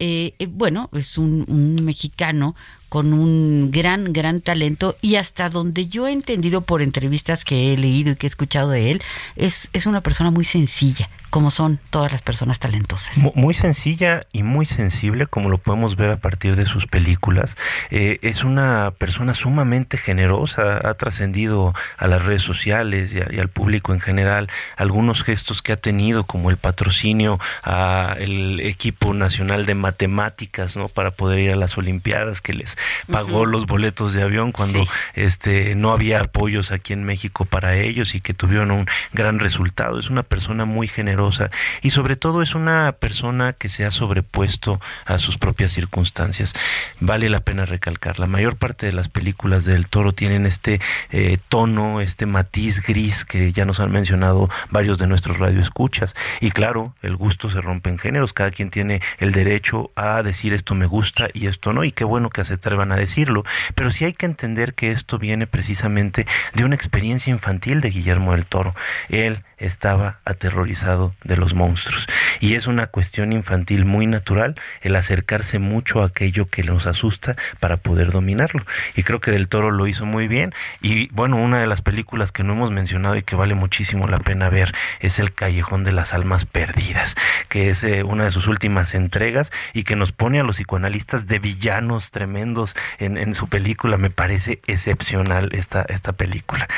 bueno, 0.48 0.88
es 0.92 1.18
un 1.18 1.74
mexicano 1.82 2.54
con 2.88 3.12
un 3.12 3.70
gran, 3.70 4.12
gran 4.12 4.40
talento 4.40 4.96
y 5.00 5.16
hasta 5.16 5.48
donde 5.48 5.86
yo 5.86 6.06
he 6.06 6.12
entendido 6.12 6.60
por 6.60 6.82
entrevistas 6.82 7.44
que 7.44 7.72
he 7.72 7.78
leído 7.78 8.12
y 8.12 8.16
que 8.16 8.26
he 8.26 8.28
escuchado 8.28 8.70
de 8.70 8.90
él, 8.90 9.02
es, 9.36 9.68
es 9.72 9.86
una 9.86 10.00
persona 10.00 10.30
muy 10.30 10.44
sencilla, 10.44 11.08
como 11.30 11.50
son 11.50 11.78
todas 11.90 12.12
las 12.12 12.22
personas 12.22 12.58
talentosas. 12.58 13.18
Muy 13.34 13.54
sencilla 13.54 14.26
y 14.32 14.42
muy 14.42 14.66
sensible, 14.66 15.26
como 15.26 15.48
lo 15.48 15.58
podemos 15.58 15.96
ver 15.96 16.10
a 16.10 16.16
partir 16.16 16.56
de 16.56 16.66
sus 16.66 16.86
películas. 16.86 17.56
Eh, 17.90 18.18
es 18.22 18.44
una 18.44 18.92
persona 18.96 19.34
sumamente 19.34 19.98
generosa, 19.98 20.80
ha 20.88 20.94
trascendido 20.94 21.74
a 21.98 22.06
las 22.06 22.24
redes 22.24 22.42
sociales 22.42 23.14
y, 23.14 23.20
al 23.20 23.48
público 23.48 23.92
en 23.92 24.00
general 24.00 24.48
algunos 24.76 25.22
gestos 25.22 25.62
que 25.62 25.72
ha 25.72 25.76
tenido, 25.76 26.24
como 26.24 26.50
el 26.50 26.56
patrocinio 26.56 27.38
al 27.62 28.60
equipo 28.60 29.14
nacional 29.14 29.66
de 29.66 29.74
matemáticas, 29.74 30.76
¿no? 30.76 30.88
Para 30.88 31.10
poder 31.10 31.40
ir 31.40 31.52
a 31.52 31.56
las 31.56 31.76
Olimpiadas 31.76 32.40
que 32.40 32.52
les 32.52 32.75
pagó 33.10 33.46
los 33.46 33.66
boletos 33.66 34.12
de 34.12 34.22
avión 34.22 34.52
cuando 34.52 34.84
este 35.14 35.74
no 35.74 35.92
había 35.92 36.20
apoyos 36.20 36.72
aquí 36.72 36.92
en 36.92 37.04
México 37.04 37.44
para 37.44 37.76
ellos 37.76 38.14
y 38.14 38.20
que 38.20 38.34
tuvieron 38.34 38.70
un 38.70 38.86
gran 39.12 39.38
resultado. 39.38 39.98
Es 39.98 40.10
una 40.10 40.22
persona 40.22 40.64
muy 40.64 40.88
generosa 40.88 41.50
y 41.82 41.90
sobre 41.90 42.16
todo 42.16 42.42
es 42.42 42.54
una 42.54 42.92
persona 42.92 43.52
que 43.52 43.68
se 43.68 43.84
ha 43.84 43.90
sobrepuesto 43.90 44.80
a 45.04 45.18
sus 45.18 45.38
propias 45.38 45.72
circunstancias. 45.72 46.54
Vale 47.00 47.28
la 47.28 47.40
pena 47.40 47.64
recalcar, 47.64 48.18
la 48.18 48.26
mayor 48.26 48.56
parte 48.56 48.86
de 48.86 48.92
las 48.92 49.08
películas 49.08 49.64
del 49.64 49.86
Toro 49.88 50.12
tienen 50.12 50.46
este 50.46 50.80
eh, 51.10 51.38
tono, 51.48 52.00
este 52.00 52.26
matiz 52.26 52.82
gris 52.82 53.24
que 53.24 53.52
ya 53.52 53.64
nos 53.64 53.80
han 53.80 53.90
mencionado 53.90 54.48
varios 54.70 54.98
de 54.98 55.06
nuestros 55.06 55.38
radioescuchas 55.38 56.14
y 56.40 56.50
claro, 56.50 56.94
el 57.02 57.16
gusto 57.16 57.50
se 57.50 57.60
rompe 57.60 57.90
en 57.90 57.98
géneros, 57.98 58.32
cada 58.32 58.50
quien 58.50 58.70
tiene 58.70 59.00
el 59.18 59.32
derecho 59.32 59.90
a 59.96 60.22
decir 60.22 60.52
esto 60.52 60.74
me 60.74 60.86
gusta 60.86 61.28
y 61.32 61.46
esto 61.46 61.72
no 61.72 61.84
y 61.84 61.92
qué 61.92 62.04
bueno 62.04 62.30
que 62.30 62.40
aceptar 62.40 62.65
van 62.74 62.92
a 62.92 62.96
decirlo, 62.96 63.44
pero 63.74 63.90
sí 63.90 64.04
hay 64.04 64.12
que 64.12 64.26
entender 64.26 64.74
que 64.74 64.90
esto 64.90 65.18
viene 65.18 65.46
precisamente 65.46 66.26
de 66.54 66.64
una 66.64 66.74
experiencia 66.74 67.30
infantil 67.30 67.80
de 67.80 67.90
Guillermo 67.90 68.32
del 68.32 68.46
Toro. 68.46 68.74
Él 69.08 69.44
estaba 69.58 70.20
aterrorizado 70.24 71.14
de 71.24 71.36
los 71.36 71.54
monstruos. 71.54 72.06
Y 72.40 72.54
es 72.54 72.66
una 72.66 72.86
cuestión 72.86 73.32
infantil 73.32 73.84
muy 73.84 74.06
natural 74.06 74.56
el 74.82 74.96
acercarse 74.96 75.58
mucho 75.58 76.02
a 76.02 76.06
aquello 76.06 76.46
que 76.46 76.62
nos 76.62 76.86
asusta 76.86 77.36
para 77.60 77.76
poder 77.76 78.10
dominarlo. 78.10 78.62
Y 78.94 79.02
creo 79.02 79.20
que 79.20 79.30
Del 79.30 79.48
Toro 79.48 79.70
lo 79.70 79.86
hizo 79.86 80.04
muy 80.04 80.28
bien. 80.28 80.54
Y 80.82 81.08
bueno, 81.12 81.36
una 81.36 81.60
de 81.60 81.66
las 81.66 81.82
películas 81.82 82.32
que 82.32 82.42
no 82.42 82.52
hemos 82.52 82.70
mencionado 82.70 83.16
y 83.16 83.22
que 83.22 83.36
vale 83.36 83.54
muchísimo 83.54 84.06
la 84.06 84.18
pena 84.18 84.50
ver 84.50 84.74
es 85.00 85.18
El 85.18 85.32
Callejón 85.32 85.84
de 85.84 85.92
las 85.92 86.14
Almas 86.14 86.44
Perdidas, 86.44 87.16
que 87.48 87.70
es 87.70 87.82
eh, 87.84 88.02
una 88.02 88.24
de 88.24 88.30
sus 88.30 88.46
últimas 88.46 88.94
entregas 88.94 89.52
y 89.72 89.84
que 89.84 89.96
nos 89.96 90.12
pone 90.12 90.40
a 90.40 90.42
los 90.42 90.56
psicoanalistas 90.56 91.26
de 91.26 91.38
villanos 91.38 92.10
tremendos 92.10 92.76
en, 92.98 93.16
en 93.16 93.34
su 93.34 93.48
película. 93.48 93.96
Me 93.96 94.10
parece 94.10 94.60
excepcional 94.66 95.50
esta, 95.52 95.82
esta 95.88 96.12
película. 96.12 96.68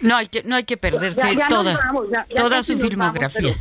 No 0.00 0.16
hay 0.16 0.28
que, 0.28 0.42
no 0.44 0.56
hay 0.56 0.64
que 0.64 0.76
perderse 0.76 1.36
toda, 1.48 1.78
toda 2.34 2.62
su 2.62 2.78
filmografía. 2.78 3.56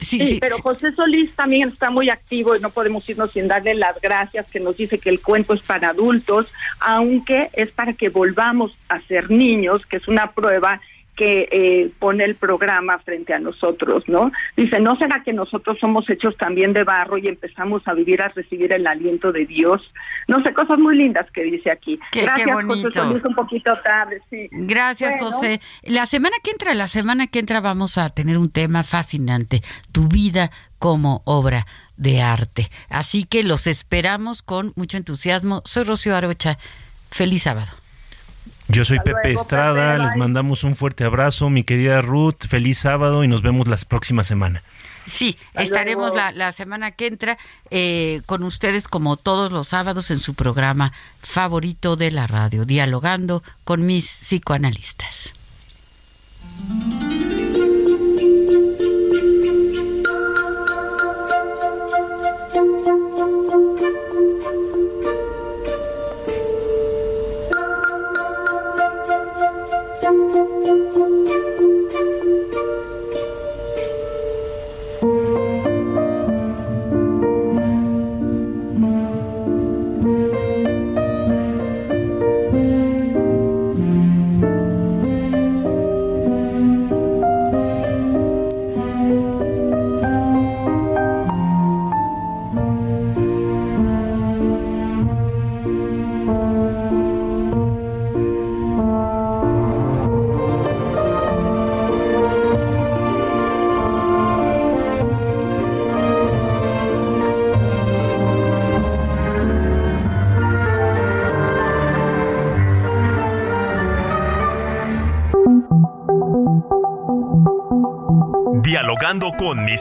sí, 0.00 0.38
pero 0.40 0.58
José 0.58 0.92
Solís 0.92 1.34
también 1.34 1.70
está 1.70 1.90
muy 1.90 2.10
activo 2.10 2.56
y 2.56 2.60
no 2.60 2.70
podemos 2.70 3.08
irnos 3.08 3.32
sin 3.32 3.48
darle 3.48 3.74
las 3.74 4.00
gracias, 4.00 4.50
que 4.50 4.60
nos 4.60 4.76
dice 4.76 4.98
que 4.98 5.10
el 5.10 5.20
cuento 5.20 5.54
es 5.54 5.62
para 5.62 5.90
adultos, 5.90 6.52
aunque 6.80 7.48
es 7.54 7.70
para 7.70 7.92
que 7.92 8.08
volvamos 8.08 8.72
a 8.88 9.00
ser 9.02 9.30
niños, 9.30 9.86
que 9.86 9.96
es 9.96 10.08
una 10.08 10.32
prueba 10.32 10.80
que 11.16 11.48
eh, 11.50 11.90
pone 11.98 12.24
el 12.24 12.34
programa 12.34 12.98
frente 12.98 13.32
a 13.32 13.38
nosotros, 13.38 14.04
¿no? 14.06 14.30
Dice, 14.56 14.78
¿no 14.80 14.96
será 14.96 15.22
que 15.22 15.32
nosotros 15.32 15.78
somos 15.80 16.08
hechos 16.10 16.36
también 16.36 16.72
de 16.72 16.84
barro 16.84 17.18
y 17.18 17.26
empezamos 17.26 17.82
a 17.86 17.94
vivir, 17.94 18.22
a 18.22 18.28
recibir 18.28 18.72
el 18.72 18.86
aliento 18.86 19.32
de 19.32 19.46
Dios? 19.46 19.82
No 20.28 20.42
sé, 20.44 20.52
cosas 20.52 20.78
muy 20.78 20.96
lindas 20.96 21.30
que 21.32 21.42
dice 21.42 21.70
aquí. 21.70 21.98
Gracias, 22.12 22.50
José 22.52 23.28
un 23.28 23.34
poquito 23.34 23.72
tarde, 23.82 24.20
sí. 24.30 24.48
Gracias, 24.52 25.18
José. 25.18 25.60
La 25.82 26.06
semana 26.06 26.36
que 26.42 26.50
entra, 26.50 26.74
la 26.74 26.86
semana 26.86 27.26
que 27.26 27.38
entra 27.38 27.60
vamos 27.60 27.98
a 27.98 28.08
tener 28.10 28.38
un 28.38 28.50
tema 28.50 28.82
fascinante, 28.82 29.62
tu 29.92 30.08
vida 30.08 30.50
como 30.78 31.22
obra 31.24 31.66
de 31.96 32.20
arte. 32.20 32.68
Así 32.88 33.24
que 33.24 33.42
los 33.42 33.66
esperamos 33.66 34.42
con 34.42 34.72
mucho 34.76 34.96
entusiasmo. 34.96 35.62
Soy 35.64 35.84
Rocío 35.84 36.14
Arocha. 36.14 36.58
Feliz 37.10 37.44
sábado. 37.44 37.85
Yo 38.68 38.84
soy 38.84 38.98
Pepe 39.00 39.32
Estrada, 39.32 39.96
les 39.98 40.16
mandamos 40.16 40.64
un 40.64 40.74
fuerte 40.74 41.04
abrazo, 41.04 41.50
mi 41.50 41.62
querida 41.62 42.02
Ruth, 42.02 42.46
feliz 42.48 42.78
sábado 42.78 43.22
y 43.22 43.28
nos 43.28 43.42
vemos 43.42 43.68
la 43.68 43.76
próxima 43.88 44.24
semana. 44.24 44.62
Sí, 45.06 45.38
estaremos 45.54 46.12
la, 46.14 46.50
semana 46.52 46.90
que 46.90 47.06
entra 47.06 47.38
eh, 47.70 48.22
con 48.26 48.42
ustedes 48.42 48.88
como 48.88 49.16
todos 49.16 49.52
los 49.52 49.68
sábados 49.68 50.10
en 50.10 50.18
su 50.18 50.34
programa 50.34 50.92
favorito 51.20 51.94
de 51.94 52.10
la 52.10 52.26
radio, 52.26 52.64
dialogando 52.64 53.44
con 53.64 53.86
mis 53.86 54.04
psicoanalistas. 54.04 55.32